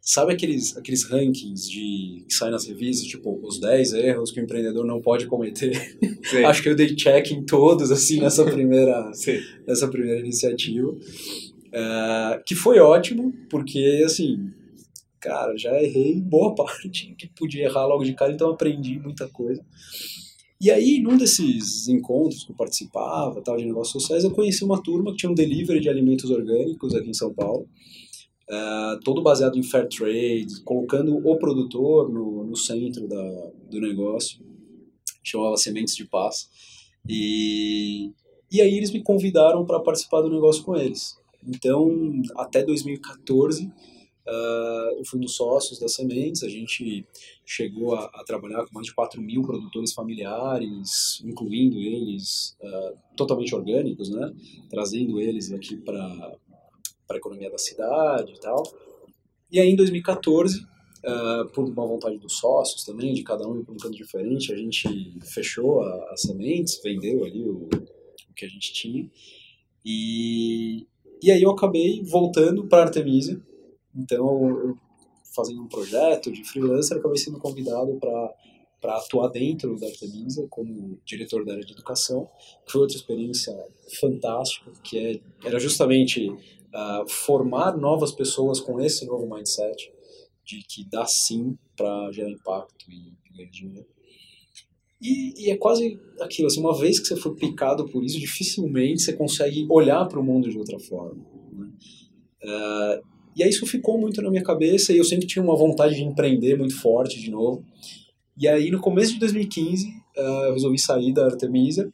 sabe 0.00 0.32
aqueles, 0.32 0.76
aqueles 0.76 1.04
rankings 1.04 1.70
de, 1.70 2.24
que 2.26 2.34
saem 2.34 2.50
nas 2.50 2.66
revistas, 2.66 3.06
tipo, 3.06 3.38
os 3.46 3.60
10 3.60 3.92
erros 3.92 4.32
que 4.32 4.40
o 4.40 4.42
empreendedor 4.42 4.84
não 4.84 5.00
pode 5.00 5.26
cometer? 5.26 5.98
Acho 6.46 6.62
que 6.62 6.68
eu 6.68 6.74
dei 6.74 6.94
check 6.96 7.30
em 7.30 7.44
todos, 7.44 7.92
assim, 7.92 8.20
nessa 8.20 8.44
primeira, 8.50 9.12
nessa 9.66 9.86
primeira 9.88 10.20
iniciativa. 10.20 10.96
Uh, 11.72 12.42
que 12.44 12.54
foi 12.54 12.80
ótimo, 12.80 13.32
porque, 13.48 14.02
assim, 14.04 14.50
cara, 15.20 15.56
já 15.56 15.80
errei 15.80 16.20
boa 16.20 16.54
parte 16.56 17.14
que 17.16 17.28
podia 17.28 17.64
errar 17.64 17.86
logo 17.86 18.04
de 18.04 18.14
cara, 18.14 18.32
então 18.32 18.50
aprendi 18.50 18.98
muita 18.98 19.28
coisa. 19.28 19.64
E 20.60 20.70
aí, 20.70 21.00
num 21.00 21.16
desses 21.16 21.88
encontros 21.88 22.44
que 22.44 22.52
eu 22.52 22.56
participava, 22.56 23.40
tal, 23.40 23.56
de 23.56 23.64
negócios 23.64 24.02
sociais, 24.02 24.24
eu 24.24 24.30
conheci 24.30 24.62
uma 24.62 24.82
turma 24.82 25.10
que 25.12 25.16
tinha 25.16 25.30
um 25.30 25.34
delivery 25.34 25.80
de 25.80 25.88
alimentos 25.88 26.30
orgânicos 26.30 26.94
aqui 26.94 27.08
em 27.08 27.14
São 27.14 27.32
Paulo, 27.32 27.66
uh, 28.50 29.00
todo 29.02 29.22
baseado 29.22 29.58
em 29.58 29.62
fair 29.62 29.88
trade, 29.88 30.62
colocando 30.64 31.16
o 31.16 31.38
produtor 31.38 32.12
no, 32.12 32.44
no 32.44 32.56
centro 32.56 33.08
da, 33.08 33.50
do 33.70 33.80
negócio, 33.80 34.38
chamava 35.22 35.56
Sementes 35.56 35.96
de 35.96 36.04
Paz. 36.04 36.50
E, 37.08 38.10
e 38.52 38.60
aí 38.60 38.76
eles 38.76 38.90
me 38.90 39.02
convidaram 39.02 39.64
para 39.64 39.80
participar 39.80 40.20
do 40.20 40.30
negócio 40.30 40.62
com 40.62 40.76
eles. 40.76 41.19
Então, 41.46 41.90
até 42.36 42.62
2014, 42.62 43.70
Uh, 44.30 44.98
eu 44.98 45.04
fui 45.04 45.18
um 45.18 45.22
dos 45.22 45.34
sócios 45.34 45.80
da 45.80 45.88
Sementes, 45.88 46.44
a 46.44 46.48
gente 46.48 47.04
chegou 47.44 47.94
a, 47.94 48.04
a, 48.04 48.22
trabalhar 48.22 48.64
com 48.64 48.74
mais 48.74 48.86
de 48.86 48.94
4 48.94 49.20
mil 49.20 49.42
produtores 49.42 49.92
familiares, 49.92 51.20
incluindo 51.24 51.78
eles 51.78 52.56
uh, 52.62 52.96
totalmente 53.16 53.54
orgânicos, 53.54 54.10
né? 54.10 54.32
trazendo 54.68 55.18
eles 55.18 55.50
aqui 55.50 55.76
para 55.78 56.36
a 57.10 57.16
economia 57.16 57.50
da 57.50 57.58
cidade 57.58 58.32
e 58.32 58.38
tal. 58.38 58.62
E 59.50 59.58
aí 59.58 59.68
em 59.70 59.74
2014, 59.74 60.60
uh, 60.60 60.66
ah, 61.04 61.50
por 61.52 61.64
uma 61.64 61.86
vontade 61.86 62.18
dos 62.18 62.38
sócios 62.38 62.84
também, 62.84 63.14
de 63.14 63.24
cada 63.24 63.48
um 63.48 63.56
em 63.56 63.60
um 63.60 63.64
canto 63.64 63.96
diferente, 63.96 64.52
a 64.52 64.56
gente 64.56 65.18
fechou 65.22 65.80
a, 65.80 66.12
a 66.12 66.16
Sementes, 66.16 66.80
vendeu 66.84 67.24
ali 67.24 67.42
o, 67.42 67.68
o 67.68 68.34
que 68.36 68.44
a 68.44 68.48
gente 68.48 68.72
tinha. 68.72 69.10
E, 69.84 70.86
e 71.22 71.30
aí 71.30 71.42
eu 71.42 71.50
acabei 71.50 72.02
voltando 72.04 72.66
para 72.66 72.82
Artemisia, 72.82 73.40
então, 73.94 74.76
fazendo 75.34 75.62
um 75.62 75.68
projeto 75.68 76.30
de 76.30 76.44
freelancer, 76.44 76.96
acabei 76.96 77.18
sendo 77.18 77.38
convidado 77.38 77.96
para 77.96 78.34
para 78.80 78.96
atuar 78.96 79.28
dentro 79.28 79.78
da 79.78 79.86
Artemisa 79.86 80.46
como 80.48 80.98
diretor 81.04 81.44
da 81.44 81.52
área 81.52 81.64
de 81.64 81.72
educação, 81.72 82.28
que 82.64 82.72
foi 82.72 82.80
outra 82.80 82.96
experiência 82.96 83.54
fantástica, 84.00 84.72
que 84.82 84.98
é, 84.98 85.20
era 85.46 85.60
justamente 85.60 86.30
uh, 86.30 87.06
formar 87.06 87.76
novas 87.76 88.10
pessoas 88.10 88.58
com 88.58 88.80
esse 88.80 89.04
novo 89.04 89.28
mindset 89.32 89.92
de 90.44 90.62
que 90.62 90.84
dá 90.88 91.04
sim 91.06 91.56
para 91.76 92.10
gerar 92.10 92.30
impacto 92.30 92.90
e 92.90 93.12
ganhar 93.36 93.50
dinheiro. 93.50 93.86
E, 95.00 95.46
e, 95.46 95.50
é 95.50 95.56
quase 95.56 95.98
aquilo, 96.20 96.48
assim, 96.48 96.60
uma 96.60 96.78
vez 96.78 97.00
que 97.00 97.06
você 97.08 97.16
for 97.16 97.34
picado 97.34 97.86
por 97.86 98.04
isso, 98.04 98.20
dificilmente 98.20 99.02
você 99.02 99.14
consegue 99.14 99.66
olhar 99.70 100.04
para 100.06 100.20
o 100.20 100.22
mundo 100.22 100.50
de 100.50 100.58
outra 100.58 100.78
forma. 100.78 101.24
Né? 101.52 101.68
Uh, 102.44 103.02
e 103.34 103.42
aí 103.42 103.48
isso 103.48 103.64
ficou 103.66 103.98
muito 103.98 104.20
na 104.20 104.28
minha 104.30 104.42
cabeça 104.42 104.92
e 104.92 104.98
eu 104.98 105.04
sempre 105.04 105.26
tinha 105.26 105.42
uma 105.42 105.56
vontade 105.56 105.94
de 105.94 106.02
empreender 106.02 106.56
muito 106.58 106.78
forte 106.78 107.18
de 107.18 107.30
novo. 107.30 107.64
E 108.36 108.46
aí 108.46 108.70
no 108.70 108.80
começo 108.80 109.14
de 109.14 109.20
2015 109.20 109.86
uh, 109.86 109.92
eh, 110.16 110.48
eu 110.48 110.52
resolvi 110.52 110.78
sair 110.78 111.12
da 111.14 111.24
Artemisia 111.24 111.90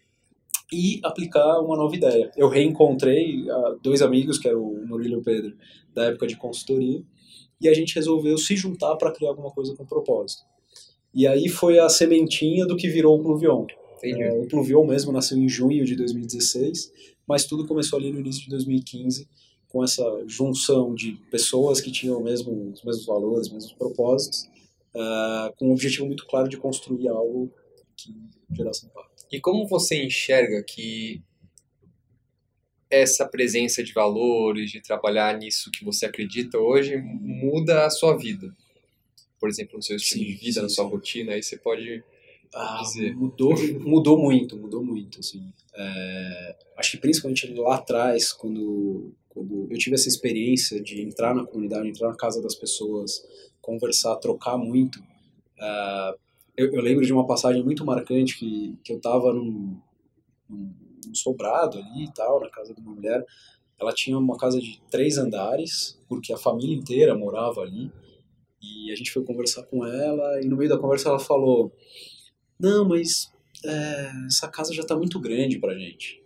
e 0.72 0.98
aplicar 1.04 1.60
uma 1.60 1.76
nova 1.76 1.94
ideia. 1.94 2.30
Eu 2.36 2.48
reencontrei 2.48 3.42
uh, 3.42 3.78
dois 3.80 4.02
amigos, 4.02 4.38
que 4.38 4.48
eram 4.48 4.62
o 4.62 4.86
Murilo 4.86 5.14
e 5.14 5.18
o 5.18 5.22
Pedro, 5.22 5.56
da 5.94 6.06
época 6.06 6.26
de 6.26 6.36
consultoria, 6.36 7.00
e 7.60 7.68
a 7.68 7.74
gente 7.74 7.94
resolveu 7.94 8.36
se 8.36 8.56
juntar 8.56 8.96
para 8.96 9.12
criar 9.12 9.30
alguma 9.30 9.50
coisa 9.50 9.74
com 9.76 9.86
propósito. 9.86 10.42
E 11.16 11.26
aí 11.26 11.48
foi 11.48 11.78
a 11.78 11.88
sementinha 11.88 12.66
do 12.66 12.76
que 12.76 12.90
virou 12.90 13.18
o 13.18 13.22
Pluvion. 13.22 13.64
Uh, 14.04 14.42
o 14.42 14.46
Pluvion 14.46 14.86
mesmo 14.86 15.10
nasceu 15.10 15.38
em 15.38 15.48
junho 15.48 15.82
de 15.82 15.96
2016, 15.96 16.92
mas 17.26 17.46
tudo 17.46 17.66
começou 17.66 17.98
ali 17.98 18.12
no 18.12 18.20
início 18.20 18.42
de 18.42 18.50
2015, 18.50 19.26
com 19.66 19.82
essa 19.82 20.04
junção 20.26 20.94
de 20.94 21.12
pessoas 21.30 21.80
que 21.80 21.90
tinham 21.90 22.22
mesmo, 22.22 22.70
os 22.70 22.84
mesmos 22.84 23.06
valores, 23.06 23.46
os 23.46 23.52
mesmos 23.54 23.72
propósitos, 23.72 24.42
uh, 24.94 25.50
com 25.56 25.70
um 25.70 25.72
objetivo 25.72 26.04
muito 26.04 26.26
claro 26.26 26.50
de 26.50 26.58
construir 26.58 27.08
algo 27.08 27.50
que 27.96 28.14
gerasse 28.54 28.84
impacto. 28.84 29.24
E 29.32 29.40
como 29.40 29.66
você 29.66 30.04
enxerga 30.04 30.62
que 30.62 31.22
essa 32.90 33.26
presença 33.26 33.82
de 33.82 33.94
valores, 33.94 34.70
de 34.70 34.82
trabalhar 34.82 35.38
nisso 35.38 35.70
que 35.70 35.82
você 35.82 36.04
acredita 36.04 36.58
hoje, 36.58 36.98
muda 36.98 37.86
a 37.86 37.90
sua 37.90 38.14
vida? 38.18 38.54
Por 39.46 39.50
exemplo, 39.50 39.76
no 39.76 39.82
seu 39.82 39.96
estilo 39.96 40.24
sim, 40.24 40.30
de 40.30 40.36
vida, 40.36 40.54
sim, 40.54 40.62
na 40.62 40.68
sua 40.68 40.84
sim. 40.84 40.90
rotina, 40.90 41.32
aí 41.32 41.42
você 41.42 41.56
pode 41.56 42.02
ah, 42.52 42.80
dizer. 42.82 43.14
Mudou, 43.14 43.54
mudou 43.80 44.18
muito, 44.18 44.56
mudou 44.56 44.84
muito. 44.84 45.20
Assim. 45.20 45.52
É, 45.72 46.56
acho 46.76 46.90
que 46.92 46.96
principalmente 46.98 47.46
lá 47.54 47.76
atrás, 47.76 48.32
quando 48.32 49.12
quando 49.28 49.68
eu 49.70 49.78
tive 49.78 49.94
essa 49.94 50.08
experiência 50.08 50.82
de 50.82 51.02
entrar 51.02 51.34
na 51.34 51.44
comunidade, 51.44 51.86
entrar 51.86 52.08
na 52.08 52.16
casa 52.16 52.42
das 52.42 52.54
pessoas, 52.54 53.22
conversar, 53.60 54.16
trocar 54.16 54.56
muito, 54.56 54.98
uh, 54.98 56.18
eu, 56.56 56.72
eu, 56.72 56.80
lembro 56.80 57.04
de 57.04 57.12
uma 57.12 57.26
passagem 57.26 57.62
muito 57.62 57.84
marcante 57.84 58.38
que, 58.38 58.78
que 58.82 58.94
eu 58.94 58.96
estava 58.96 59.34
num, 59.34 59.78
num, 60.48 60.74
num 61.06 61.14
sobrado 61.14 61.78
ali 61.78 62.04
e 62.04 62.12
tal, 62.14 62.40
na 62.40 62.48
casa 62.48 62.74
de 62.74 62.80
uma 62.80 62.94
mulher. 62.94 63.22
Ela 63.78 63.92
tinha 63.92 64.18
uma 64.18 64.38
casa 64.38 64.58
de 64.58 64.80
três 64.90 65.18
andares, 65.18 66.00
porque 66.08 66.32
a 66.32 66.38
família 66.38 66.74
inteira 66.74 67.14
morava 67.14 67.60
ali. 67.60 67.92
E 68.86 68.92
a 68.92 68.96
gente 68.96 69.12
foi 69.12 69.24
conversar 69.24 69.62
com 69.64 69.84
ela, 69.86 70.40
e 70.42 70.46
no 70.46 70.56
meio 70.56 70.70
da 70.70 70.78
conversa 70.78 71.08
ela 71.08 71.18
falou: 71.18 71.72
Não, 72.58 72.88
mas 72.88 73.30
é, 73.64 74.10
essa 74.26 74.48
casa 74.48 74.72
já 74.74 74.82
está 74.82 74.96
muito 74.96 75.20
grande 75.20 75.58
pra 75.58 75.76
gente 75.78 76.24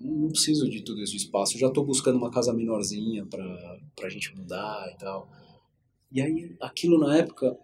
não 0.00 0.28
preciso 0.28 0.68
de 0.68 0.82
tudo 0.82 1.02
esse 1.02 1.16
espaço, 1.16 1.58
já 1.58 1.68
estou 1.68 1.84
buscando 1.84 2.16
uma 2.16 2.30
casa 2.30 2.52
menorzinha 2.52 3.26
para 3.26 3.78
a 4.02 4.08
gente 4.08 4.34
mudar 4.36 4.90
e 4.94 4.98
tal. 4.98 5.28
E 6.10 6.20
aí, 6.20 6.56
aquilo 6.60 6.98
na 6.98 7.16
época, 7.16 7.56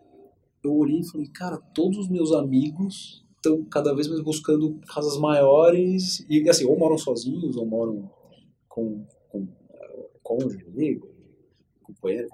eu 0.62 0.74
olhei 0.74 1.00
e 1.00 1.08
falei, 1.08 1.28
cara, 1.28 1.58
todos 1.74 1.98
os 1.98 2.08
meus 2.08 2.32
amigos 2.32 3.24
estão 3.36 3.64
cada 3.64 3.94
vez 3.94 4.08
mais 4.08 4.20
buscando 4.22 4.80
casas 4.86 5.18
maiores, 5.18 6.24
e 6.28 6.48
assim, 6.48 6.64
ou 6.64 6.78
moram 6.78 6.98
sozinhos, 6.98 7.56
ou 7.56 7.66
moram 7.66 8.10
com, 8.68 9.06
com 9.28 9.46
cônjuge, 10.22 10.64
amigo, 10.66 11.08
companheiro. 11.82 12.28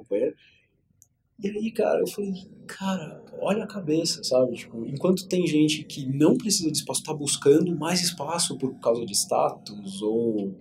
E 1.43 1.49
aí, 1.49 1.71
cara, 1.73 2.01
eu 2.01 2.07
falei, 2.07 2.35
cara, 2.67 3.25
olha 3.41 3.65
a 3.65 3.67
cabeça, 3.67 4.23
sabe? 4.23 4.57
Tipo, 4.57 4.87
enquanto 4.87 5.27
tem 5.27 5.47
gente 5.47 5.85
que 5.85 6.07
não 6.07 6.37
precisa 6.37 6.71
de 6.71 6.77
espaço, 6.77 7.03
tá 7.03 7.15
buscando 7.15 7.75
mais 7.77 8.03
espaço 8.03 8.59
por 8.59 8.79
causa 8.79 9.07
de 9.07 9.13
status 9.13 10.03
ou, 10.03 10.55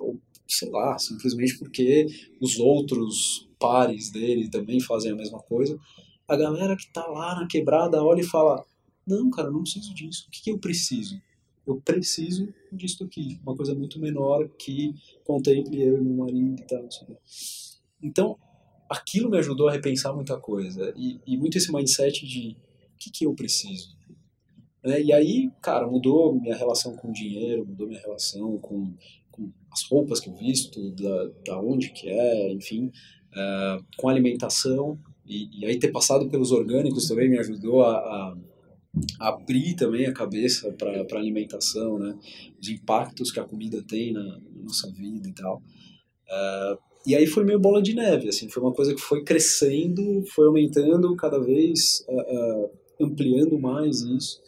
ou 0.00 0.20
sei 0.48 0.70
lá, 0.70 0.98
simplesmente 0.98 1.56
porque 1.58 2.06
os 2.40 2.58
outros 2.58 3.48
pares 3.58 4.10
dele 4.10 4.50
também 4.50 4.80
fazem 4.80 5.12
a 5.12 5.16
mesma 5.16 5.38
coisa, 5.38 5.78
a 6.26 6.36
galera 6.36 6.76
que 6.76 6.92
tá 6.92 7.06
lá 7.06 7.40
na 7.40 7.46
quebrada 7.46 8.02
olha 8.02 8.20
e 8.20 8.26
fala: 8.26 8.64
Não, 9.06 9.30
cara, 9.30 9.50
não 9.50 9.62
preciso 9.62 9.94
disso. 9.94 10.26
O 10.26 10.30
que, 10.30 10.42
que 10.42 10.50
eu 10.50 10.58
preciso? 10.58 11.20
Eu 11.66 11.80
preciso 11.80 12.52
disso 12.72 13.04
aqui. 13.04 13.38
Uma 13.42 13.56
coisa 13.56 13.74
muito 13.74 13.98
menor 14.00 14.48
que 14.58 14.94
contemple 15.24 15.80
eu 15.80 15.98
e 15.98 16.00
meu 16.00 16.16
marido 16.16 16.60
e 16.60 16.66
tal. 16.66 16.86
Então, 18.02 18.38
aquilo 18.94 19.30
me 19.30 19.38
ajudou 19.38 19.68
a 19.68 19.72
repensar 19.72 20.14
muita 20.14 20.38
coisa. 20.38 20.92
E, 20.96 21.20
e 21.26 21.36
muito 21.36 21.58
esse 21.58 21.72
mindset 21.72 22.26
de 22.26 22.56
o 22.94 22.98
que, 22.98 23.10
que 23.10 23.26
eu 23.26 23.34
preciso? 23.34 23.96
Né? 24.84 25.02
E 25.02 25.12
aí, 25.12 25.50
cara, 25.62 25.86
mudou 25.86 26.38
minha 26.38 26.56
relação 26.56 26.94
com 26.94 27.08
o 27.08 27.12
dinheiro, 27.12 27.66
mudou 27.66 27.86
minha 27.86 28.00
relação 28.00 28.58
com, 28.58 28.94
com 29.30 29.50
as 29.72 29.82
roupas 29.84 30.20
que 30.20 30.28
eu 30.28 30.34
visto, 30.34 30.90
da, 30.92 31.30
da 31.46 31.60
onde 31.60 31.90
que 31.90 32.08
é, 32.08 32.52
enfim, 32.52 32.86
uh, 32.86 33.84
com 33.96 34.08
a 34.08 34.12
alimentação. 34.12 34.98
E, 35.26 35.60
e, 35.60 35.66
aí 35.66 35.78
ter 35.78 35.90
passado 35.90 36.28
pelos 36.28 36.52
orgânicos 36.52 37.08
também 37.08 37.30
me 37.30 37.38
ajudou 37.38 37.82
a, 37.82 37.96
a, 37.96 38.36
abrir 39.20 39.74
também 39.74 40.06
a 40.06 40.12
cabeça 40.12 40.70
para 40.72 40.90
a 40.90 41.18
alimentação, 41.18 41.98
né? 41.98 42.14
Os 42.60 42.68
impactos 42.68 43.32
que 43.32 43.40
a 43.40 43.44
comida 43.44 43.82
tem 43.82 44.12
na, 44.12 44.22
na 44.22 44.62
nossa 44.62 44.90
vida 44.92 45.26
e 45.26 45.32
tal. 45.32 45.62
Uh, 46.28 46.93
e 47.06 47.14
aí 47.14 47.26
foi 47.26 47.44
meio 47.44 47.58
bola 47.58 47.82
de 47.82 47.94
neve, 47.94 48.28
assim, 48.28 48.48
foi 48.48 48.62
uma 48.62 48.72
coisa 48.72 48.94
que 48.94 49.00
foi 49.00 49.22
crescendo, 49.22 50.24
foi 50.34 50.46
aumentando 50.46 51.14
cada 51.16 51.38
vez, 51.38 52.04
uh, 52.08 52.64
uh, 52.64 52.70
ampliando 53.00 53.58
mais 53.58 54.00
isso. 54.00 54.40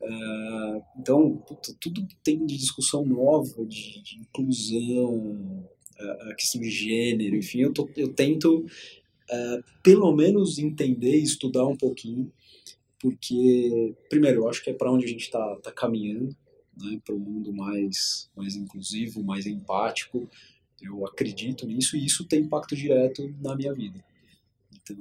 Uh, 0.00 0.82
então, 0.98 1.44
tudo 1.78 2.06
tem 2.24 2.46
de 2.46 2.56
discussão 2.56 3.04
nova, 3.04 3.66
de, 3.66 4.02
de 4.02 4.18
inclusão, 4.18 5.68
a 6.30 6.34
questão 6.34 6.58
de 6.62 6.70
gênero, 6.70 7.36
enfim, 7.36 7.60
eu, 7.60 7.74
tô, 7.74 7.86
eu 7.94 8.08
tento 8.14 8.64
pelo 9.82 10.10
menos 10.16 10.58
entender 10.58 11.16
estudar 11.16 11.66
um 11.66 11.76
pouquinho, 11.76 12.32
porque, 12.98 13.94
primeiro, 14.08 14.40
eu 14.40 14.48
acho 14.48 14.64
que 14.64 14.70
é 14.70 14.74
para 14.74 14.90
onde 14.90 15.04
a 15.04 15.08
gente 15.08 15.24
está 15.24 15.56
tá 15.56 15.70
caminhando, 15.70 16.34
né, 16.76 16.98
para 17.04 17.14
um 17.14 17.18
mundo 17.18 17.52
mais, 17.52 18.30
mais 18.34 18.56
inclusivo, 18.56 19.22
mais 19.22 19.46
empático, 19.46 20.28
eu 20.82 21.06
acredito 21.06 21.66
nisso 21.66 21.96
e 21.96 22.04
isso 22.04 22.24
tem 22.24 22.40
impacto 22.40 22.74
direto 22.74 23.32
na 23.40 23.54
minha 23.54 23.72
vida. 23.72 24.02
Então, 24.82 24.96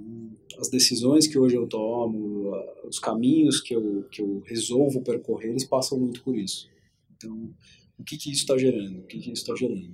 as 0.59 0.69
decisões 0.69 1.27
que 1.27 1.37
hoje 1.37 1.55
eu 1.55 1.67
tomo, 1.67 2.51
os 2.83 2.99
caminhos 2.99 3.61
que 3.61 3.75
eu, 3.75 4.05
que 4.11 4.21
eu 4.21 4.41
resolvo 4.45 5.01
percorrer, 5.01 5.49
eles 5.49 5.65
passam 5.65 5.99
muito 5.99 6.21
por 6.23 6.37
isso. 6.37 6.69
Então, 7.15 7.53
o 7.97 8.03
que, 8.03 8.17
que 8.17 8.31
isso 8.31 8.41
está 8.41 8.57
gerando? 8.57 8.99
O 8.99 9.03
que, 9.03 9.19
que 9.19 9.31
isso 9.31 9.41
está 9.41 9.55
gerando? 9.55 9.89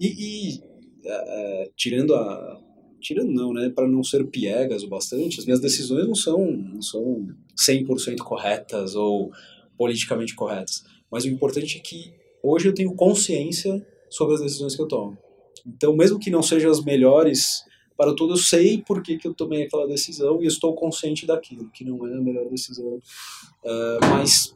E, 0.00 0.06
e 0.06 0.62
é, 1.04 1.64
é, 1.64 1.70
tirando 1.76 2.14
a. 2.14 2.64
Tirando 3.00 3.30
não, 3.30 3.52
né? 3.52 3.70
Para 3.70 3.86
não 3.86 4.02
ser 4.02 4.26
piegas 4.26 4.82
o 4.82 4.88
bastante, 4.88 5.38
as 5.38 5.44
minhas 5.44 5.60
decisões 5.60 6.04
não 6.06 6.16
são, 6.16 6.50
não 6.50 6.82
são 6.82 7.28
100% 7.56 8.18
corretas 8.18 8.96
ou 8.96 9.30
politicamente 9.76 10.34
corretas. 10.34 10.84
Mas 11.08 11.24
o 11.24 11.28
importante 11.28 11.78
é 11.78 11.80
que 11.80 12.12
hoje 12.42 12.68
eu 12.68 12.74
tenho 12.74 12.92
consciência 12.94 13.86
sobre 14.10 14.34
as 14.34 14.40
decisões 14.40 14.74
que 14.74 14.82
eu 14.82 14.88
tomo. 14.88 15.18
Então, 15.66 15.94
mesmo 15.94 16.18
que 16.18 16.30
não 16.30 16.42
sejam 16.42 16.70
as 16.70 16.82
melhores 16.82 17.64
para 17.96 18.14
tudo, 18.14 18.34
eu 18.34 18.38
sei 18.38 18.80
por 18.80 19.02
que, 19.02 19.18
que 19.18 19.26
eu 19.26 19.34
tomei 19.34 19.64
aquela 19.64 19.86
decisão 19.86 20.42
e 20.42 20.46
estou 20.46 20.72
consciente 20.74 21.26
daquilo, 21.26 21.68
que 21.70 21.84
não 21.84 22.06
é 22.06 22.14
a 22.16 22.20
melhor 22.20 22.48
decisão, 22.48 22.94
uh, 22.96 24.00
mas 24.08 24.54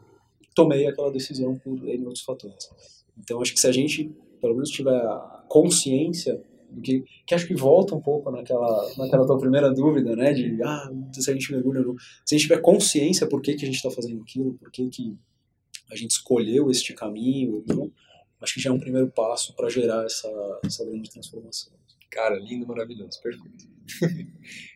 tomei 0.55 0.86
aquela 0.86 1.11
decisão 1.11 1.59
por 1.59 1.76
N 1.88 2.07
outros 2.07 2.24
fatores. 2.24 2.70
Então, 3.18 3.42
acho 3.42 3.53
que 3.53 3.61
se 3.61 3.66
a 3.66 3.72
gente, 3.72 4.11
pelo 4.40 4.55
menos, 4.55 4.70
tiver 4.70 5.03
consciência 5.48 6.40
do 6.70 6.80
que, 6.80 7.05
que 7.26 7.34
acho 7.34 7.46
que 7.46 7.55
volta 7.55 7.94
um 7.94 8.00
pouco 8.00 8.30
naquela, 8.30 8.90
naquela 8.96 9.26
tua 9.26 9.38
primeira 9.38 9.70
dúvida, 9.72 10.16
né, 10.16 10.32
de, 10.32 10.62
ah, 10.62 10.90
se 11.12 11.30
a 11.30 11.34
gente 11.34 11.53
mergulha 11.53 11.80
no... 11.80 11.96
Se 12.24 12.34
a 12.34 12.38
gente 12.38 12.48
tiver 12.48 12.61
consciência 12.61 13.26
por 13.26 13.42
que, 13.42 13.55
que 13.55 13.64
a 13.64 13.66
gente 13.66 13.76
está 13.76 13.90
fazendo 13.90 14.22
aquilo, 14.22 14.55
por 14.55 14.70
que, 14.70 14.88
que 14.88 15.16
a 15.90 15.96
gente 15.96 16.12
escolheu 16.12 16.70
este 16.70 16.94
caminho, 16.94 17.62
não, 17.66 17.90
acho 18.43 18.55
que 18.55 18.61
já 18.61 18.70
é 18.70 18.72
um 18.72 18.78
primeiro 18.80 19.09
passo 19.09 19.55
para 19.55 19.68
gerar 19.68 20.05
essa, 20.05 20.61
essa 20.64 20.84
grande 20.84 21.11
transformação. 21.11 21.72
Cara, 22.11 22.36
lindo, 22.36 22.66
maravilhoso, 22.66 23.20
perfeito. 23.22 23.66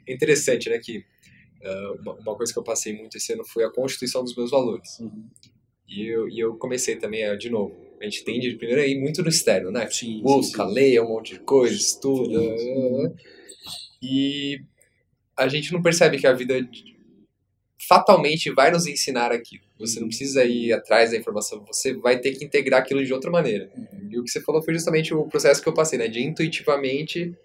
Interessante, 0.09 0.71
né, 0.71 0.79
que 0.79 0.99
uh, 0.99 2.01
uma, 2.01 2.15
uma, 2.15 2.37
coisa 2.37 2.53
que 2.53 2.59
eu 2.59 2.63
passei 2.63 2.97
muito 2.97 3.17
esse 3.17 3.33
ano 3.33 3.45
foi 3.45 3.65
a 3.65 3.71
constituição 3.71 4.23
dos 4.23 4.35
meus 4.35 4.51
valores. 4.51 4.99
Uhum. 5.01 5.29
E, 5.89 6.07
eu, 6.07 6.29
e 6.29 6.41
eu 6.41 6.57
comecei 6.57 6.97
também, 6.97 7.25
a, 7.25 7.37
de 7.37 7.51
novo, 7.51 7.77
a 8.01 8.05
gente 8.05 8.25
tende 8.25 8.55
primeiro 8.57 8.81
a 8.81 8.87
ir 8.87 8.99
muito 8.99 9.23
no 9.23 9.29
externo, 9.29 9.71
né? 9.71 9.89
Sim, 9.91 10.21
Busca, 10.23 10.67
sim, 10.67 10.73
leia 10.73 11.03
um 11.03 11.09
monte 11.09 11.35
de 11.35 11.41
coisa, 11.41 11.75
estuda. 11.75 12.41
Sim, 12.59 13.15
e 14.03 14.63
a 15.37 15.49
gente 15.49 15.73
não 15.73 15.83
percebe 15.83 16.19
que 16.19 16.27
a 16.27 16.33
vida 16.33 16.55
fatalmente 17.89 18.51
vai 18.51 18.71
nos 18.71 18.87
ensinar 18.87 19.33
aquilo. 19.33 19.66
Você 19.79 20.01
não 20.01 20.09
precisa 20.09 20.45
ir 20.45 20.73
atrás 20.73 21.11
da 21.11 21.17
informação, 21.17 21.65
você 21.65 21.95
vai 21.95 22.19
ter 22.19 22.33
que 22.33 22.45
integrar 22.45 22.81
aquilo 22.81 23.05
de 23.05 23.13
outra 23.13 23.31
maneira. 23.31 23.71
Uhum. 23.77 24.09
E 24.11 24.19
o 24.19 24.25
que 24.25 24.31
você 24.31 24.41
falou 24.41 24.63
foi 24.63 24.73
justamente 24.73 25.13
o 25.13 25.25
processo 25.27 25.63
que 25.63 25.69
eu 25.69 25.75
passei, 25.75 25.99
né? 25.99 26.09
De 26.09 26.23
intuitivamente 26.23 27.37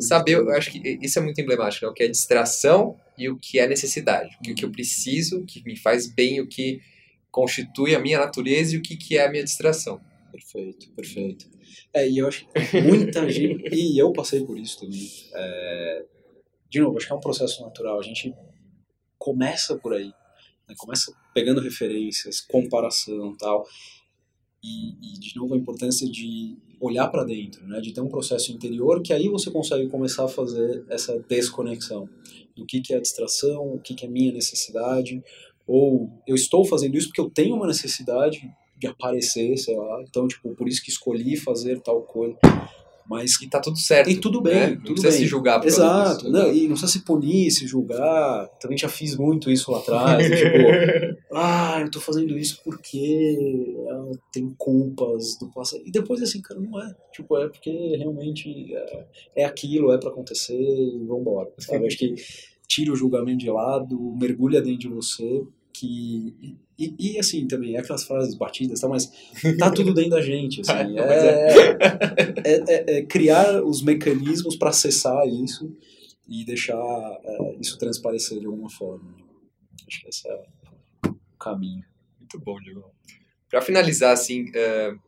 saber, 0.00 0.34
eu 0.34 0.50
acho 0.50 0.70
que 0.70 0.98
isso 1.02 1.18
é 1.18 1.22
muito 1.22 1.40
emblemático, 1.40 1.84
né? 1.84 1.90
O 1.90 1.94
que 1.94 2.04
é 2.04 2.08
distração 2.08 2.96
e 3.18 3.28
o 3.28 3.36
que 3.36 3.58
é 3.58 3.66
necessidade. 3.66 4.36
O 4.48 4.54
que 4.54 4.64
eu 4.64 4.70
preciso, 4.70 5.40
o 5.40 5.46
que 5.46 5.64
me 5.64 5.76
faz 5.76 6.06
bem, 6.06 6.40
o 6.40 6.46
que 6.46 6.80
constitui 7.30 7.96
a 7.96 7.98
minha 7.98 8.20
natureza 8.20 8.74
e 8.74 8.78
o 8.78 8.82
que, 8.82 8.96
que 8.96 9.18
é 9.18 9.26
a 9.26 9.30
minha 9.30 9.42
distração. 9.42 10.00
Perfeito, 10.30 10.90
perfeito. 10.92 11.50
É, 11.92 12.08
e 12.08 12.18
eu 12.18 12.28
acho 12.28 12.46
que 12.46 12.80
muita 12.80 13.26
gente, 13.30 13.74
e 13.74 13.98
eu 13.98 14.12
passei 14.12 14.44
por 14.44 14.56
isso 14.56 14.80
também, 14.80 15.10
é, 15.34 16.04
de 16.70 16.80
novo, 16.80 16.96
acho 16.96 17.06
que 17.06 17.12
é 17.12 17.16
um 17.16 17.20
processo 17.20 17.62
natural, 17.62 17.98
a 17.98 18.02
gente 18.02 18.32
começa 19.18 19.76
por 19.76 19.94
aí, 19.94 20.12
né? 20.68 20.74
começa 20.76 21.12
pegando 21.32 21.60
referências, 21.60 22.40
comparação 22.40 23.36
tal, 23.36 23.66
e, 24.62 24.94
e, 25.02 25.18
de 25.20 25.36
novo 25.36 25.54
a 25.54 25.58
importância 25.58 26.08
de 26.10 26.56
olhar 26.80 27.08
para 27.08 27.24
dentro, 27.24 27.66
né? 27.66 27.80
de 27.80 27.92
ter 27.92 28.00
um 28.00 28.08
processo 28.08 28.50
interior 28.52 29.02
que 29.02 29.12
aí 29.12 29.28
você 29.28 29.50
consegue 29.50 29.88
começar 29.88 30.24
a 30.24 30.28
fazer 30.28 30.84
essa 30.88 31.18
desconexão 31.28 32.08
do 32.56 32.64
que, 32.64 32.80
que 32.80 32.94
é 32.94 33.00
distração, 33.00 33.74
o 33.74 33.80
que, 33.80 33.94
que 33.94 34.06
é 34.06 34.08
minha 34.08 34.32
necessidade, 34.32 35.22
ou 35.66 36.10
eu 36.26 36.34
estou 36.34 36.64
fazendo 36.64 36.96
isso 36.96 37.08
porque 37.08 37.20
eu 37.20 37.30
tenho 37.30 37.56
uma 37.56 37.66
necessidade 37.66 38.50
de 38.76 38.86
aparecer, 38.86 39.56
sei 39.56 39.76
lá, 39.76 40.02
então 40.02 40.26
tipo 40.26 40.54
por 40.54 40.68
isso 40.68 40.82
que 40.82 40.90
escolhi 40.90 41.36
fazer 41.36 41.80
tal 41.80 42.02
coisa. 42.02 42.36
Mas 43.08 43.40
e 43.40 43.48
tá 43.48 43.60
tudo 43.60 43.78
certo. 43.78 44.10
E 44.10 44.16
tudo 44.16 44.40
bem, 44.40 44.54
né? 44.54 44.66
tudo 44.68 44.76
não 44.76 44.92
precisa 44.94 45.10
bem. 45.10 45.18
se 45.18 45.26
julgar 45.26 45.60
por 45.60 45.66
Exato, 45.66 46.24
disso, 46.24 46.30
não, 46.30 46.52
e 46.52 46.62
não 46.62 46.70
precisa 46.70 46.92
se 46.92 47.00
punir, 47.00 47.50
se 47.50 47.66
julgar. 47.66 48.48
Também 48.60 48.78
já 48.78 48.88
fiz 48.88 49.16
muito 49.16 49.50
isso 49.50 49.70
lá 49.70 49.78
atrás, 49.78 50.26
tipo, 50.26 51.26
ah, 51.34 51.78
eu 51.80 51.90
tô 51.90 52.00
fazendo 52.00 52.36
isso 52.38 52.60
porque 52.64 53.36
eu 53.88 54.18
tenho 54.32 54.54
culpas 54.56 55.38
do 55.38 55.50
passado. 55.50 55.82
E 55.84 55.90
depois 55.90 56.22
assim, 56.22 56.40
cara, 56.40 56.60
não 56.60 56.80
é. 56.82 56.94
Tipo, 57.12 57.36
é 57.38 57.48
porque 57.48 57.70
realmente 57.96 58.74
é, 58.74 59.06
é 59.36 59.44
aquilo, 59.44 59.92
é 59.92 59.98
para 59.98 60.10
acontecer 60.10 60.58
e 60.58 61.04
vambora. 61.06 61.50
Sabe? 61.58 61.86
Acho 61.86 61.98
que 61.98 62.14
tira 62.66 62.92
o 62.92 62.96
julgamento 62.96 63.38
de 63.38 63.50
lado, 63.50 63.98
mergulha 64.18 64.60
dentro 64.60 64.80
de 64.80 64.88
você, 64.88 65.42
que 65.74 66.56
e, 66.78 66.94
e, 66.98 67.18
assim, 67.18 67.46
também, 67.46 67.76
é 67.76 67.80
aquelas 67.80 68.04
frases 68.04 68.34
batidas, 68.34 68.80
tá, 68.80 68.88
mas 68.88 69.12
tá 69.58 69.70
tudo 69.70 69.94
dentro 69.94 70.10
da 70.10 70.22
gente. 70.22 70.60
Assim, 70.60 70.72
é, 70.98 71.76
é, 72.44 72.64
é, 72.68 72.98
é, 72.98 73.02
criar 73.02 73.62
os 73.62 73.82
mecanismos 73.82 74.56
para 74.56 74.70
acessar 74.70 75.26
isso 75.26 75.76
e 76.28 76.44
deixar 76.44 76.76
é, 76.76 77.56
isso 77.60 77.78
transparecer 77.78 78.40
de 78.40 78.46
alguma 78.46 78.70
forma. 78.70 79.14
Acho 79.86 80.00
que 80.00 80.08
esse 80.08 80.28
é 80.28 80.42
o 81.06 81.14
caminho. 81.38 81.84
Muito 82.18 82.40
bom, 82.40 82.58
Diego. 82.60 82.84
Para 83.48 83.62
finalizar, 83.62 84.12
assim, 84.12 84.46
uh, 84.48 84.98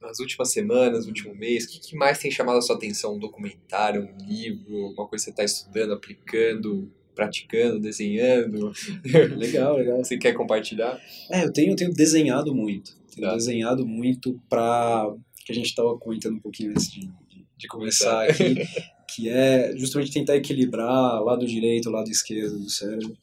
nas 0.00 0.20
últimas 0.20 0.52
semanas, 0.52 1.06
último 1.06 1.34
mês, 1.34 1.64
o 1.64 1.68
que, 1.68 1.80
que, 1.80 1.96
mais 1.96 2.18
tem 2.18 2.30
chamado 2.30 2.58
a 2.58 2.62
sua 2.62 2.76
atenção? 2.76 3.14
Um 3.14 3.18
documentário, 3.18 4.02
um 4.02 4.26
livro, 4.26 4.92
uma 4.92 5.06
coisa 5.06 5.24
que 5.24 5.30
você 5.30 5.30
está 5.30 5.44
estudando, 5.44 5.94
aplicando? 5.94 6.92
Praticando, 7.16 7.80
desenhando. 7.80 8.70
Legal, 9.36 9.76
legal. 9.76 10.04
Você 10.04 10.18
quer 10.18 10.34
compartilhar? 10.34 11.00
É, 11.30 11.44
eu 11.44 11.52
tenho, 11.52 11.72
eu 11.72 11.76
tenho 11.76 11.92
desenhado 11.92 12.54
muito. 12.54 12.96
Tenho 13.12 13.26
tá. 13.26 13.34
desenhado 13.34 13.84
muito 13.86 14.40
para 14.48 15.12
que 15.44 15.50
a 15.50 15.54
gente 15.54 15.66
estava 15.66 15.96
comentando 15.98 16.36
um 16.36 16.40
pouquinho 16.40 16.70
antes 16.70 16.90
de, 16.90 17.00
de, 17.00 17.46
de 17.56 17.66
começar 17.66 18.28
aqui, 18.28 18.56
que 19.08 19.28
é 19.28 19.74
justamente 19.76 20.12
tentar 20.12 20.36
equilibrar 20.36 21.22
lado 21.22 21.46
direito, 21.46 21.90
lado 21.90 22.10
esquerdo 22.10 22.58
do 22.58 22.68
cérebro. 22.68 23.16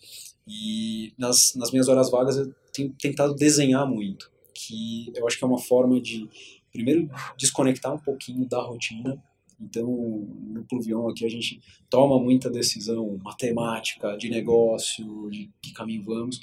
E 0.48 1.14
nas, 1.18 1.54
nas 1.56 1.72
minhas 1.72 1.88
horas 1.88 2.10
vagas 2.10 2.38
eu 2.38 2.54
tenho 2.74 2.89
tentado 3.00 3.36
desenhar 3.36 3.88
muito, 3.88 4.30
que 4.54 5.12
eu 5.16 5.28
acho 5.28 5.38
que 5.38 5.44
é 5.44 5.48
uma 5.48 5.60
forma 5.60 6.02
de, 6.02 6.28
primeiro, 6.72 7.10
desconectar 7.38 7.94
um 7.94 8.00
pouquinho 8.00 8.46
da 8.48 8.62
rotina 8.62 9.22
então, 9.64 9.88
no 9.88 10.64
Pluvion 10.66 11.09
aqui 11.09 11.26
a 11.26 11.30
gente 11.30 11.59
toma 11.89 12.20
muita 12.20 12.49
decisão 12.49 13.18
matemática, 13.24 14.16
de 14.18 14.30
negócio, 14.30 15.30
de 15.30 15.49
que 15.61 15.74
caminho 15.74 16.03
vamos. 16.03 16.39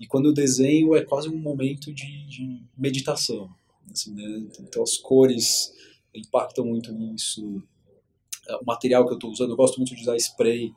E 0.00 0.06
quando 0.06 0.26
eu 0.26 0.32
desenho 0.32 0.94
é 0.94 1.04
quase 1.04 1.28
um 1.28 1.36
momento 1.36 1.92
de, 1.92 2.26
de 2.26 2.62
meditação. 2.76 3.48
Assim, 3.90 4.12
né? 4.14 4.46
Então 4.60 4.82
as 4.82 4.96
cores 4.96 5.72
impactam 6.14 6.64
muito 6.64 6.92
nisso. 6.92 7.62
É, 8.48 8.56
o 8.56 8.64
material 8.64 9.06
que 9.06 9.12
eu 9.12 9.16
estou 9.16 9.30
usando, 9.30 9.50
eu 9.50 9.56
gosto 9.56 9.76
muito 9.78 9.94
de 9.94 10.02
usar 10.02 10.16
spray. 10.16 10.72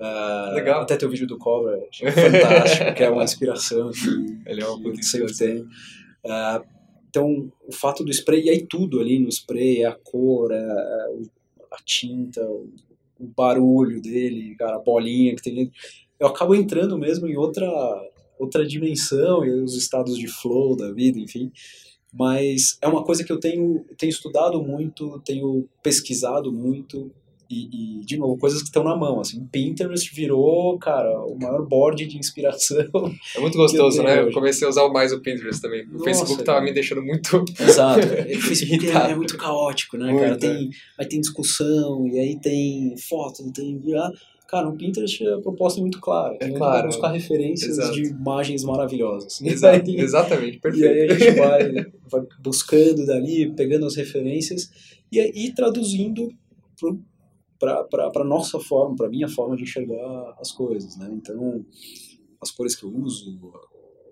Uh, 0.00 0.54
Legal. 0.54 0.82
Até 0.82 0.96
teu 0.96 1.08
vídeo 1.08 1.26
do 1.26 1.38
Cobra, 1.38 1.78
é 2.02 2.10
fantástico, 2.10 2.94
que 2.94 3.04
é 3.04 3.10
uma 3.10 3.22
inspiração 3.22 3.90
que, 3.92 4.08
Ele 4.50 4.62
é 4.62 4.66
uma 4.66 4.92
que 4.92 5.02
sempre 5.04 5.36
tem. 5.36 5.60
Uh, 5.60 6.82
então, 7.08 7.52
o 7.68 7.72
fato 7.72 8.02
do 8.02 8.10
spray, 8.10 8.44
e 8.44 8.50
aí 8.50 8.66
tudo 8.66 8.98
ali 8.98 9.18
no 9.18 9.28
spray, 9.28 9.84
a 9.84 9.94
cor, 9.94 10.50
a, 10.52 10.56
a 10.56 11.08
tinta, 11.84 12.44
o, 12.44 12.68
o, 13.18 13.26
barulho 13.26 14.00
dele, 14.00 14.54
cara, 14.56 14.76
a 14.76 14.80
bolinha 14.80 15.34
que 15.34 15.42
tem 15.42 15.72
eu 16.18 16.28
acabo 16.28 16.54
entrando 16.54 16.96
mesmo 16.96 17.26
em 17.26 17.36
outra 17.36 17.68
outra 18.38 18.66
dimensão, 18.66 19.44
e 19.44 19.50
os 19.50 19.76
estados 19.76 20.18
de 20.18 20.26
flow 20.26 20.76
da 20.76 20.92
vida, 20.92 21.18
enfim. 21.18 21.52
Mas 22.12 22.76
é 22.82 22.88
uma 22.88 23.04
coisa 23.04 23.24
que 23.24 23.32
eu 23.32 23.38
tenho, 23.38 23.84
tenho 23.96 24.10
estudado 24.10 24.60
muito, 24.62 25.20
tenho 25.24 25.68
pesquisado 25.82 26.52
muito, 26.52 27.10
e, 27.52 27.98
e, 28.00 28.04
de 28.04 28.16
novo, 28.16 28.38
coisas 28.38 28.60
que 28.60 28.68
estão 28.68 28.82
na 28.82 28.96
mão, 28.96 29.20
assim, 29.20 29.46
Pinterest 29.52 30.14
virou, 30.14 30.78
cara, 30.78 31.10
o 31.26 31.38
maior 31.38 31.66
board 31.66 32.06
de 32.06 32.16
inspiração. 32.16 32.88
É 33.36 33.40
muito 33.40 33.56
gostoso, 33.56 34.02
né? 34.02 34.20
Eu 34.20 34.32
comecei 34.32 34.66
a 34.66 34.70
usar 34.70 34.88
mais 34.88 35.12
o 35.12 35.20
Pinterest 35.20 35.60
também. 35.60 35.86
O 35.86 35.92
Nossa, 35.92 36.04
Facebook 36.04 36.44
tava 36.44 36.60
me 36.62 36.72
deixando 36.72 37.02
muito 37.02 37.44
Exato. 37.60 38.00
O 38.32 38.40
Facebook 38.40 38.88
é, 38.88 39.10
é, 39.10 39.14
muito 39.14 39.36
caótico, 39.36 39.96
né, 39.96 40.06
muito, 40.06 40.20
cara? 40.20 40.38
Tem, 40.38 40.70
aí 40.98 41.06
tem 41.06 41.20
discussão, 41.20 42.06
e 42.08 42.18
aí 42.18 42.38
tem 42.40 42.94
foto, 42.96 43.50
tem... 43.52 43.80
Cara, 44.48 44.68
o 44.68 44.76
Pinterest 44.76 45.26
a 45.26 45.40
proposta 45.40 45.80
é 45.80 45.82
muito 45.82 45.98
clara. 46.00 46.36
É 46.40 46.50
claro. 46.50 46.86
buscar 46.86 47.10
referências 47.10 47.78
Exato. 47.78 47.94
de 47.94 48.08
imagens 48.08 48.64
maravilhosas. 48.64 49.40
Exato. 49.40 49.90
Aí, 49.90 49.96
Exatamente, 49.96 50.58
perfeito. 50.58 50.86
E 50.86 50.88
aí 50.88 51.10
a 51.10 51.14
gente 51.14 51.38
vai, 51.38 51.86
vai 52.10 52.22
buscando 52.40 53.06
dali, 53.06 53.50
pegando 53.54 53.86
as 53.86 53.96
referências 53.96 54.70
e, 55.10 55.46
e 55.46 55.52
traduzindo 55.52 56.28
para 57.62 58.10
a 58.16 58.24
nossa 58.24 58.58
forma, 58.58 58.96
para 58.96 59.06
a 59.06 59.10
minha 59.10 59.28
forma 59.28 59.56
de 59.56 59.62
enxergar 59.62 60.34
as 60.40 60.50
coisas, 60.50 60.96
né? 60.96 61.08
Então, 61.12 61.64
as 62.40 62.50
cores 62.50 62.74
que 62.74 62.84
eu 62.84 62.90
uso, 62.90 63.38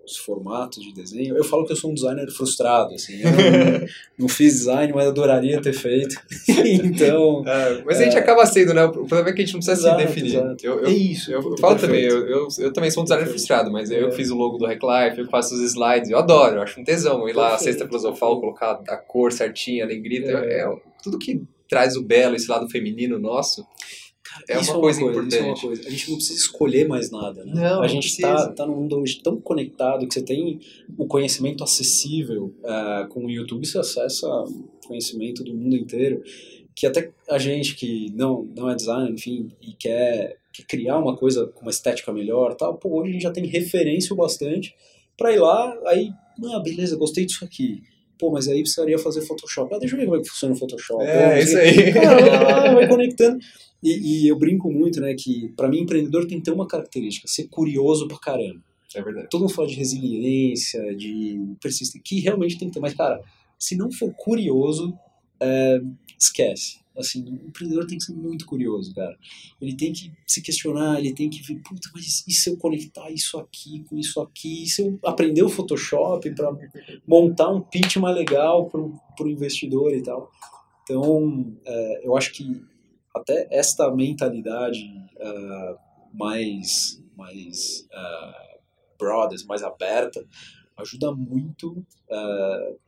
os 0.05 0.17
formatos 0.17 0.83
de 0.83 0.93
desenho. 0.93 1.35
Eu 1.35 1.43
falo 1.43 1.65
que 1.65 1.71
eu 1.71 1.75
sou 1.75 1.91
um 1.91 1.93
designer 1.93 2.29
frustrado, 2.31 2.93
assim. 2.93 3.21
Eu 3.21 3.31
não, 3.31 3.87
não 4.19 4.27
fiz 4.27 4.53
design, 4.53 4.91
mas 4.93 5.07
adoraria 5.07 5.61
ter 5.61 5.73
feito. 5.73 6.15
então. 6.49 7.43
É, 7.45 7.83
mas 7.85 7.99
a 7.99 8.03
gente 8.03 8.15
é... 8.15 8.19
acaba 8.19 8.45
sendo, 8.45 8.73
né? 8.73 8.85
O 8.85 8.91
problema 8.91 9.29
é 9.29 9.33
que 9.33 9.41
a 9.41 9.45
gente 9.45 9.53
não 9.53 9.59
precisa 9.59 9.89
exato, 9.89 9.99
se 9.99 10.07
definir. 10.07 10.35
Exato. 10.35 10.65
Eu, 10.65 10.79
eu, 10.79 10.85
é 10.85 10.91
isso. 10.91 11.31
Eu, 11.31 11.41
eu 11.41 11.57
falo 11.57 11.77
também, 11.77 12.03
eu, 12.03 12.27
eu, 12.27 12.47
eu, 12.59 12.73
também 12.73 12.91
sou 12.91 13.01
um 13.01 13.05
designer 13.05 13.27
frustrado, 13.27 13.71
mas 13.71 13.91
eu 13.91 14.07
é. 14.07 14.11
fiz 14.11 14.29
o 14.31 14.35
logo 14.35 14.57
do 14.57 14.65
Reclife, 14.65 15.19
eu 15.19 15.27
faço 15.27 15.53
os 15.55 15.61
slides, 15.61 16.09
eu 16.09 16.17
adoro, 16.17 16.55
eu 16.55 16.61
acho 16.61 16.79
um 16.79 16.83
tesão 16.83 17.27
ir 17.27 17.33
lá, 17.33 17.55
a 17.55 17.57
sexta 17.57 17.85
filosofal, 17.85 18.39
colocar 18.39 18.81
a 18.87 18.97
cor 18.97 19.31
certinha, 19.31 19.83
a 19.83 19.87
negrita, 19.87 20.31
é. 20.31 20.61
é 20.61 20.75
tudo 21.03 21.17
que 21.17 21.41
traz 21.71 21.95
o 21.95 22.03
belo, 22.03 22.35
esse 22.35 22.51
lado 22.51 22.69
feminino 22.69 23.17
nosso. 23.17 23.65
É 24.47 24.57
uma, 24.57 24.61
é 24.61 24.71
uma, 24.71 24.81
coisa, 24.81 25.01
importante. 25.01 25.37
É 25.37 25.41
uma 25.41 25.59
coisa. 25.59 25.87
A 25.87 25.89
gente 25.89 26.09
não 26.09 26.17
precisa 26.17 26.39
escolher 26.39 26.85
mais 26.85 27.09
nada, 27.09 27.45
né? 27.45 27.53
Não, 27.55 27.81
a 27.81 27.87
gente 27.87 28.07
está 28.07 28.49
tá 28.51 28.65
num 28.65 28.75
mundo 28.75 28.99
hoje 28.99 29.21
tão 29.23 29.39
conectado 29.39 30.05
que 30.05 30.13
você 30.13 30.21
tem 30.21 30.59
o 30.97 31.07
conhecimento 31.07 31.63
acessível. 31.63 32.53
Uh, 32.59 33.07
com 33.07 33.25
o 33.25 33.31
YouTube 33.31 33.65
você 33.65 33.79
acessa 33.79 34.27
conhecimento 34.85 35.45
do 35.45 35.53
mundo 35.53 35.77
inteiro. 35.77 36.21
Que 36.75 36.85
até 36.87 37.09
a 37.29 37.37
gente 37.37 37.75
que 37.75 38.11
não, 38.13 38.43
não 38.55 38.69
é 38.69 38.75
designer, 38.75 39.11
enfim, 39.11 39.49
e 39.61 39.73
quer, 39.73 40.37
quer 40.51 40.63
criar 40.63 40.97
uma 40.97 41.15
coisa 41.15 41.47
com 41.47 41.61
uma 41.61 41.71
estética 41.71 42.11
melhor, 42.11 42.55
tal, 42.55 42.77
pô, 42.77 42.99
hoje 42.99 43.09
a 43.09 43.13
gente 43.13 43.23
já 43.23 43.31
tem 43.31 43.45
referência 43.45 44.13
o 44.13 44.17
bastante 44.17 44.73
para 45.17 45.33
ir 45.33 45.39
lá, 45.39 45.77
aí, 45.85 46.11
ah, 46.45 46.59
beleza, 46.59 46.95
gostei 46.95 47.25
disso 47.25 47.43
aqui 47.43 47.83
pô, 48.21 48.29
mas 48.29 48.47
aí 48.47 48.61
precisaria 48.61 48.99
fazer 48.99 49.21
Photoshop. 49.23 49.73
Ah, 49.73 49.79
deixa 49.79 49.95
eu 49.95 49.99
ver 49.99 50.05
como 50.05 50.17
é 50.17 50.21
que 50.21 50.29
funciona 50.29 50.53
o 50.53 50.57
Photoshop. 50.57 51.03
É, 51.03 51.31
pô, 51.31 51.37
isso 51.39 51.57
aí. 51.57 51.91
Vai 52.75 52.87
conectando. 52.87 53.39
E, 53.83 54.25
e, 54.25 54.27
eu 54.27 54.37
brinco 54.37 54.71
muito, 54.71 55.01
né, 55.01 55.15
que 55.15 55.51
para 55.57 55.67
mim 55.67 55.79
empreendedor 55.79 56.27
tem 56.27 56.37
que 56.37 56.45
ter 56.45 56.51
uma 56.51 56.67
característica, 56.67 57.27
ser 57.27 57.47
curioso 57.47 58.07
pra 58.07 58.19
caramba. 58.19 58.61
É 58.93 59.01
verdade. 59.01 59.27
Todo 59.31 59.41
mundo 59.41 59.53
fala 59.53 59.67
de 59.67 59.73
resiliência, 59.73 60.95
de 60.95 61.55
persistência, 61.59 61.99
que 62.03 62.19
realmente 62.19 62.59
tem 62.59 62.67
que 62.67 62.75
ter. 62.75 62.79
Mas, 62.79 62.93
cara, 62.93 63.19
se 63.57 63.75
não 63.75 63.91
for 63.91 64.13
curioso, 64.15 64.93
é, 65.39 65.81
esquece. 66.19 66.79
Assim, 66.97 67.23
o 67.23 67.47
empreendedor 67.47 67.87
tem 67.87 67.97
que 67.97 68.03
ser 68.03 68.13
muito 68.13 68.45
curioso, 68.45 68.93
cara. 68.93 69.17
Ele 69.61 69.75
tem 69.75 69.93
que 69.93 70.11
se 70.27 70.41
questionar, 70.41 70.99
ele 70.99 71.13
tem 71.13 71.29
que 71.29 71.41
ver, 71.41 71.61
puta, 71.61 71.89
mas 71.93 72.23
e 72.27 72.31
se 72.31 72.49
eu 72.49 72.57
conectar 72.57 73.09
isso 73.09 73.37
aqui 73.37 73.83
com 73.89 73.97
isso 73.97 74.19
aqui? 74.19 74.63
E 74.63 74.67
se 74.67 74.81
eu 74.81 74.99
aprender 75.03 75.43
o 75.43 75.49
Photoshop 75.49 76.29
para 76.35 76.51
montar 77.07 77.49
um 77.49 77.61
pitch 77.61 77.97
mais 77.97 78.15
legal 78.15 78.69
para 78.69 78.81
o 78.81 79.29
investidor 79.29 79.93
e 79.93 80.03
tal? 80.03 80.29
Então, 80.83 81.55
é, 81.65 82.05
eu 82.05 82.17
acho 82.17 82.33
que 82.33 82.61
até 83.15 83.47
esta 83.51 83.93
mentalidade 83.93 84.83
uh, 85.17 85.77
mais, 86.13 87.01
mais 87.15 87.87
uh, 87.91 88.59
broad, 88.97 89.35
mais 89.45 89.63
aberta, 89.63 90.25
ajuda 90.77 91.13
muito 91.13 91.71
uh, 92.09 92.79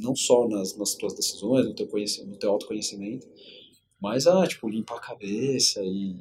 não 0.00 0.14
só 0.14 0.48
nas, 0.48 0.76
nas 0.76 0.94
tuas 0.94 1.14
decisões, 1.14 1.66
no 1.66 1.74
teu, 1.74 1.86
conhecimento, 1.86 2.30
no 2.30 2.38
teu 2.38 2.50
autoconhecimento, 2.50 3.26
mas 4.00 4.26
a 4.26 4.46
tipo, 4.46 4.68
limpar 4.68 4.96
a 4.96 5.00
cabeça 5.00 5.80
e, 5.82 6.16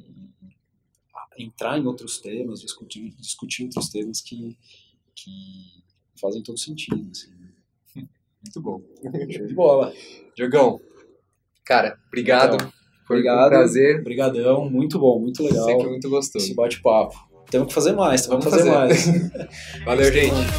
entrar 1.37 1.77
em 1.77 1.85
outros 1.85 2.19
temas, 2.19 2.61
discutir, 2.61 3.13
discutir 3.19 3.65
outros 3.65 3.89
temas 3.89 4.21
que, 4.21 4.57
que 5.15 5.83
fazem 6.19 6.41
todo 6.41 6.57
sentido. 6.57 7.07
Assim. 7.11 7.31
Muito 8.41 8.61
bom. 8.61 8.81
Show 9.31 9.47
de 9.47 9.53
bola. 9.53 9.93
Diogão, 10.35 10.79
cara, 11.63 11.99
obrigado. 12.07 12.55
Então, 12.55 12.73
Foi 13.05 13.17
obrigado, 13.17 13.45
um 13.45 13.49
prazer. 13.49 13.99
Obrigadão, 14.01 14.69
muito 14.69 14.99
bom, 14.99 15.19
muito 15.19 15.43
legal. 15.43 15.65
Sempre 15.65 15.87
muito 15.89 16.09
gostoso. 16.09 16.45
Esse 16.45 16.53
bate-papo. 16.53 17.27
Temos 17.49 17.69
que 17.69 17.73
fazer 17.73 17.93
mais, 17.93 18.27
temos 18.27 18.43
que 18.43 18.51
fazer, 18.51 18.69
fazer 18.69 19.11
mais. 19.11 19.85
Valeu, 19.85 20.11
gente. 20.11 20.57